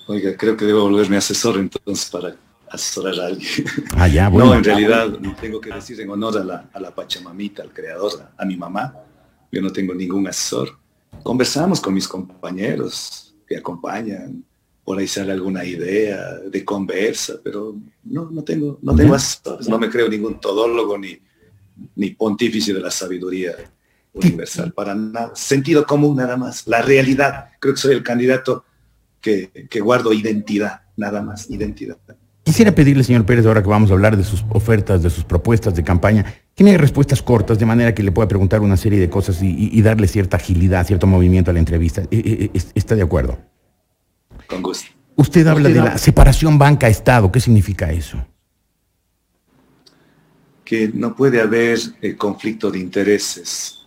Oiga, 0.06 0.36
creo 0.36 0.56
que 0.56 0.66
debo 0.66 0.82
volverme 0.82 1.16
asesor 1.16 1.58
entonces 1.58 2.10
para 2.10 2.36
asesorar 2.74 3.20
a 3.20 3.26
alguien. 3.26 3.64
Ah, 3.96 4.08
ya, 4.08 4.28
bueno. 4.28 4.50
No, 4.50 4.54
en 4.54 4.64
realidad 4.64 5.08
tengo 5.40 5.60
que 5.60 5.70
decir 5.70 6.00
en 6.00 6.10
honor 6.10 6.38
a 6.38 6.44
la, 6.44 6.70
a 6.72 6.80
la 6.80 6.94
Pachamamita, 6.94 7.62
al 7.62 7.72
creador, 7.72 8.30
a 8.36 8.44
mi 8.44 8.56
mamá. 8.56 8.94
Yo 9.50 9.62
no 9.62 9.70
tengo 9.72 9.94
ningún 9.94 10.26
asesor. 10.26 10.76
Conversamos 11.22 11.80
con 11.80 11.94
mis 11.94 12.08
compañeros 12.08 13.34
que 13.46 13.56
acompañan, 13.56 14.44
por 14.84 14.98
ahí 14.98 15.08
sale 15.08 15.32
alguna 15.32 15.64
idea 15.64 16.38
de 16.40 16.64
conversa, 16.64 17.34
pero 17.42 17.74
no, 18.04 18.30
no 18.30 18.42
tengo, 18.44 18.78
no 18.82 18.94
tengo 18.94 19.14
asesores, 19.14 19.68
no 19.68 19.78
me 19.78 19.88
creo 19.88 20.08
ningún 20.08 20.40
todólogo 20.40 20.98
ni, 20.98 21.18
ni 21.96 22.10
pontífice 22.10 22.74
de 22.74 22.80
la 22.80 22.90
sabiduría 22.90 23.54
universal, 24.12 24.72
para 24.72 24.94
nada. 24.94 25.32
Sentido 25.34 25.86
común 25.86 26.16
nada 26.16 26.36
más, 26.36 26.66
la 26.66 26.82
realidad. 26.82 27.50
Creo 27.58 27.74
que 27.74 27.80
soy 27.80 27.94
el 27.94 28.02
candidato 28.02 28.64
que, 29.20 29.68
que 29.70 29.80
guardo 29.80 30.12
identidad, 30.12 30.82
nada 30.96 31.22
más, 31.22 31.48
identidad. 31.50 31.98
Quisiera 32.44 32.74
pedirle, 32.74 33.02
señor 33.02 33.24
Pérez, 33.24 33.46
ahora 33.46 33.62
que 33.62 33.70
vamos 33.70 33.90
a 33.90 33.94
hablar 33.94 34.18
de 34.18 34.22
sus 34.22 34.44
ofertas, 34.50 35.02
de 35.02 35.08
sus 35.08 35.24
propuestas 35.24 35.74
de 35.74 35.82
campaña, 35.82 36.26
que 36.54 36.62
me 36.62 36.76
respuestas 36.76 37.22
cortas, 37.22 37.58
de 37.58 37.64
manera 37.64 37.94
que 37.94 38.02
le 38.02 38.12
pueda 38.12 38.28
preguntar 38.28 38.60
una 38.60 38.76
serie 38.76 39.00
de 39.00 39.08
cosas 39.08 39.38
y, 39.40 39.80
darle 39.80 40.06
cierta 40.06 40.36
agilidad, 40.36 40.86
cierto 40.86 41.06
movimiento 41.06 41.50
a 41.50 41.54
la 41.54 41.60
entrevista. 41.60 42.02
¿E, 42.02 42.06
e, 42.10 42.50
e, 42.52 42.62
¿Está 42.74 42.94
de 42.96 43.02
acuerdo? 43.02 43.38
Con 44.46 44.60
gusto. 44.62 44.90
Usted 45.16 45.46
habla 45.46 45.70
de 45.70 45.76
la 45.76 45.96
separación 45.96 46.58
banca-estado. 46.58 47.32
¿Qué 47.32 47.40
significa 47.40 47.90
eso? 47.90 48.22
Que 50.66 50.90
no 50.92 51.16
puede 51.16 51.40
haber 51.40 51.78
eh, 52.02 52.14
conflicto 52.14 52.70
de 52.70 52.78
intereses 52.78 53.78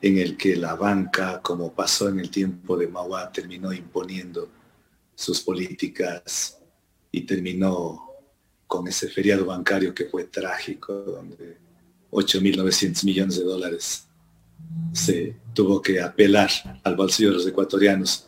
en 0.00 0.18
el 0.18 0.36
que 0.36 0.54
la 0.54 0.76
banca, 0.76 1.40
como 1.42 1.72
pasó 1.72 2.08
en 2.08 2.20
el 2.20 2.30
tiempo 2.30 2.76
de 2.76 2.86
Mauá, 2.86 3.32
terminó 3.32 3.72
imponiendo 3.72 4.48
sus 5.16 5.40
políticas 5.40 6.57
y 7.18 7.22
terminó 7.22 8.04
con 8.66 8.86
ese 8.86 9.08
feriado 9.08 9.46
bancario 9.46 9.94
que 9.94 10.04
fue 10.04 10.24
trágico, 10.24 10.92
donde 10.92 11.56
8.900 12.10 13.04
millones 13.04 13.38
de 13.38 13.44
dólares 13.44 14.06
se 14.92 15.34
tuvo 15.54 15.80
que 15.80 16.00
apelar 16.00 16.50
al 16.84 16.96
bolsillo 16.96 17.30
de 17.30 17.36
los 17.36 17.46
ecuatorianos. 17.46 18.26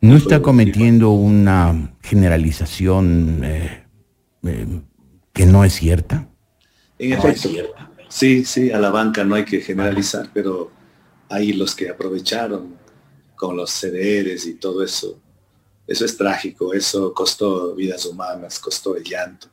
¿No 0.00 0.16
está 0.16 0.40
cometiendo 0.40 1.10
una 1.10 1.96
generalización 2.02 3.40
eh, 3.44 3.84
eh, 4.44 4.66
que 5.32 5.46
no 5.46 5.64
es 5.64 5.74
cierta? 5.74 6.28
En 6.98 7.12
efecto, 7.12 7.50
sí, 8.08 8.44
sí, 8.44 8.70
a 8.70 8.78
la 8.78 8.90
banca 8.90 9.24
no 9.24 9.34
hay 9.34 9.44
que 9.44 9.60
generalizar, 9.60 10.30
pero 10.32 10.70
hay 11.28 11.52
los 11.52 11.74
que 11.74 11.88
aprovecharon 11.88 12.76
con 13.34 13.56
los 13.56 13.70
CDRs 13.70 14.46
y 14.46 14.54
todo 14.54 14.82
eso. 14.82 15.18
Eso 15.86 16.04
es 16.04 16.16
trágico, 16.16 16.74
eso 16.74 17.14
costó 17.14 17.74
vidas 17.74 18.04
humanas, 18.06 18.58
costó 18.58 18.96
el 18.96 19.04
llanto. 19.04 19.48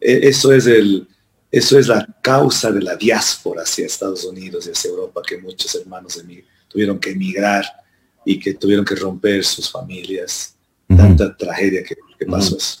E, 0.00 0.28
eso 0.28 0.52
es 0.52 0.66
el, 0.66 1.06
eso 1.50 1.78
es 1.78 1.86
la 1.88 2.06
causa 2.20 2.72
de 2.72 2.82
la 2.82 2.96
diáspora 2.96 3.62
hacia 3.62 3.86
Estados 3.86 4.24
Unidos 4.24 4.66
y 4.66 4.70
hacia 4.70 4.90
Europa, 4.90 5.22
que 5.26 5.38
muchos 5.38 5.74
hermanos 5.74 6.16
de 6.16 6.24
mí 6.24 6.40
tuvieron 6.68 6.98
que 6.98 7.10
emigrar 7.10 7.64
y 8.24 8.40
que 8.40 8.54
tuvieron 8.54 8.84
que 8.84 8.96
romper 8.96 9.44
sus 9.44 9.70
familias. 9.70 10.56
Tanta 10.88 11.36
tragedia 11.36 11.82
que, 11.82 11.96
pasó 12.26 12.56
eso. 12.56 12.80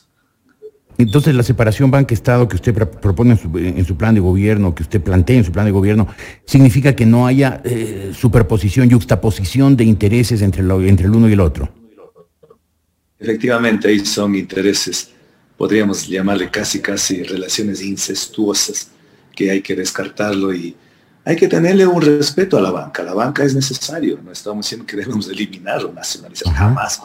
Entonces 0.98 1.34
la 1.34 1.42
separación 1.42 1.90
banca-estado 1.90 2.48
que 2.48 2.56
usted 2.56 2.74
propone 2.74 3.32
en 3.32 3.84
su, 3.84 3.96
plan 3.96 4.14
de 4.14 4.20
gobierno, 4.20 4.74
que 4.74 4.82
usted 4.82 5.00
plantea 5.00 5.36
en 5.36 5.44
su 5.44 5.52
plan 5.52 5.66
de 5.66 5.72
gobierno, 5.72 6.08
significa 6.44 6.94
que 6.94 7.06
no 7.06 7.26
haya 7.26 7.60
eh, 7.64 8.12
superposición, 8.16 8.88
yuxtaposición 8.88 9.76
de 9.76 9.84
intereses 9.84 10.42
entre, 10.42 10.62
lo, 10.62 10.80
entre 10.82 11.06
el 11.06 11.14
uno 11.14 11.28
y 11.28 11.32
el 11.32 11.40
otro. 11.40 11.68
Efectivamente, 13.18 13.88
ahí 13.88 14.04
son 14.04 14.34
intereses 14.34 15.14
podríamos 15.56 16.06
llamarle 16.06 16.50
casi, 16.50 16.80
casi 16.80 17.22
relaciones 17.22 17.82
incestuosas, 17.82 18.88
que 19.34 19.50
hay 19.50 19.62
que 19.62 19.74
descartarlo 19.74 20.54
y 20.54 20.76
hay 21.24 21.36
que 21.36 21.48
tenerle 21.48 21.86
un 21.86 22.02
respeto 22.02 22.58
a 22.58 22.60
la 22.60 22.70
banca. 22.70 23.02
La 23.02 23.14
banca 23.14 23.44
es 23.44 23.54
necesario, 23.54 24.20
no 24.22 24.30
estamos 24.30 24.66
diciendo 24.66 24.86
que 24.86 24.96
debemos 24.98 25.28
eliminar 25.28 25.84
o 25.84 25.92
nacionalizar 25.92 26.52
jamás, 26.52 27.00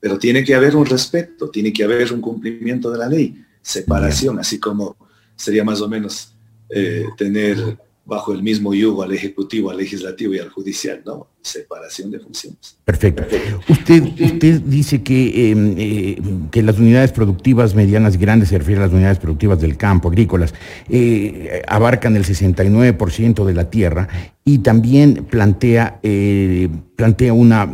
pero 0.00 0.18
tiene 0.18 0.44
que 0.44 0.54
haber 0.54 0.76
un 0.76 0.86
respeto, 0.86 1.50
tiene 1.50 1.72
que 1.72 1.84
haber 1.84 2.12
un 2.12 2.20
cumplimiento 2.20 2.90
de 2.90 2.98
la 2.98 3.08
ley, 3.08 3.44
separación, 3.60 4.38
así 4.38 4.58
como 4.58 4.96
sería 5.36 5.64
más 5.64 5.80
o 5.80 5.88
menos 5.88 6.34
eh, 6.68 7.06
tener 7.16 7.78
bajo 8.06 8.32
el 8.32 8.42
mismo 8.42 8.74
yugo 8.74 9.02
al 9.02 9.12
Ejecutivo, 9.12 9.70
al 9.70 9.78
Legislativo 9.78 10.34
y 10.34 10.38
al 10.38 10.50
Judicial, 10.50 11.00
¿no? 11.06 11.28
Separación 11.40 12.10
de 12.10 12.18
funciones. 12.18 12.76
Perfecto. 12.84 13.24
Usted, 13.68 14.02
usted 14.20 14.60
dice 14.60 15.02
que, 15.02 15.50
em, 15.50 15.74
eh, 15.78 16.18
que 16.50 16.62
las 16.62 16.78
unidades 16.78 17.12
productivas 17.12 17.74
medianas 17.74 18.14
y 18.14 18.18
grandes, 18.18 18.50
se 18.50 18.58
refiere 18.58 18.82
a 18.82 18.86
las 18.86 18.94
unidades 18.94 19.18
productivas 19.18 19.60
del 19.60 19.76
campo, 19.78 20.08
agrícolas, 20.08 20.52
eh, 20.88 21.62
abarcan 21.66 22.16
el 22.16 22.24
69% 22.24 23.46
de 23.46 23.54
la 23.54 23.70
tierra 23.70 24.08
y 24.44 24.58
también 24.58 25.26
plantea, 25.30 26.00
eh, 26.02 26.68
plantea 26.96 27.32
una, 27.32 27.70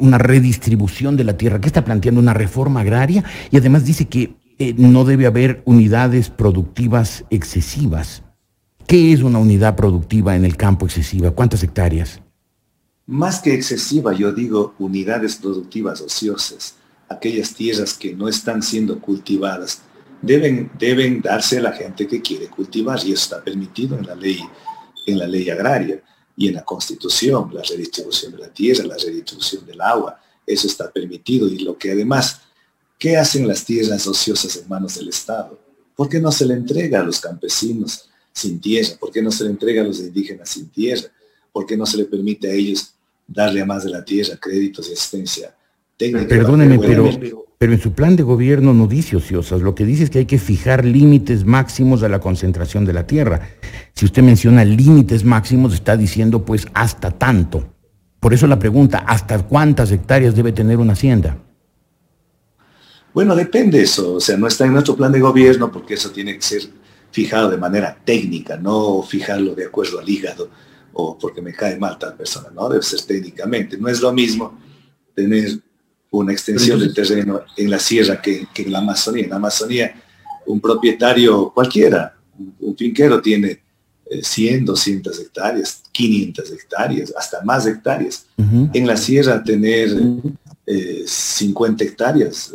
una 0.00 0.18
redistribución 0.18 1.16
de 1.16 1.24
la 1.24 1.36
tierra. 1.36 1.60
¿Qué 1.60 1.68
está 1.68 1.84
planteando? 1.84 2.20
Una 2.20 2.34
reforma 2.34 2.80
agraria 2.80 3.22
y 3.50 3.56
además 3.56 3.84
dice 3.84 4.06
que 4.06 4.34
no 4.76 5.04
debe 5.04 5.26
haber 5.26 5.62
unidades 5.64 6.30
productivas 6.30 7.24
excesivas. 7.30 8.21
¿Qué 8.92 9.10
es 9.10 9.22
una 9.22 9.38
unidad 9.38 9.74
productiva 9.74 10.36
en 10.36 10.44
el 10.44 10.58
campo 10.58 10.84
excesiva? 10.84 11.30
¿Cuántas 11.30 11.62
hectáreas? 11.62 12.20
Más 13.06 13.40
que 13.40 13.54
excesiva, 13.54 14.12
yo 14.12 14.34
digo 14.34 14.74
unidades 14.78 15.36
productivas 15.36 16.02
ociosas, 16.02 16.74
aquellas 17.08 17.54
tierras 17.54 17.94
que 17.94 18.14
no 18.14 18.28
están 18.28 18.62
siendo 18.62 19.00
cultivadas, 19.00 19.80
deben, 20.20 20.70
deben 20.78 21.22
darse 21.22 21.56
a 21.56 21.62
la 21.62 21.72
gente 21.72 22.06
que 22.06 22.20
quiere 22.20 22.48
cultivar 22.48 22.98
y 22.98 23.14
eso 23.14 23.22
está 23.22 23.42
permitido 23.42 23.96
en 23.96 24.06
la 24.06 24.14
ley, 24.14 24.40
en 25.06 25.18
la 25.18 25.26
ley 25.26 25.48
agraria 25.48 26.02
y 26.36 26.48
en 26.48 26.56
la 26.56 26.62
constitución, 26.62 27.48
la 27.50 27.62
redistribución 27.62 28.32
de 28.32 28.40
la 28.40 28.48
tierra, 28.48 28.84
la 28.84 28.98
redistribución 28.98 29.64
del 29.64 29.80
agua, 29.80 30.20
eso 30.46 30.66
está 30.66 30.90
permitido 30.90 31.48
y 31.48 31.60
lo 31.60 31.78
que 31.78 31.92
además, 31.92 32.42
¿qué 32.98 33.16
hacen 33.16 33.48
las 33.48 33.64
tierras 33.64 34.06
ociosas 34.06 34.54
en 34.56 34.68
manos 34.68 34.96
del 34.96 35.08
Estado? 35.08 35.58
¿Por 35.96 36.10
qué 36.10 36.20
no 36.20 36.30
se 36.30 36.44
le 36.44 36.52
entrega 36.52 37.00
a 37.00 37.04
los 37.04 37.20
campesinos? 37.20 38.10
Sin 38.32 38.60
tierra? 38.60 38.90
¿Por 38.98 39.10
qué 39.10 39.22
no 39.22 39.30
se 39.30 39.44
le 39.44 39.50
entrega 39.50 39.82
a 39.82 39.84
los 39.84 40.00
indígenas 40.00 40.48
sin 40.48 40.68
tierra? 40.68 41.08
¿Por 41.52 41.66
qué 41.66 41.76
no 41.76 41.86
se 41.86 41.98
le 41.98 42.04
permite 42.04 42.50
a 42.50 42.54
ellos 42.54 42.94
darle 43.26 43.60
a 43.60 43.66
más 43.66 43.84
de 43.84 43.90
la 43.90 44.04
tierra 44.04 44.36
créditos 44.40 44.88
y 44.88 44.92
asistencia 44.92 45.54
técnica? 45.96 46.28
Perdóneme, 46.28 46.78
pero, 46.78 47.10
pero 47.58 47.72
en 47.72 47.80
su 47.80 47.92
plan 47.92 48.16
de 48.16 48.22
gobierno 48.22 48.72
no 48.72 48.86
dice 48.86 49.16
ociosas, 49.16 49.60
lo 49.60 49.74
que 49.74 49.84
dice 49.84 50.04
es 50.04 50.10
que 50.10 50.20
hay 50.20 50.26
que 50.26 50.38
fijar 50.38 50.84
límites 50.84 51.44
máximos 51.44 52.02
a 52.02 52.08
la 52.08 52.20
concentración 52.20 52.84
de 52.84 52.92
la 52.92 53.06
tierra. 53.06 53.48
Si 53.94 54.06
usted 54.06 54.22
menciona 54.22 54.64
límites 54.64 55.24
máximos, 55.24 55.74
está 55.74 55.96
diciendo 55.96 56.44
pues 56.44 56.66
hasta 56.74 57.10
tanto. 57.10 57.68
Por 58.18 58.32
eso 58.32 58.46
la 58.46 58.58
pregunta, 58.58 58.98
¿hasta 58.98 59.46
cuántas 59.46 59.90
hectáreas 59.90 60.34
debe 60.34 60.52
tener 60.52 60.78
una 60.78 60.92
hacienda? 60.92 61.38
Bueno, 63.12 63.36
depende 63.36 63.82
eso, 63.82 64.14
o 64.14 64.20
sea, 64.20 64.38
no 64.38 64.46
está 64.46 64.64
en 64.64 64.72
nuestro 64.72 64.96
plan 64.96 65.12
de 65.12 65.20
gobierno 65.20 65.70
porque 65.70 65.94
eso 65.94 66.10
tiene 66.10 66.34
que 66.34 66.42
ser 66.42 66.62
fijado 67.12 67.50
de 67.50 67.58
manera 67.58 67.96
técnica, 68.04 68.56
no 68.56 69.02
fijarlo 69.02 69.54
de 69.54 69.66
acuerdo 69.66 70.00
al 70.00 70.08
hígado 70.08 70.50
o 70.94 71.16
porque 71.16 71.40
me 71.40 71.52
cae 71.52 71.78
mal 71.78 71.98
tal 71.98 72.14
persona, 72.16 72.48
no, 72.54 72.68
debe 72.68 72.82
ser 72.82 73.02
técnicamente. 73.02 73.78
No 73.78 73.88
es 73.88 74.00
lo 74.00 74.12
mismo 74.12 74.58
tener 75.14 75.58
una 76.10 76.32
extensión 76.32 76.78
del 76.78 76.92
terreno 76.92 77.42
en 77.56 77.70
la 77.70 77.78
sierra 77.78 78.20
que, 78.20 78.46
en 78.54 78.72
la 78.72 78.78
Amazonía. 78.78 79.24
En 79.24 79.30
la 79.30 79.36
Amazonía, 79.36 79.94
un 80.46 80.60
propietario 80.60 81.50
cualquiera, 81.54 82.14
un, 82.60 82.76
finquero 82.76 83.20
tiene 83.22 83.62
100, 84.22 84.54
eh, 84.54 84.60
200 84.64 85.20
hectáreas, 85.20 85.82
500 85.92 86.50
hectáreas, 86.50 87.14
hasta 87.16 87.42
más 87.42 87.66
hectáreas. 87.66 88.26
En 88.36 88.86
la 88.86 88.96
sierra 88.96 89.42
tener 89.42 89.90
50 91.06 91.84
eh, 91.84 91.86
hectáreas, 91.86 92.54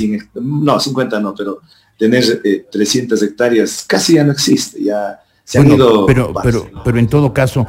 eh, 0.00 0.18
no, 0.34 0.80
50 0.80 1.20
no, 1.20 1.34
pero 1.34 1.60
tener 1.98 2.40
300 2.70 3.20
eh, 3.20 3.24
hectáreas 3.26 3.84
casi 3.86 4.14
ya 4.14 4.24
no 4.24 4.32
existe, 4.32 4.82
ya 4.82 5.20
se 5.44 5.58
han 5.58 5.70
ido... 5.70 6.06
Pero, 6.06 6.32
pero, 6.42 6.70
pero 6.84 6.98
en 6.98 7.08
todo 7.08 7.34
caso, 7.34 7.66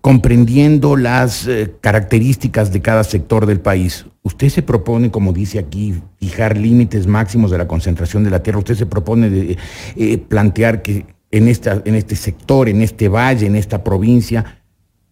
comprendiendo 0.00 0.96
las 0.96 1.46
eh, 1.46 1.74
características 1.80 2.72
de 2.72 2.82
cada 2.82 3.04
sector 3.04 3.46
del 3.46 3.60
país, 3.60 4.04
usted 4.22 4.48
se 4.48 4.62
propone, 4.62 5.10
como 5.10 5.32
dice 5.32 5.58
aquí, 5.58 5.94
fijar 6.18 6.56
límites 6.56 7.06
máximos 7.06 7.50
de 7.50 7.58
la 7.58 7.68
concentración 7.68 8.24
de 8.24 8.30
la 8.30 8.42
tierra, 8.42 8.58
usted 8.58 8.74
se 8.74 8.86
propone 8.86 9.30
de, 9.30 9.56
eh, 9.96 10.18
plantear 10.18 10.82
que 10.82 11.06
en, 11.30 11.48
esta, 11.48 11.80
en 11.84 11.94
este 11.94 12.16
sector, 12.16 12.68
en 12.68 12.82
este 12.82 13.08
valle, 13.08 13.46
en 13.46 13.56
esta 13.56 13.84
provincia, 13.84 14.62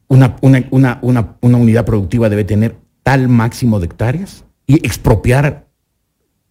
una, 0.09 0.37
una, 0.41 0.67
una, 0.73 0.99
una 1.03 1.57
unidad 1.57 1.85
productiva 1.85 2.29
debe 2.29 2.45
tener 2.45 2.77
tal 3.05 3.29
máximo 3.29 3.79
de 3.79 3.87
hectáreas 3.87 4.45
y 4.67 4.85
expropiar 4.85 5.69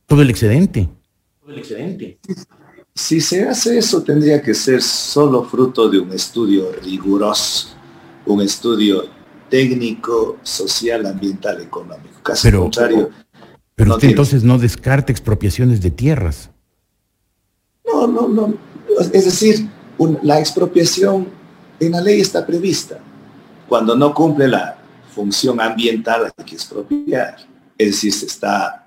todo 0.06 0.22
el 0.22 0.30
excedente 0.30 0.89
excedente. 1.58 2.20
Si 2.93 3.22
se 3.22 3.47
hace 3.47 3.78
eso, 3.78 4.04
tendría 4.04 4.41
que 4.41 4.54
ser 4.54 4.82
solo 4.82 5.43
fruto 5.43 5.89
de 5.89 6.00
un 6.00 6.12
estudio 6.12 6.72
riguroso, 6.84 7.70
un 8.26 8.41
estudio 8.41 9.06
técnico, 9.50 10.38
social, 10.43 11.06
ambiental, 11.06 11.62
económico. 11.62 12.22
Casi 12.22 12.47
pero, 12.47 12.62
contrario. 12.64 13.10
Pero 13.76 13.93
usted 13.93 14.10
entonces 14.10 14.43
no 14.43 14.58
descarta 14.58 15.12
expropiaciones 15.12 15.82
de 15.82 15.91
tierras. 15.91 16.50
No, 17.86 18.08
no, 18.08 18.28
no. 18.28 18.54
Es 19.14 19.26
decir, 19.26 19.68
la 20.22 20.39
expropiación 20.39 21.28
en 21.80 21.91
la 21.93 22.02
ley 22.02 22.22
está 22.22 22.45
prevista. 22.45 23.00
Cuando 23.68 23.95
no 23.95 24.14
cumple 24.14 24.47
la 24.47 24.78
función 25.14 25.60
ambiental 25.62 26.26
hay 26.26 26.45
que 26.45 26.56
expropiar. 26.56 27.38
Es 27.78 27.88
decir, 27.88 28.14
se 28.14 28.26
está 28.26 28.78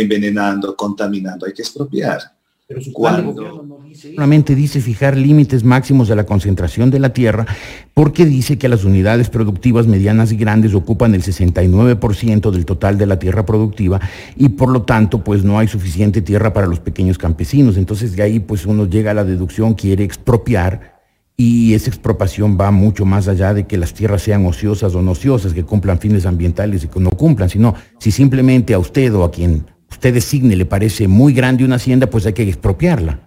envenenando, 0.00 0.76
contaminando, 0.76 1.46
hay 1.46 1.52
que 1.52 1.62
expropiar. 1.62 2.20
Pero 2.68 2.80
su 2.80 2.92
Cuando... 2.92 3.62
no 3.62 3.78
dice 3.88 4.12
solamente 4.12 4.56
dice 4.56 4.80
fijar 4.80 5.16
límites 5.16 5.62
máximos 5.62 6.08
de 6.08 6.16
la 6.16 6.26
concentración 6.26 6.90
de 6.90 6.98
la 6.98 7.12
tierra, 7.12 7.46
porque 7.94 8.24
dice 8.24 8.58
que 8.58 8.68
las 8.68 8.84
unidades 8.84 9.30
productivas 9.30 9.86
medianas 9.86 10.32
y 10.32 10.36
grandes 10.36 10.74
ocupan 10.74 11.14
el 11.14 11.22
69% 11.22 12.50
del 12.50 12.64
total 12.64 12.98
de 12.98 13.06
la 13.06 13.20
tierra 13.20 13.46
productiva 13.46 14.00
y 14.36 14.48
por 14.50 14.70
lo 14.70 14.82
tanto 14.82 15.22
pues 15.22 15.44
no 15.44 15.60
hay 15.60 15.68
suficiente 15.68 16.22
tierra 16.22 16.52
para 16.52 16.66
los 16.66 16.80
pequeños 16.80 17.18
campesinos. 17.18 17.76
Entonces 17.76 18.16
de 18.16 18.22
ahí 18.22 18.40
pues 18.40 18.66
uno 18.66 18.86
llega 18.86 19.12
a 19.12 19.14
la 19.14 19.24
deducción, 19.24 19.74
quiere 19.74 20.02
expropiar 20.02 20.96
Y 21.38 21.74
esa 21.74 21.90
expropiación 21.90 22.56
va 22.58 22.70
mucho 22.70 23.04
más 23.04 23.28
allá 23.28 23.52
de 23.52 23.66
que 23.66 23.76
las 23.76 23.92
tierras 23.92 24.22
sean 24.22 24.46
ociosas 24.46 24.94
o 24.94 25.02
no 25.02 25.10
ociosas, 25.10 25.52
que 25.52 25.64
cumplan 25.64 25.98
fines 25.98 26.24
ambientales 26.24 26.82
y 26.82 26.88
que 26.88 26.98
no 26.98 27.10
cumplan, 27.10 27.50
sino 27.50 27.74
si 27.98 28.10
simplemente 28.10 28.72
a 28.72 28.78
usted 28.78 29.14
o 29.14 29.22
a 29.22 29.30
quien 29.30 29.66
usted 29.90 30.14
designe 30.14 30.56
le 30.56 30.66
parece 30.66 31.08
muy 31.08 31.32
grande 31.32 31.64
una 31.64 31.76
hacienda, 31.76 32.08
pues 32.08 32.26
hay 32.26 32.32
que 32.32 32.42
expropiarla. 32.42 33.26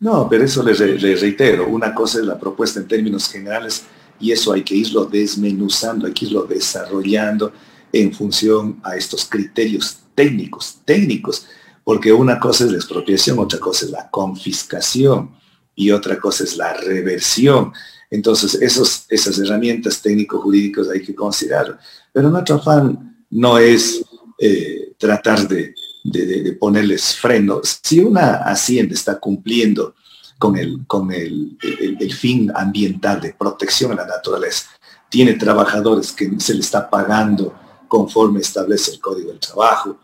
No, 0.00 0.28
pero 0.30 0.44
eso 0.44 0.62
le, 0.62 0.72
reitero, 0.72 1.68
una 1.68 1.94
cosa 1.94 2.20
es 2.20 2.24
la 2.24 2.38
propuesta 2.38 2.80
en 2.80 2.88
términos 2.88 3.28
generales 3.28 3.84
y 4.18 4.32
eso 4.32 4.52
hay 4.52 4.62
que 4.62 4.74
irlo 4.74 5.04
desmenuzando, 5.04 6.06
hay 6.06 6.14
que 6.14 6.24
irlo 6.24 6.44
desarrollando 6.44 7.52
en 7.92 8.12
función 8.12 8.80
a 8.82 8.96
estos 8.96 9.26
criterios 9.26 9.98
técnicos, 10.14 10.80
técnicos, 10.86 11.46
porque 11.84 12.12
una 12.12 12.38
cosa 12.38 12.64
es 12.64 12.70
la 12.70 12.78
expropiación, 12.78 13.38
otra 13.38 13.58
cosa 13.58 13.84
es 13.84 13.90
la 13.90 14.08
confiscación 14.10 15.32
y 15.74 15.90
otra 15.90 16.18
cosa 16.18 16.44
es 16.44 16.56
la 16.56 16.72
reversión. 16.72 17.72
Entonces, 18.10 18.54
esos, 18.54 19.04
esas 19.08 19.38
herramientas 19.38 20.00
técnico-jurídicas 20.00 20.88
hay 20.88 21.02
que 21.02 21.14
considerar. 21.14 21.78
Pero 22.12 22.30
nuestro 22.30 22.56
afán 22.56 23.24
no 23.30 23.58
es 23.58 24.02
eh, 24.38 24.79
tratar 25.00 25.48
de, 25.48 25.74
ponerles 26.60 27.16
frenos. 27.16 27.80
Si 27.82 28.00
una 28.00 28.42
hacienda 28.44 28.94
está 28.94 29.18
cumpliendo 29.18 29.94
con, 30.38 30.56
el, 30.56 30.86
con 30.86 31.10
el, 31.12 31.56
el, 31.98 32.12
fin 32.12 32.52
ambiental 32.54 33.20
de 33.20 33.34
protección 33.34 33.92
a 33.92 33.96
la 33.96 34.06
naturaleza, 34.06 34.66
tiene 35.08 35.34
trabajadores 35.34 36.12
que 36.12 36.30
se 36.38 36.54
le 36.54 36.60
está 36.60 36.88
pagando 36.88 37.54
conforme 37.88 38.40
establece 38.40 38.92
el 38.92 39.00
Código 39.00 39.30
del 39.30 39.40
Trabajo, 39.40 39.98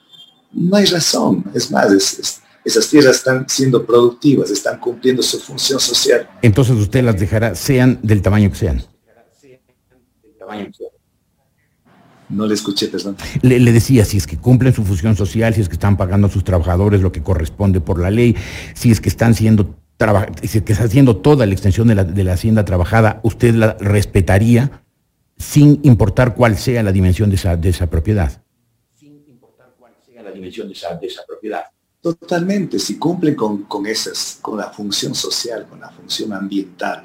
no 0.53 0.77
hay 0.77 0.87
razón. 0.87 1.45
Es 1.55 1.71
más, 1.71 1.93
es, 1.93 2.43
esas 2.65 2.89
tierras 2.89 3.17
están 3.17 3.49
siendo 3.49 3.87
productivas, 3.87 4.51
están 4.51 4.81
cumpliendo 4.81 5.23
su 5.23 5.39
función 5.39 5.79
social. 5.79 6.29
Entonces 6.43 6.75
usted 6.77 7.05
las 7.05 7.19
dejará, 7.19 7.55
sean 7.55 8.01
del 8.03 8.23
tamaño 8.23 8.51
que 8.51 8.57
sean. 8.57 8.83
No 12.29 12.47
le 12.47 12.55
escuché, 12.55 12.89
perdón. 12.89 13.17
Le, 13.43 13.73
decía, 13.73 14.05
si 14.05 14.17
es 14.17 14.27
que 14.27 14.37
cumplen 14.37 14.75
su 14.75 14.85
función 14.85 15.17
social, 15.17 15.55
si 15.55 15.61
es 15.61 15.69
que 15.69 15.75
están 15.75 15.97
pagando 15.97 16.27
a 16.27 16.31
sus 16.31 16.43
trabajadores 16.45 17.01
lo 17.01 17.13
que 17.13 17.23
corresponde 17.23 17.81
por 17.81 18.01
la 18.01 18.11
ley, 18.11 18.37
si 18.75 18.91
es 18.91 19.01
que 19.01 19.09
están 19.09 19.35
siendo 19.35 19.77
si 20.43 20.59
es 20.59 20.65
que 20.65 20.73
está 20.73 20.85
haciendo 20.85 21.17
toda 21.17 21.47
la 21.47 21.53
extensión 21.53 21.89
de 21.89 21.95
la, 21.95 22.05
de 22.05 22.23
la 22.23 22.35
hacienda 22.35 22.67
trabajada, 22.67 23.21
¿usted 23.23 23.55
la 23.55 23.79
respetaría 23.81 24.83
sin 25.39 25.81
importar 25.85 26.35
cuál 26.35 26.59
sea 26.59 26.83
la 26.83 26.93
dimensión 26.93 27.31
de 27.31 27.37
esa, 27.37 27.57
de 27.57 27.71
esa 27.71 27.87
propiedad? 27.87 28.43
Sin 28.95 29.25
importar 29.27 29.75
cuál 29.79 29.95
sea 30.05 30.23
la 30.23 30.31
dimensión 30.31 30.67
de 30.69 30.75
esa, 30.75 30.95
de 30.97 31.07
esa 31.07 31.25
propiedad. 31.27 31.65
Totalmente, 32.03 32.79
si 32.79 32.99
cumple 32.99 33.35
con, 33.35 33.63
con, 33.63 33.87
esas, 33.87 34.39
con 34.43 34.59
la 34.59 34.71
función 34.71 35.15
social, 35.15 35.67
con 35.67 35.81
la 35.81 35.89
función 35.89 36.33
ambiental, 36.35 37.05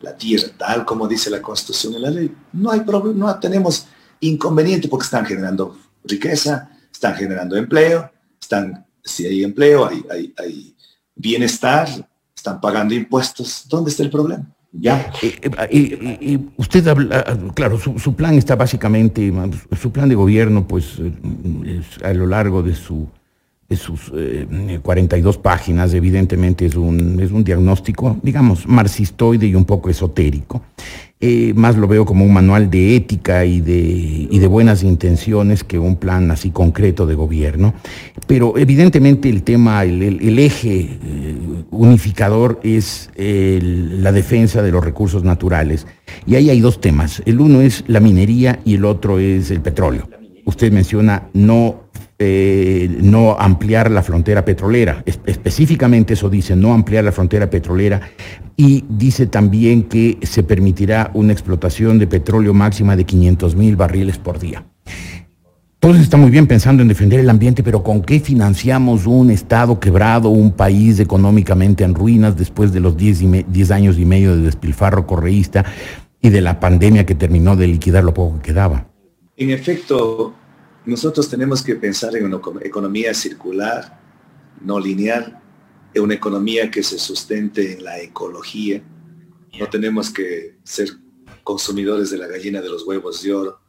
la 0.00 0.16
tierra, 0.16 0.48
tal 0.56 0.84
como 0.86 1.06
dice 1.06 1.28
la 1.28 1.42
Constitución 1.42 1.94
y 1.94 1.98
la 1.98 2.10
ley, 2.10 2.34
no 2.54 2.70
hay 2.70 2.80
problema, 2.80 3.18
no 3.18 3.38
tenemos 3.38 3.86
inconveniente 4.20 4.88
porque 4.88 5.04
están 5.04 5.24
generando 5.24 5.76
riqueza, 6.04 6.70
están 6.92 7.14
generando 7.14 7.56
empleo, 7.56 8.10
están, 8.40 8.86
si 9.02 9.26
hay 9.26 9.44
empleo, 9.44 9.86
hay, 9.86 10.34
hay, 10.38 10.74
bienestar, 11.14 11.88
están 12.34 12.60
pagando 12.60 12.94
impuestos, 12.94 13.66
¿dónde 13.68 13.90
está 13.90 14.02
el 14.02 14.10
problema? 14.10 14.46
Ya. 14.72 15.12
Y, 15.70 16.38
usted 16.56 16.86
habla, 16.86 17.24
claro, 17.54 17.78
su, 17.78 18.14
plan 18.14 18.34
está 18.34 18.56
básicamente, 18.56 19.32
su 19.80 19.90
plan 19.90 20.08
de 20.08 20.14
gobierno, 20.14 20.66
pues 20.66 20.98
a 22.02 22.12
lo 22.12 22.26
largo 22.26 22.62
de 22.62 22.74
su 22.74 23.08
de 23.70 23.76
sus 23.76 24.12
42 24.82 25.36
eh, 25.36 25.38
páginas, 25.40 25.94
evidentemente 25.94 26.66
es 26.66 26.74
un, 26.74 27.20
es 27.20 27.30
un 27.30 27.44
diagnóstico, 27.44 28.18
digamos, 28.20 28.66
marxistoide 28.66 29.46
y 29.46 29.54
un 29.54 29.64
poco 29.64 29.88
esotérico. 29.88 30.62
Eh, 31.22 31.52
más 31.54 31.76
lo 31.76 31.86
veo 31.86 32.06
como 32.06 32.24
un 32.24 32.32
manual 32.32 32.70
de 32.70 32.96
ética 32.96 33.44
y 33.44 33.60
de, 33.60 34.46
buenas 34.48 34.82
intenciones 34.82 35.64
que 35.64 35.78
un 35.78 35.96
plan 35.96 36.30
así 36.30 36.50
concreto 36.50 37.06
de 37.06 37.14
gobierno. 37.14 37.74
Pero 38.26 38.56
evidentemente 38.56 39.28
el 39.28 39.42
tema, 39.42 39.84
el, 39.84 40.38
eje 40.38 40.80
eh, 40.80 41.36
unificador 41.70 42.58
es 42.62 43.10
la 43.16 44.12
defensa 44.12 44.62
de 44.62 44.72
los 44.72 44.82
recursos 44.82 45.22
naturales. 45.22 45.86
Y 46.26 46.36
ahí 46.36 46.48
hay 46.48 46.60
dos 46.60 46.80
temas. 46.80 47.22
El 47.26 47.40
uno 47.40 47.60
es 47.60 47.84
la 47.86 48.00
minería 48.00 48.58
y 48.64 48.76
el 48.76 48.86
otro 48.86 49.18
es 49.18 49.50
el 49.50 49.60
petróleo. 49.60 50.08
Usted 50.46 50.72
menciona 50.72 51.28
no 51.34 51.89
eh, 52.22 52.98
no 53.00 53.34
ampliar 53.38 53.90
la 53.90 54.02
frontera 54.02 54.44
petrolera. 54.44 55.02
específicamente 55.06 56.12
eso 56.12 56.28
dice, 56.28 56.54
no 56.54 56.74
ampliar 56.74 57.02
la 57.02 57.12
frontera 57.12 57.48
petrolera. 57.48 58.02
Y 58.58 58.84
dice 58.90 59.26
también 59.26 59.84
que 59.84 60.18
se 60.20 60.42
permitirá 60.42 61.10
una 61.14 61.32
explotación 61.32 61.98
de 61.98 62.06
petróleo 62.06 62.52
máxima 62.52 62.94
de 62.94 63.04
500 63.06 63.56
mil 63.56 63.74
barriles 63.74 64.18
por 64.18 64.38
día. 64.38 64.66
Todos 65.78 65.98
está 65.98 66.18
muy 66.18 66.30
bien 66.30 66.46
pensando 66.46 66.82
en 66.82 66.88
defender 66.88 67.20
el 67.20 67.30
ambiente, 67.30 67.62
pero 67.62 67.82
¿con 67.82 68.02
qué 68.02 68.20
financiamos 68.20 69.06
un 69.06 69.30
Estado 69.30 69.80
quebrado, 69.80 70.28
un 70.28 70.52
país 70.52 71.00
económicamente 71.00 71.84
en 71.84 71.94
ruinas 71.94 72.36
después 72.36 72.70
de 72.70 72.80
los 72.80 72.98
10 72.98 73.70
años 73.70 73.98
y 73.98 74.04
medio 74.04 74.36
de 74.36 74.42
despilfarro 74.42 75.06
correísta 75.06 75.64
y 76.20 76.28
de 76.28 76.42
la 76.42 76.60
pandemia 76.60 77.06
que 77.06 77.14
terminó 77.14 77.56
de 77.56 77.66
liquidar 77.66 78.04
lo 78.04 78.12
poco 78.12 78.36
que 78.42 78.52
quedaba? 78.52 78.88
En 79.38 79.48
efecto, 79.48 80.34
nosotros 80.90 81.28
tenemos 81.28 81.62
que 81.62 81.76
pensar 81.76 82.16
en 82.16 82.24
una 82.24 82.40
economía 82.62 83.14
circular, 83.14 84.00
no 84.60 84.78
lineal, 84.78 85.40
en 85.94 86.02
una 86.02 86.14
economía 86.14 86.70
que 86.70 86.82
se 86.82 86.98
sustente 86.98 87.74
en 87.74 87.84
la 87.84 88.00
ecología. 88.00 88.82
No 89.58 89.68
tenemos 89.68 90.10
que 90.10 90.58
ser 90.64 90.90
consumidores 91.44 92.10
de 92.10 92.18
la 92.18 92.26
gallina 92.26 92.60
de 92.60 92.68
los 92.68 92.86
huevos 92.86 93.22
de 93.22 93.32
oro. 93.32 93.60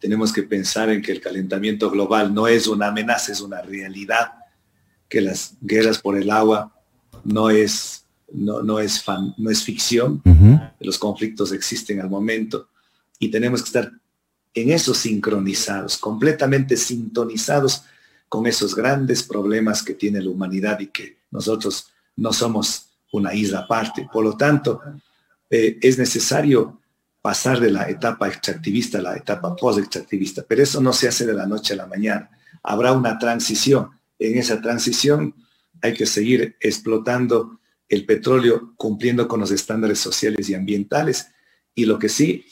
Tenemos 0.00 0.32
que 0.32 0.42
pensar 0.42 0.88
en 0.90 1.02
que 1.02 1.12
el 1.12 1.20
calentamiento 1.20 1.90
global 1.90 2.34
no 2.34 2.48
es 2.48 2.66
una 2.66 2.88
amenaza, 2.88 3.32
es 3.32 3.40
una 3.40 3.62
realidad, 3.62 4.32
que 5.08 5.20
las 5.20 5.56
guerras 5.60 5.98
por 5.98 6.16
el 6.16 6.30
agua 6.30 6.74
no 7.22 7.50
es, 7.50 8.06
no, 8.32 8.62
no 8.62 8.80
es, 8.80 9.04
no 9.36 9.50
es 9.50 9.62
ficción, 9.62 10.22
los 10.80 10.98
conflictos 10.98 11.52
existen 11.52 12.00
al 12.00 12.08
momento 12.08 12.68
y 13.18 13.30
tenemos 13.30 13.62
que 13.62 13.66
estar 13.66 13.92
en 14.54 14.70
esos 14.70 14.98
sincronizados, 14.98 15.98
completamente 15.98 16.76
sintonizados 16.76 17.84
con 18.28 18.46
esos 18.46 18.74
grandes 18.74 19.22
problemas 19.22 19.82
que 19.82 19.94
tiene 19.94 20.22
la 20.22 20.30
humanidad 20.30 20.80
y 20.80 20.88
que 20.88 21.18
nosotros 21.30 21.88
no 22.16 22.32
somos 22.32 22.90
una 23.12 23.34
isla 23.34 23.60
aparte. 23.60 24.08
Por 24.12 24.24
lo 24.24 24.36
tanto, 24.36 24.80
eh, 25.50 25.78
es 25.80 25.98
necesario 25.98 26.80
pasar 27.20 27.60
de 27.60 27.70
la 27.70 27.88
etapa 27.88 28.28
extractivista 28.28 28.98
a 28.98 29.02
la 29.02 29.16
etapa 29.16 29.54
post-extractivista, 29.54 30.44
pero 30.46 30.62
eso 30.62 30.80
no 30.80 30.92
se 30.92 31.08
hace 31.08 31.24
de 31.26 31.34
la 31.34 31.46
noche 31.46 31.74
a 31.74 31.76
la 31.76 31.86
mañana. 31.86 32.30
Habrá 32.62 32.92
una 32.92 33.18
transición. 33.18 33.90
En 34.18 34.38
esa 34.38 34.60
transición 34.60 35.34
hay 35.80 35.94
que 35.94 36.06
seguir 36.06 36.56
explotando 36.60 37.60
el 37.88 38.06
petróleo 38.06 38.72
cumpliendo 38.76 39.28
con 39.28 39.40
los 39.40 39.50
estándares 39.50 39.98
sociales 39.98 40.48
y 40.48 40.54
ambientales. 40.54 41.28
Y 41.74 41.84
lo 41.84 41.98
que 41.98 42.08
sí 42.08 42.46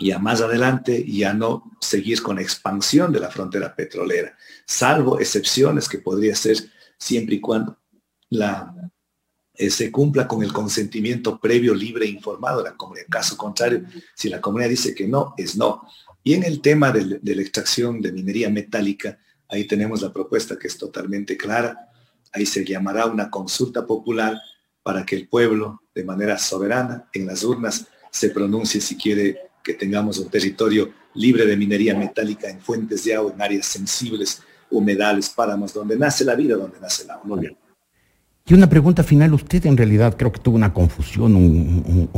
y 0.00 0.12
a 0.12 0.18
más 0.18 0.40
adelante 0.40 1.04
ya 1.06 1.34
no 1.34 1.76
seguir 1.78 2.22
con 2.22 2.38
expansión 2.38 3.12
de 3.12 3.20
la 3.20 3.30
frontera 3.30 3.76
petrolera, 3.76 4.34
salvo 4.66 5.20
excepciones 5.20 5.88
que 5.88 5.98
podría 5.98 6.34
ser 6.34 6.56
siempre 6.98 7.34
y 7.34 7.40
cuando 7.40 7.76
eh, 9.54 9.68
se 9.68 9.92
cumpla 9.92 10.26
con 10.26 10.42
el 10.42 10.54
consentimiento 10.54 11.38
previo, 11.38 11.74
libre 11.74 12.06
e 12.06 12.08
informado 12.08 12.62
de 12.62 12.70
la 12.70 12.76
comunidad. 12.76 13.06
Caso 13.10 13.36
contrario, 13.36 13.84
si 14.14 14.30
la 14.30 14.40
comunidad 14.40 14.70
dice 14.70 14.94
que 14.94 15.06
no, 15.06 15.34
es 15.36 15.54
no. 15.56 15.86
Y 16.24 16.32
en 16.32 16.44
el 16.44 16.62
tema 16.62 16.90
de 16.92 17.20
la 17.22 17.42
extracción 17.42 18.00
de 18.00 18.12
minería 18.12 18.48
metálica, 18.48 19.18
ahí 19.48 19.66
tenemos 19.66 20.00
la 20.00 20.12
propuesta 20.12 20.58
que 20.58 20.68
es 20.68 20.78
totalmente 20.78 21.36
clara. 21.36 21.90
Ahí 22.32 22.46
se 22.46 22.64
llamará 22.64 23.04
una 23.04 23.30
consulta 23.30 23.86
popular 23.86 24.40
para 24.82 25.04
que 25.04 25.16
el 25.16 25.28
pueblo, 25.28 25.82
de 25.94 26.04
manera 26.04 26.38
soberana, 26.38 27.08
en 27.12 27.26
las 27.26 27.44
urnas, 27.44 27.86
se 28.10 28.30
pronuncie 28.30 28.80
si 28.80 28.96
quiere 28.96 29.49
que 29.62 29.74
tengamos 29.74 30.18
un 30.18 30.28
territorio 30.28 30.90
libre 31.14 31.44
de 31.44 31.56
minería 31.56 31.94
metálica 31.96 32.48
en 32.48 32.60
fuentes 32.60 33.04
de 33.04 33.14
agua, 33.14 33.32
en 33.34 33.42
áreas 33.42 33.66
sensibles, 33.66 34.42
humedales, 34.70 35.28
páramos, 35.30 35.74
donde 35.74 35.96
nace 35.96 36.24
la 36.24 36.34
vida, 36.34 36.56
donde 36.56 36.80
nace 36.80 37.04
el 37.04 37.10
agua. 37.10 37.40
Y 38.46 38.54
una 38.54 38.68
pregunta 38.68 39.02
final, 39.02 39.34
usted 39.34 39.66
en 39.66 39.76
realidad 39.76 40.16
creo 40.16 40.32
que 40.32 40.40
tuvo 40.40 40.56
una 40.56 40.72
confusión, 40.72 41.36
un, 41.36 42.08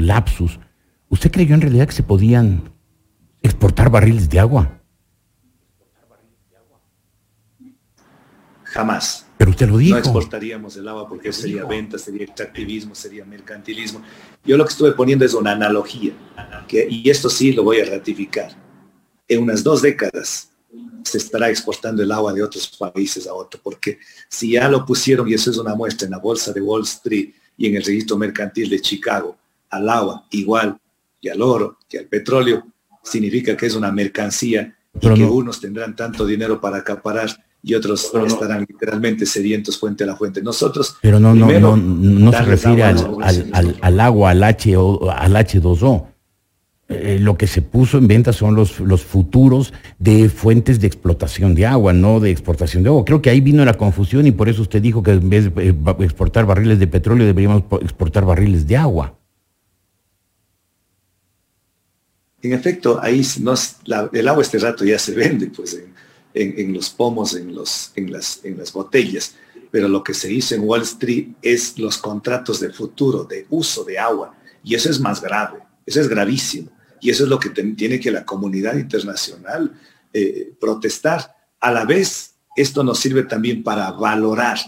lapsus. 0.00 0.58
¿Usted 1.08 1.30
creyó 1.30 1.54
en 1.54 1.60
realidad 1.60 1.86
que 1.86 1.92
se 1.92 2.02
podían 2.02 2.72
exportar 3.42 3.90
barriles 3.90 4.30
de 4.30 4.40
agua? 4.40 4.79
Jamás. 8.70 9.26
Pero 9.36 9.50
usted 9.50 9.68
lo 9.68 9.78
dijo. 9.78 9.94
No 9.94 9.98
exportaríamos 9.98 10.76
el 10.76 10.86
agua 10.86 11.08
porque 11.08 11.32
sería 11.32 11.64
venta, 11.64 11.98
sería 11.98 12.24
extractivismo, 12.24 12.94
sería 12.94 13.24
mercantilismo. 13.24 14.02
Yo 14.44 14.56
lo 14.56 14.64
que 14.64 14.70
estuve 14.70 14.92
poniendo 14.92 15.24
es 15.24 15.34
una 15.34 15.52
analogía, 15.52 16.12
que, 16.68 16.86
y 16.88 17.10
esto 17.10 17.28
sí 17.28 17.52
lo 17.52 17.64
voy 17.64 17.80
a 17.80 17.84
ratificar. 17.84 18.56
En 19.26 19.42
unas 19.42 19.64
dos 19.64 19.82
décadas 19.82 20.50
se 21.02 21.18
estará 21.18 21.48
exportando 21.50 22.02
el 22.02 22.12
agua 22.12 22.32
de 22.32 22.42
otros 22.42 22.68
países 22.68 23.26
a 23.26 23.34
otro, 23.34 23.60
porque 23.62 23.98
si 24.28 24.52
ya 24.52 24.68
lo 24.68 24.86
pusieron, 24.86 25.28
y 25.28 25.34
eso 25.34 25.50
es 25.50 25.58
una 25.58 25.74
muestra 25.74 26.04
en 26.04 26.12
la 26.12 26.18
bolsa 26.18 26.52
de 26.52 26.60
Wall 26.60 26.82
Street, 26.82 27.32
y 27.56 27.66
en 27.66 27.76
el 27.76 27.84
registro 27.84 28.16
mercantil 28.16 28.70
de 28.70 28.80
Chicago 28.80 29.36
al 29.68 29.88
agua 29.88 30.26
igual 30.30 30.78
y 31.20 31.28
al 31.28 31.42
oro 31.42 31.78
y 31.90 31.98
al 31.98 32.06
petróleo, 32.06 32.66
significa 33.02 33.56
que 33.56 33.66
es 33.66 33.74
una 33.74 33.92
mercancía 33.92 34.76
y 35.00 35.14
que 35.14 35.24
unos 35.24 35.60
tendrán 35.60 35.94
tanto 35.94 36.24
dinero 36.24 36.60
para 36.60 36.78
acaparar 36.78 37.30
y 37.62 37.74
otros 37.74 38.10
estarán 38.26 38.66
literalmente 38.68 39.26
sedientos 39.26 39.78
fuente 39.78 40.04
a 40.04 40.06
la 40.06 40.16
fuente. 40.16 40.42
Nosotros. 40.42 40.96
Pero 41.02 41.20
no, 41.20 41.34
no, 41.34 41.46
no, 41.60 41.76
no 41.76 42.32
se 42.32 42.42
refiere 42.42 42.82
al, 42.82 42.98
al, 43.22 43.76
al, 43.80 44.00
agua, 44.00 44.30
al, 44.30 44.42
H, 44.42 44.74
al 44.74 45.34
H2O. 45.34 46.06
Eh, 46.88 47.18
lo 47.20 47.38
que 47.38 47.46
se 47.46 47.62
puso 47.62 47.98
en 47.98 48.08
venta 48.08 48.32
son 48.32 48.56
los, 48.56 48.80
los 48.80 49.04
futuros 49.04 49.72
de 50.00 50.28
fuentes 50.28 50.80
de 50.80 50.88
explotación 50.88 51.54
de 51.54 51.64
agua, 51.64 51.92
no 51.92 52.18
de 52.18 52.30
exportación 52.30 52.82
de 52.82 52.88
agua. 52.88 53.04
Creo 53.04 53.22
que 53.22 53.30
ahí 53.30 53.40
vino 53.40 53.64
la 53.64 53.74
confusión 53.74 54.26
y 54.26 54.32
por 54.32 54.48
eso 54.48 54.62
usted 54.62 54.82
dijo 54.82 55.02
que 55.02 55.12
en 55.12 55.30
vez 55.30 55.54
de 55.54 55.68
eh, 55.68 55.74
exportar 56.00 56.46
barriles 56.46 56.80
de 56.80 56.88
petróleo 56.88 57.26
deberíamos 57.26 57.62
exportar 57.80 58.24
barriles 58.24 58.66
de 58.66 58.76
agua. 58.76 59.14
En 62.42 62.54
efecto, 62.54 62.98
ahí 63.00 63.22
el 64.12 64.28
agua 64.28 64.42
este 64.42 64.58
rato 64.58 64.84
ya 64.84 64.98
se 64.98 65.14
vende, 65.14 65.46
pues 65.46 65.74
en, 65.74 65.90
los 66.34 66.90
pomos, 66.90 67.34
en, 67.34 67.54
los, 67.54 67.92
en, 67.96 68.12
las, 68.12 68.40
en 68.44 68.58
las 68.58 68.72
botellas. 68.72 69.34
Pero 69.70 69.88
lo 69.88 70.02
que 70.02 70.14
se 70.14 70.32
hizo 70.32 70.54
en 70.54 70.62
Wall 70.62 70.82
Street 70.82 71.28
es 71.42 71.78
los 71.78 71.98
contratos 71.98 72.60
de 72.60 72.70
futuro, 72.70 73.24
de 73.24 73.46
uso 73.50 73.84
de 73.84 73.98
agua. 73.98 74.34
Y 74.64 74.74
eso 74.74 74.90
es 74.90 75.00
más 75.00 75.20
grave, 75.20 75.60
eso 75.86 76.00
es 76.00 76.08
gravísimo. 76.08 76.70
Y 77.00 77.10
eso 77.10 77.24
es 77.24 77.30
lo 77.30 77.38
que 77.38 77.50
tiene 77.50 77.98
que 77.98 78.10
la 78.10 78.24
comunidad 78.24 78.76
internacional 78.76 79.72
eh, 80.12 80.52
protestar. 80.60 81.34
A 81.60 81.70
la 81.70 81.84
vez, 81.84 82.34
esto 82.56 82.82
nos 82.82 82.98
sirve 82.98 83.22
también 83.22 83.62
para 83.62 83.90
valorar, 83.92 84.58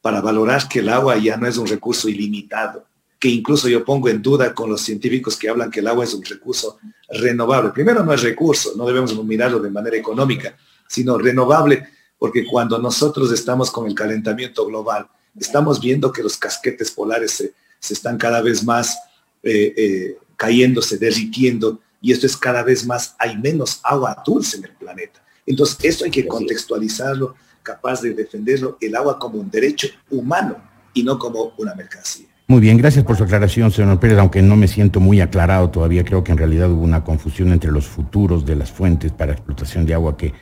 para 0.00 0.20
valorar 0.20 0.68
que 0.68 0.78
el 0.78 0.88
agua 0.88 1.18
ya 1.18 1.36
no 1.36 1.46
es 1.46 1.58
un 1.58 1.66
recurso 1.66 2.08
ilimitado, 2.08 2.86
que 3.18 3.28
incluso 3.28 3.68
yo 3.68 3.84
pongo 3.84 4.08
en 4.08 4.22
duda 4.22 4.54
con 4.54 4.70
los 4.70 4.80
científicos 4.80 5.36
que 5.36 5.48
hablan 5.48 5.70
que 5.70 5.80
el 5.80 5.86
agua 5.86 6.04
es 6.04 6.14
un 6.14 6.24
recurso 6.24 6.78
renovable. 7.08 7.70
Primero, 7.70 8.02
no 8.04 8.12
es 8.12 8.22
recurso, 8.22 8.72
no 8.76 8.86
debemos 8.86 9.14
mirarlo 9.24 9.60
de 9.60 9.70
manera 9.70 9.96
económica, 9.96 10.56
sino 10.92 11.16
renovable, 11.16 11.88
porque 12.18 12.44
cuando 12.44 12.78
nosotros 12.78 13.32
estamos 13.32 13.70
con 13.70 13.86
el 13.86 13.94
calentamiento 13.94 14.66
global, 14.66 15.08
estamos 15.40 15.80
viendo 15.80 16.12
que 16.12 16.22
los 16.22 16.36
casquetes 16.36 16.90
polares 16.90 17.30
se, 17.30 17.54
están 17.94 18.18
cada 18.18 18.42
vez 18.42 18.62
más 18.62 18.98
eh, 19.42 19.72
eh, 19.74 20.18
cayéndose, 20.36 20.98
derritiendo, 20.98 21.80
y 22.02 22.12
esto 22.12 22.26
es 22.26 22.36
cada 22.36 22.62
vez 22.62 22.84
más, 22.84 23.16
hay 23.18 23.38
menos 23.38 23.80
agua 23.82 24.22
dulce 24.24 24.58
en 24.58 24.64
el 24.64 24.72
planeta. 24.72 25.24
Entonces, 25.46 25.78
esto 25.82 26.04
hay 26.04 26.10
que 26.10 26.26
contextualizarlo, 26.26 27.36
capaz 27.62 28.02
de 28.02 28.12
defenderlo, 28.12 28.76
el 28.78 28.94
agua 28.94 29.18
como 29.18 29.38
un 29.38 29.50
derecho 29.50 29.88
humano 30.10 30.56
y 30.92 31.02
no 31.02 31.18
como 31.18 31.54
una 31.56 31.74
mercancía. 31.74 32.26
Muy 32.48 32.60
bien, 32.60 32.76
gracias 32.76 33.04
por 33.04 33.16
su 33.16 33.24
aclaración, 33.24 33.70
señor 33.70 33.98
Pérez, 33.98 34.18
aunque 34.18 34.42
no 34.42 34.56
me 34.56 34.68
siento 34.68 35.00
muy 35.00 35.22
aclarado 35.22 35.70
todavía, 35.70 36.04
creo 36.04 36.22
que 36.22 36.32
en 36.32 36.38
realidad 36.38 36.70
hubo 36.70 36.82
una 36.82 37.02
confusión 37.02 37.50
entre 37.50 37.72
los 37.72 37.86
futuros 37.86 38.44
de 38.44 38.56
las 38.56 38.70
fuentes 38.70 39.10
para 39.10 39.32
explotación 39.32 39.86
de 39.86 39.94
agua 39.94 40.18
que 40.18 40.34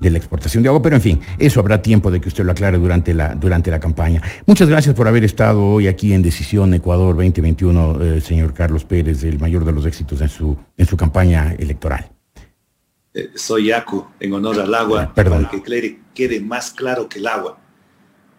de 0.00 0.10
la 0.10 0.18
exportación 0.18 0.62
de 0.62 0.68
agua, 0.68 0.82
pero 0.82 0.96
en 0.96 1.02
fin, 1.02 1.20
eso 1.38 1.60
habrá 1.60 1.82
tiempo 1.82 2.10
de 2.10 2.20
que 2.20 2.28
usted 2.28 2.44
lo 2.44 2.52
aclare 2.52 2.78
durante 2.78 3.14
la, 3.14 3.34
durante 3.34 3.70
la 3.70 3.80
campaña. 3.80 4.22
Muchas 4.46 4.68
gracias 4.68 4.94
por 4.94 5.08
haber 5.08 5.24
estado 5.24 5.62
hoy 5.64 5.86
aquí 5.88 6.12
en 6.12 6.22
Decisión 6.22 6.72
Ecuador 6.74 7.14
2021, 7.16 8.02
eh, 8.02 8.20
señor 8.20 8.54
Carlos 8.54 8.84
Pérez, 8.84 9.22
el 9.24 9.38
mayor 9.38 9.64
de 9.64 9.72
los 9.72 9.86
éxitos 9.86 10.20
en 10.20 10.28
su, 10.28 10.56
en 10.76 10.86
su 10.86 10.96
campaña 10.96 11.54
electoral. 11.58 12.10
Eh, 13.14 13.30
soy 13.34 13.66
Yacu, 13.68 14.06
en 14.20 14.32
honor 14.34 14.60
al 14.60 14.74
agua, 14.74 15.12
Perdón. 15.14 15.46
para 15.50 15.62
que 15.62 15.98
quede 16.14 16.40
más 16.40 16.70
claro 16.70 17.08
que 17.08 17.18
el 17.18 17.26
agua 17.26 17.58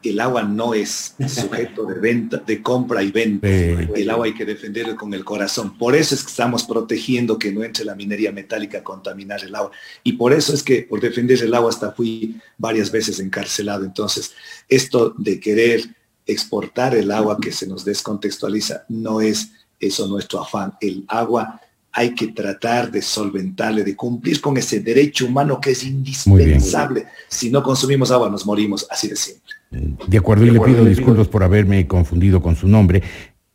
el 0.04 0.20
agua 0.20 0.43
no 0.43 0.74
es 0.74 1.16
sujeto 1.28 1.86
de 1.86 2.00
venta, 2.00 2.38
de 2.38 2.62
compra 2.62 3.02
y 3.04 3.12
venta. 3.12 3.48
El 3.48 4.10
agua 4.10 4.26
hay 4.26 4.34
que 4.34 4.45
defenderlo 4.45 4.95
con 4.95 5.14
el 5.14 5.26
corazón. 5.26 5.78
Por 5.78 5.95
eso 5.95 6.16
es 6.16 6.24
que 6.24 6.30
estamos 6.30 6.64
protegiendo 6.64 7.38
que 7.38 7.52
no 7.52 7.64
entre 7.64 7.84
la 7.84 7.95
minería 7.95 8.32
metálica 8.32 8.80
a 8.80 8.84
contaminar 8.84 9.43
el 9.43 9.56
agua. 9.56 9.72
Y 10.04 10.14
por 10.14 10.34
eso 10.34 10.54
es 10.54 10.64
que 10.64 10.84
por 10.84 11.02
defender 11.02 11.41
el 11.41 11.54
agua 11.54 11.70
hasta 11.70 11.91
fui 11.91 12.39
varias 12.58 12.91
veces 12.91 13.20
encarcelado. 13.20 13.86
Entonces, 13.86 14.34
esto 14.70 15.14
de 15.18 15.39
querer 15.39 15.84
exportar 16.26 16.95
el 16.95 17.12
agua 17.12 17.38
que 17.41 17.52
se 17.52 17.68
nos 17.68 17.86
descontextualiza 17.86 18.86
no 18.89 19.22
es 19.22 19.52
eso 19.80 20.08
nuestro 20.08 20.41
afán. 20.41 20.74
El 20.80 21.06
agua 21.08 21.62
hay 21.91 22.14
que 22.14 22.28
tratar 22.28 22.91
de 22.91 23.02
solventarle, 23.02 23.84
de 23.84 23.95
cumplir 23.95 24.39
con 24.39 24.56
ese 24.58 24.82
derecho 24.82 25.26
humano 25.26 25.60
que 25.60 25.72
es 25.72 25.84
indispensable. 25.84 27.08
Si 27.28 27.50
no 27.50 27.64
consumimos 27.64 28.12
agua, 28.12 28.30
nos 28.30 28.45
morimos, 28.45 28.86
así 28.89 29.08
de 29.08 29.16
simple. 29.16 29.57
De 29.70 30.18
acuerdo, 30.18 30.45
y 30.45 30.51
le 30.51 30.59
pido 30.59 30.86
disculpas 30.86 31.28
por 31.28 31.43
haberme 31.43 31.88
confundido 31.88 32.41
con 32.41 32.55
su 32.55 32.68
nombre. 32.68 33.01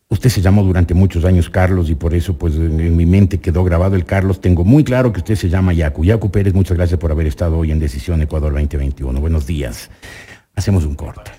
Usted 0.09 0.29
se 0.29 0.43
llamó 0.43 0.63
durante 0.63 0.93
muchos 0.93 1.25
años 1.25 1.49
Carlos 1.49 1.89
y 1.89 1.95
por 1.95 2.15
eso 2.15 2.37
pues 2.37 2.55
en, 2.57 2.95
mi 2.95 3.07
mente 3.07 3.41
quedó 3.41 3.65
grabado 3.65 3.97
el 3.97 4.05
Carlos. 4.05 4.43
Tengo 4.43 4.63
muy 4.63 4.85
claro 4.85 5.11
que 5.11 5.21
usted 5.21 5.37
se 5.37 5.49
llama 5.49 5.73
Yacu. 5.73 6.05
Yacu 6.05 6.31
Pérez, 6.31 6.53
muchas 6.53 6.77
gracias 6.77 7.01
por 7.01 7.11
haber 7.11 7.27
estado 7.27 7.57
hoy 7.57 7.71
en 7.71 7.79
Decisión 7.79 8.21
Ecuador 8.21 8.53
2021. 8.53 9.19
Buenos 9.21 9.47
días. 9.47 9.91
Hacemos 10.55 10.85
un 10.85 10.97
corte. 10.97 11.31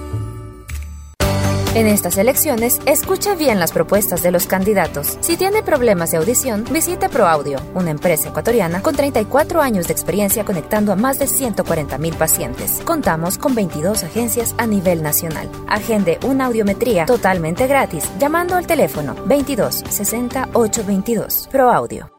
En 1.75 1.87
estas 1.87 2.19
elecciones, 2.19 2.79
escucha 2.85 3.33
bien 3.33 3.59
las 3.59 3.71
propuestas 3.71 4.21
de 4.21 4.29
los 4.29 4.45
candidatos. 4.45 5.17
Si 5.21 5.37
tiene 5.37 5.63
problemas 5.63 6.11
de 6.11 6.17
audición, 6.17 6.65
visite 6.69 7.09
ProAudio, 7.09 7.57
una 7.73 7.89
empresa 7.89 8.29
ecuatoriana 8.29 8.83
con 8.83 8.95
34 8.95 9.59
años 9.59 9.87
de 9.87 9.93
experiencia 9.93 10.45
conectando 10.45 10.93
a 10.93 10.95
más 10.95 11.17
de 11.17 11.25
140 11.25 11.97
mil 11.97 12.13
pacientes. 12.13 12.79
Contamos 12.85 13.39
con 13.39 13.55
22 13.55 14.03
agencias 14.03 14.53
a 14.59 14.67
nivel 14.67 15.01
nacional. 15.01 15.49
Agende 15.67 16.19
una 16.23 16.45
audiometría 16.45 17.07
totalmente 17.07 17.65
gratis 17.65 18.07
llamando 18.19 18.55
al 18.55 18.67
teléfono 18.67 19.15
22 19.25 19.83
60 19.89 20.49
822. 20.53 21.49
ProAudio. 21.51 22.12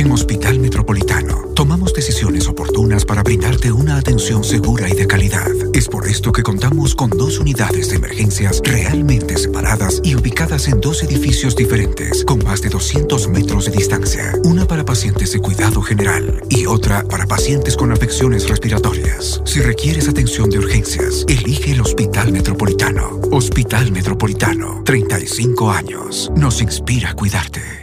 En 0.02 0.10
Hospital 0.10 0.58
Metropolitano 0.58 1.52
tomamos 1.54 1.94
decisiones 1.94 2.48
oportunas 2.48 3.04
para 3.04 3.22
brindarte 3.22 3.70
una 3.70 3.98
atención 3.98 4.42
segura 4.42 4.88
y 4.88 4.94
de 4.94 5.06
calidad. 5.06 5.46
Es 5.74 5.86
por 5.86 6.08
esto 6.08 6.32
que 6.32 6.42
contamos 6.42 6.96
con 6.96 7.08
dos 7.10 7.38
unidades 7.38 7.88
de 7.88 7.96
emergencias 7.98 8.60
realmente 8.64 9.38
separadas 9.38 10.00
y 10.02 10.16
ubicadas 10.16 10.66
en 10.66 10.80
dos 10.80 11.04
edificios 11.04 11.54
diferentes, 11.54 12.24
con 12.24 12.42
más 12.42 12.62
de 12.62 12.70
200 12.70 13.28
metros 13.28 13.66
de 13.66 13.76
distancia. 13.76 14.32
Una 14.42 14.66
para 14.66 14.84
pacientes 14.84 15.30
de 15.30 15.38
cuidado 15.38 15.80
general 15.82 16.42
y 16.48 16.66
otra 16.66 17.04
para 17.04 17.28
pacientes 17.28 17.76
con 17.76 17.92
afecciones 17.92 18.48
respiratorias. 18.48 19.40
Si 19.44 19.60
requieres 19.60 20.08
atención 20.08 20.50
de 20.50 20.58
urgencias, 20.58 21.24
elige 21.28 21.70
el 21.70 21.80
Hospital 21.80 22.32
Metropolitano. 22.32 23.20
Hospital 23.30 23.92
Metropolitano, 23.92 24.82
35 24.84 25.70
años. 25.70 26.32
Nos 26.34 26.60
inspira 26.60 27.10
a 27.10 27.14
cuidarte. 27.14 27.81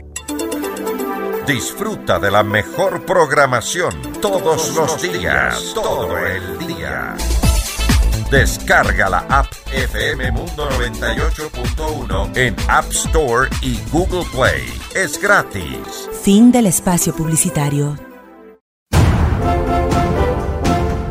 Disfruta 1.49 2.19
de 2.19 2.29
la 2.29 2.43
mejor 2.43 3.07
programación 3.07 3.91
todos 4.21 4.75
los 4.75 5.01
días, 5.01 5.71
todo 5.73 6.15
el 6.15 6.59
día. 6.59 7.15
Descarga 8.29 9.09
la 9.09 9.25
app 9.27 9.47
FM 9.73 10.31
Mundo 10.31 10.69
98.1 10.69 12.37
en 12.37 12.55
App 12.67 12.91
Store 12.91 13.49
y 13.63 13.79
Google 13.89 14.25
Play. 14.31 14.63
Es 14.93 15.19
gratis. 15.19 16.07
Fin 16.21 16.51
del 16.51 16.67
espacio 16.67 17.15
publicitario. 17.15 18.08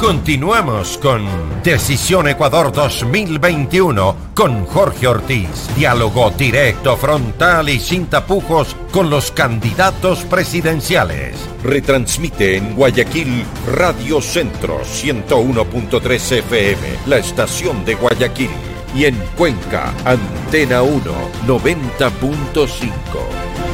Continuamos 0.09 0.97
con 0.97 1.23
Decisión 1.63 2.29
Ecuador 2.29 2.73
2021 2.73 4.17
con 4.33 4.65
Jorge 4.65 5.07
Ortiz. 5.07 5.69
Diálogo 5.77 6.31
directo, 6.31 6.97
frontal 6.97 7.69
y 7.69 7.79
sin 7.79 8.07
tapujos 8.07 8.75
con 8.91 9.11
los 9.11 9.31
candidatos 9.31 10.21
presidenciales. 10.21 11.37
Retransmite 11.63 12.57
en 12.57 12.75
Guayaquil 12.75 13.45
Radio 13.71 14.23
Centro 14.23 14.81
101.3 14.81 16.39
FM, 16.39 16.81
la 17.05 17.19
estación 17.19 17.85
de 17.85 17.95
Guayaquil. 17.95 18.51
Y 18.95 19.05
en 19.05 19.17
Cuenca, 19.37 19.93
Antena 20.07 20.81
1 20.81 21.03
90.5. 21.47 23.68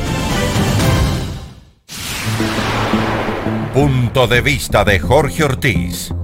Punto 3.75 4.29
de 4.29 4.41
vista 4.41 4.85
de 4.85 5.01
Jorge 5.01 5.43
Ortiz. 5.43 6.15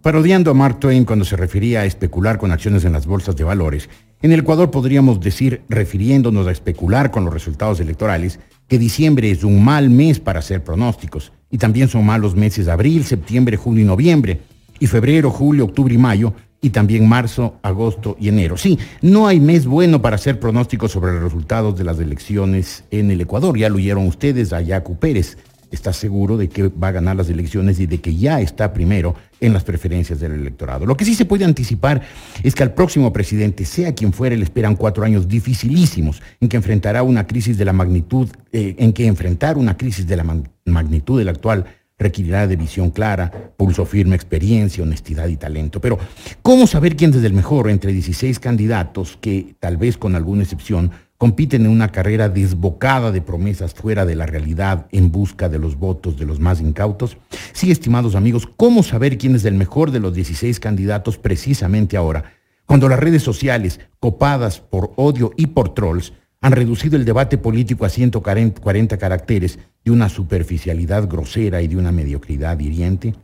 Parodiando 0.00 0.50
a 0.50 0.54
Mark 0.54 0.80
Twain 0.80 1.04
cuando 1.04 1.26
se 1.26 1.36
refería 1.36 1.82
a 1.82 1.84
especular 1.84 2.38
con 2.38 2.52
acciones 2.52 2.86
en 2.86 2.94
las 2.94 3.06
bolsas 3.06 3.36
de 3.36 3.44
valores, 3.44 3.90
en 4.22 4.32
el 4.32 4.40
Ecuador 4.40 4.70
podríamos 4.70 5.20
decir, 5.20 5.60
refiriéndonos 5.68 6.46
a 6.46 6.52
especular 6.52 7.10
con 7.10 7.26
los 7.26 7.34
resultados 7.34 7.80
electorales, 7.80 8.40
que 8.66 8.78
diciembre 8.78 9.30
es 9.30 9.44
un 9.44 9.62
mal 9.62 9.90
mes 9.90 10.20
para 10.20 10.38
hacer 10.38 10.64
pronósticos, 10.64 11.30
y 11.50 11.58
también 11.58 11.88
son 11.88 12.06
malos 12.06 12.34
meses 12.34 12.66
abril, 12.66 13.04
septiembre, 13.04 13.58
junio 13.58 13.82
y 13.82 13.86
noviembre, 13.86 14.40
y 14.80 14.86
febrero, 14.86 15.30
julio, 15.30 15.66
octubre 15.66 15.92
y 15.92 15.98
mayo, 15.98 16.32
y 16.64 16.70
también 16.70 17.06
marzo, 17.06 17.56
agosto 17.60 18.16
y 18.18 18.30
enero. 18.30 18.56
Sí, 18.56 18.78
no 19.02 19.26
hay 19.26 19.38
mes 19.38 19.66
bueno 19.66 20.00
para 20.00 20.16
hacer 20.16 20.40
pronósticos 20.40 20.92
sobre 20.92 21.12
los 21.12 21.22
resultados 21.22 21.76
de 21.76 21.84
las 21.84 21.98
elecciones 22.00 22.84
en 22.90 23.10
el 23.10 23.20
Ecuador. 23.20 23.58
Ya 23.58 23.68
lo 23.68 23.74
oyeron 23.74 24.06
ustedes 24.06 24.54
a 24.54 24.62
Yacu 24.62 24.96
Pérez. 24.96 25.36
Está 25.70 25.92
seguro 25.92 26.38
de 26.38 26.48
que 26.48 26.68
va 26.68 26.88
a 26.88 26.92
ganar 26.92 27.16
las 27.16 27.28
elecciones 27.28 27.80
y 27.80 27.86
de 27.86 28.00
que 28.00 28.16
ya 28.16 28.40
está 28.40 28.72
primero 28.72 29.14
en 29.42 29.52
las 29.52 29.62
preferencias 29.62 30.20
del 30.20 30.32
electorado. 30.32 30.86
Lo 30.86 30.96
que 30.96 31.04
sí 31.04 31.14
se 31.14 31.26
puede 31.26 31.44
anticipar 31.44 32.00
es 32.42 32.54
que 32.54 32.62
al 32.62 32.72
próximo 32.72 33.12
presidente, 33.12 33.66
sea 33.66 33.94
quien 33.94 34.14
fuere, 34.14 34.38
le 34.38 34.44
esperan 34.44 34.74
cuatro 34.74 35.04
años 35.04 35.28
dificilísimos 35.28 36.22
en 36.40 36.48
que 36.48 36.56
enfrentará 36.56 37.02
una 37.02 37.26
crisis 37.26 37.58
de 37.58 37.66
la 37.66 37.74
magnitud, 37.74 38.30
eh, 38.52 38.74
en 38.78 38.94
que 38.94 39.06
enfrentar 39.06 39.58
una 39.58 39.76
crisis 39.76 40.06
de 40.06 40.16
la 40.16 40.24
magnitud 40.64 41.18
del 41.18 41.28
actual 41.28 41.66
requerirá 41.98 42.46
de 42.46 42.56
visión 42.56 42.90
clara, 42.90 43.52
pulso 43.56 43.84
firme, 43.86 44.16
experiencia, 44.16 44.82
honestidad 44.82 45.28
y 45.28 45.36
talento. 45.36 45.80
Pero, 45.80 45.98
¿cómo 46.42 46.66
saber 46.66 46.96
quién 46.96 47.12
es 47.14 47.22
el 47.22 47.32
mejor 47.32 47.70
entre 47.70 47.92
16 47.92 48.40
candidatos 48.40 49.16
que, 49.20 49.54
tal 49.60 49.76
vez 49.76 49.96
con 49.96 50.16
alguna 50.16 50.42
excepción, 50.42 50.90
compiten 51.18 51.64
en 51.64 51.70
una 51.70 51.90
carrera 51.90 52.28
desbocada 52.28 53.12
de 53.12 53.22
promesas 53.22 53.74
fuera 53.74 54.04
de 54.04 54.16
la 54.16 54.26
realidad 54.26 54.86
en 54.90 55.12
busca 55.12 55.48
de 55.48 55.58
los 55.58 55.78
votos 55.78 56.18
de 56.18 56.26
los 56.26 56.40
más 56.40 56.60
incautos? 56.60 57.16
Sí, 57.52 57.70
estimados 57.70 58.16
amigos, 58.16 58.48
¿cómo 58.56 58.82
saber 58.82 59.16
quién 59.16 59.36
es 59.36 59.44
el 59.44 59.54
mejor 59.54 59.90
de 59.90 60.00
los 60.00 60.14
16 60.14 60.58
candidatos 60.58 61.16
precisamente 61.18 61.96
ahora, 61.96 62.32
cuando 62.66 62.88
las 62.88 62.98
redes 62.98 63.22
sociales, 63.22 63.78
copadas 64.00 64.60
por 64.60 64.92
odio 64.96 65.32
y 65.36 65.48
por 65.48 65.74
trolls, 65.74 66.12
han 66.44 66.52
reducido 66.52 66.96
el 66.96 67.06
debate 67.06 67.38
político 67.38 67.86
a 67.86 67.88
140 67.88 68.98
caracteres 68.98 69.58
de 69.82 69.90
una 69.90 70.10
superficialidad 70.10 71.08
grosera 71.08 71.62
y 71.62 71.68
de 71.68 71.78
una 71.78 71.90
mediocridad 71.90 72.60
hiriente. 72.60 73.14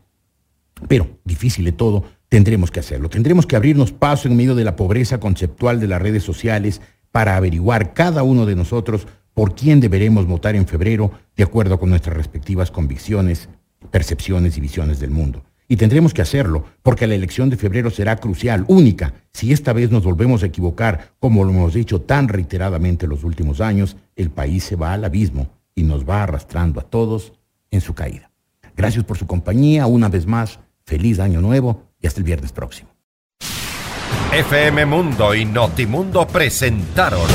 Pero, 0.89 1.19
difícil 1.23 1.67
de 1.67 1.73
todo, 1.73 2.05
tendremos 2.31 2.71
que 2.71 2.81
hacerlo. 2.81 3.11
Tendremos 3.11 3.45
que 3.45 3.57
abrirnos 3.57 3.93
paso 3.93 4.27
en 4.27 4.39
medio 4.39 4.55
de 4.55 4.65
la 4.65 4.75
pobreza 4.75 5.21
conceptual 5.21 5.81
de 5.81 5.89
las 5.89 6.01
redes 6.01 6.23
sociales 6.23 6.81
para 7.13 7.37
averiguar 7.37 7.93
cada 7.93 8.23
uno 8.23 8.47
de 8.47 8.57
nosotros 8.57 9.07
por 9.35 9.55
quién 9.55 9.81
deberemos 9.81 10.27
votar 10.27 10.57
en 10.57 10.67
febrero 10.67 11.13
de 11.37 11.45
acuerdo 11.45 11.79
con 11.79 11.91
nuestras 11.91 12.17
respectivas 12.17 12.71
convicciones, 12.71 13.51
percepciones 13.91 14.57
y 14.57 14.63
visiones 14.63 14.99
del 14.99 15.11
mundo. 15.11 15.45
Y 15.71 15.77
tendremos 15.77 16.13
que 16.13 16.21
hacerlo, 16.21 16.65
porque 16.83 17.07
la 17.07 17.15
elección 17.15 17.49
de 17.49 17.57
febrero 17.57 17.91
será 17.91 18.17
crucial, 18.17 18.65
única. 18.67 19.15
Si 19.33 19.53
esta 19.53 19.73
vez 19.73 19.93
nos 19.93 20.03
volvemos 20.03 20.43
a 20.43 20.47
equivocar, 20.47 21.13
como 21.21 21.45
lo 21.45 21.51
hemos 21.51 21.75
dicho 21.75 22.01
tan 22.01 22.27
reiteradamente 22.27 23.07
en 23.07 23.11
los 23.11 23.23
últimos 23.23 23.61
años, 23.61 23.97
el 24.17 24.31
país 24.31 24.65
se 24.65 24.75
va 24.75 24.93
al 24.93 25.05
abismo 25.05 25.49
y 25.77 25.85
nos 25.85 26.05
va 26.05 26.25
arrastrando 26.25 26.81
a 26.81 26.83
todos 26.83 27.35
en 27.71 27.81
su 27.81 27.95
caída. 27.95 28.33
Gracias 28.77 29.05
por 29.05 29.17
su 29.17 29.29
compañía, 29.29 29.87
una 29.87 30.09
vez 30.09 30.27
más, 30.27 30.59
feliz 30.83 31.21
año 31.21 31.41
nuevo 31.41 31.85
y 32.01 32.09
hasta 32.09 32.19
el 32.19 32.25
viernes 32.25 32.51
próximo. 32.51 32.91
FM 34.33 34.87
Mundo 34.87 35.37
y 35.37 35.45
Notimundo 35.45 36.27
presentaron 36.27 37.29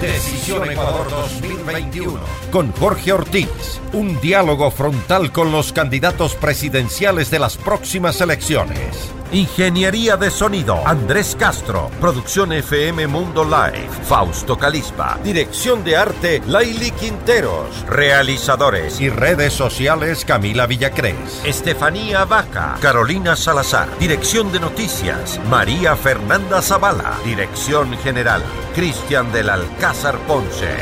Decisión 0.00 0.70
Ecuador 0.70 1.10
2021 1.10 2.20
con 2.50 2.72
Jorge 2.72 3.12
Ortiz. 3.12 3.80
Un 3.92 4.18
diálogo 4.20 4.70
frontal 4.70 5.30
con 5.30 5.52
los 5.52 5.72
candidatos 5.74 6.34
presidenciales 6.34 7.30
de 7.30 7.38
las 7.38 7.58
próximas 7.58 8.20
elecciones. 8.22 9.12
Ingeniería 9.32 10.16
de 10.16 10.28
sonido, 10.28 10.84
Andrés 10.84 11.36
Castro. 11.38 11.88
Producción 12.00 12.52
FM 12.52 13.06
Mundo 13.06 13.44
Live, 13.44 13.88
Fausto 14.02 14.58
Calispa. 14.58 15.20
Dirección 15.22 15.84
de 15.84 15.96
arte, 15.96 16.42
Laili 16.48 16.90
Quinteros. 16.90 17.86
Realizadores 17.86 19.00
y 19.00 19.08
redes 19.08 19.52
sociales, 19.52 20.24
Camila 20.24 20.66
Villacrés. 20.66 21.42
Estefanía 21.44 22.24
Vaca, 22.24 22.76
Carolina 22.82 23.36
Salazar. 23.36 23.88
Dirección 24.00 24.50
de 24.50 24.58
noticias, 24.58 25.38
María 25.48 25.94
Fernanda 25.94 26.60
Zavala. 26.60 27.16
Dirección 27.24 27.96
general, 27.98 28.42
Cristian 28.74 29.30
del 29.30 29.50
Alcázar 29.50 30.18
Ponce. 30.26 30.74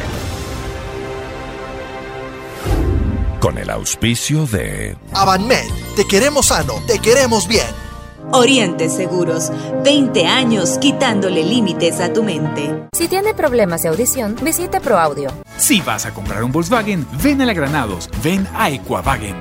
Con 3.41 3.59
el 3.59 3.69
auspicio 3.69 4.47
de 4.47 4.97
Avanmed, 5.13 5.71
te 5.97 6.09
queremos 6.09 6.47
sano, 6.47 6.83
te 6.87 6.99
queremos 6.99 7.47
bien. 7.47 7.88
Oriente 8.33 8.91
Seguros, 8.91 9.51
20 9.85 10.27
años 10.27 10.79
quitándole 10.79 11.43
límites 11.43 12.01
a 12.01 12.13
tu 12.13 12.23
mente. 12.23 12.87
Si 12.93 13.09
tiene 13.09 13.33
problemas 13.33 13.83
de 13.83 13.89
audición, 13.89 14.37
visite 14.43 14.81
ProAudio. 14.81 15.31
Si 15.57 15.81
vas 15.81 16.05
a 16.05 16.13
comprar 16.13 16.45
un 16.45 16.53
Volkswagen, 16.53 17.07
ven 17.23 17.41
a 17.41 17.47
la 17.47 17.55
Granados, 17.55 18.11
ven 18.23 18.47
a 18.55 18.71
Equavagen. 18.71 19.35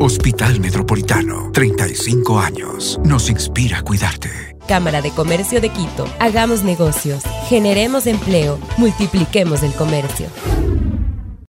Hospital 0.00 0.60
Metropolitano, 0.60 1.50
35 1.52 2.38
años. 2.38 2.98
Nos 3.04 3.28
inspira 3.30 3.78
a 3.78 3.82
cuidarte. 3.82 4.56
Cámara 4.66 5.00
de 5.02 5.10
Comercio 5.10 5.60
de 5.60 5.70
Quito. 5.70 6.06
Hagamos 6.18 6.62
negocios, 6.62 7.24
generemos 7.48 8.06
empleo, 8.06 8.58
multipliquemos 8.76 9.62
el 9.62 9.72
comercio. 9.72 10.26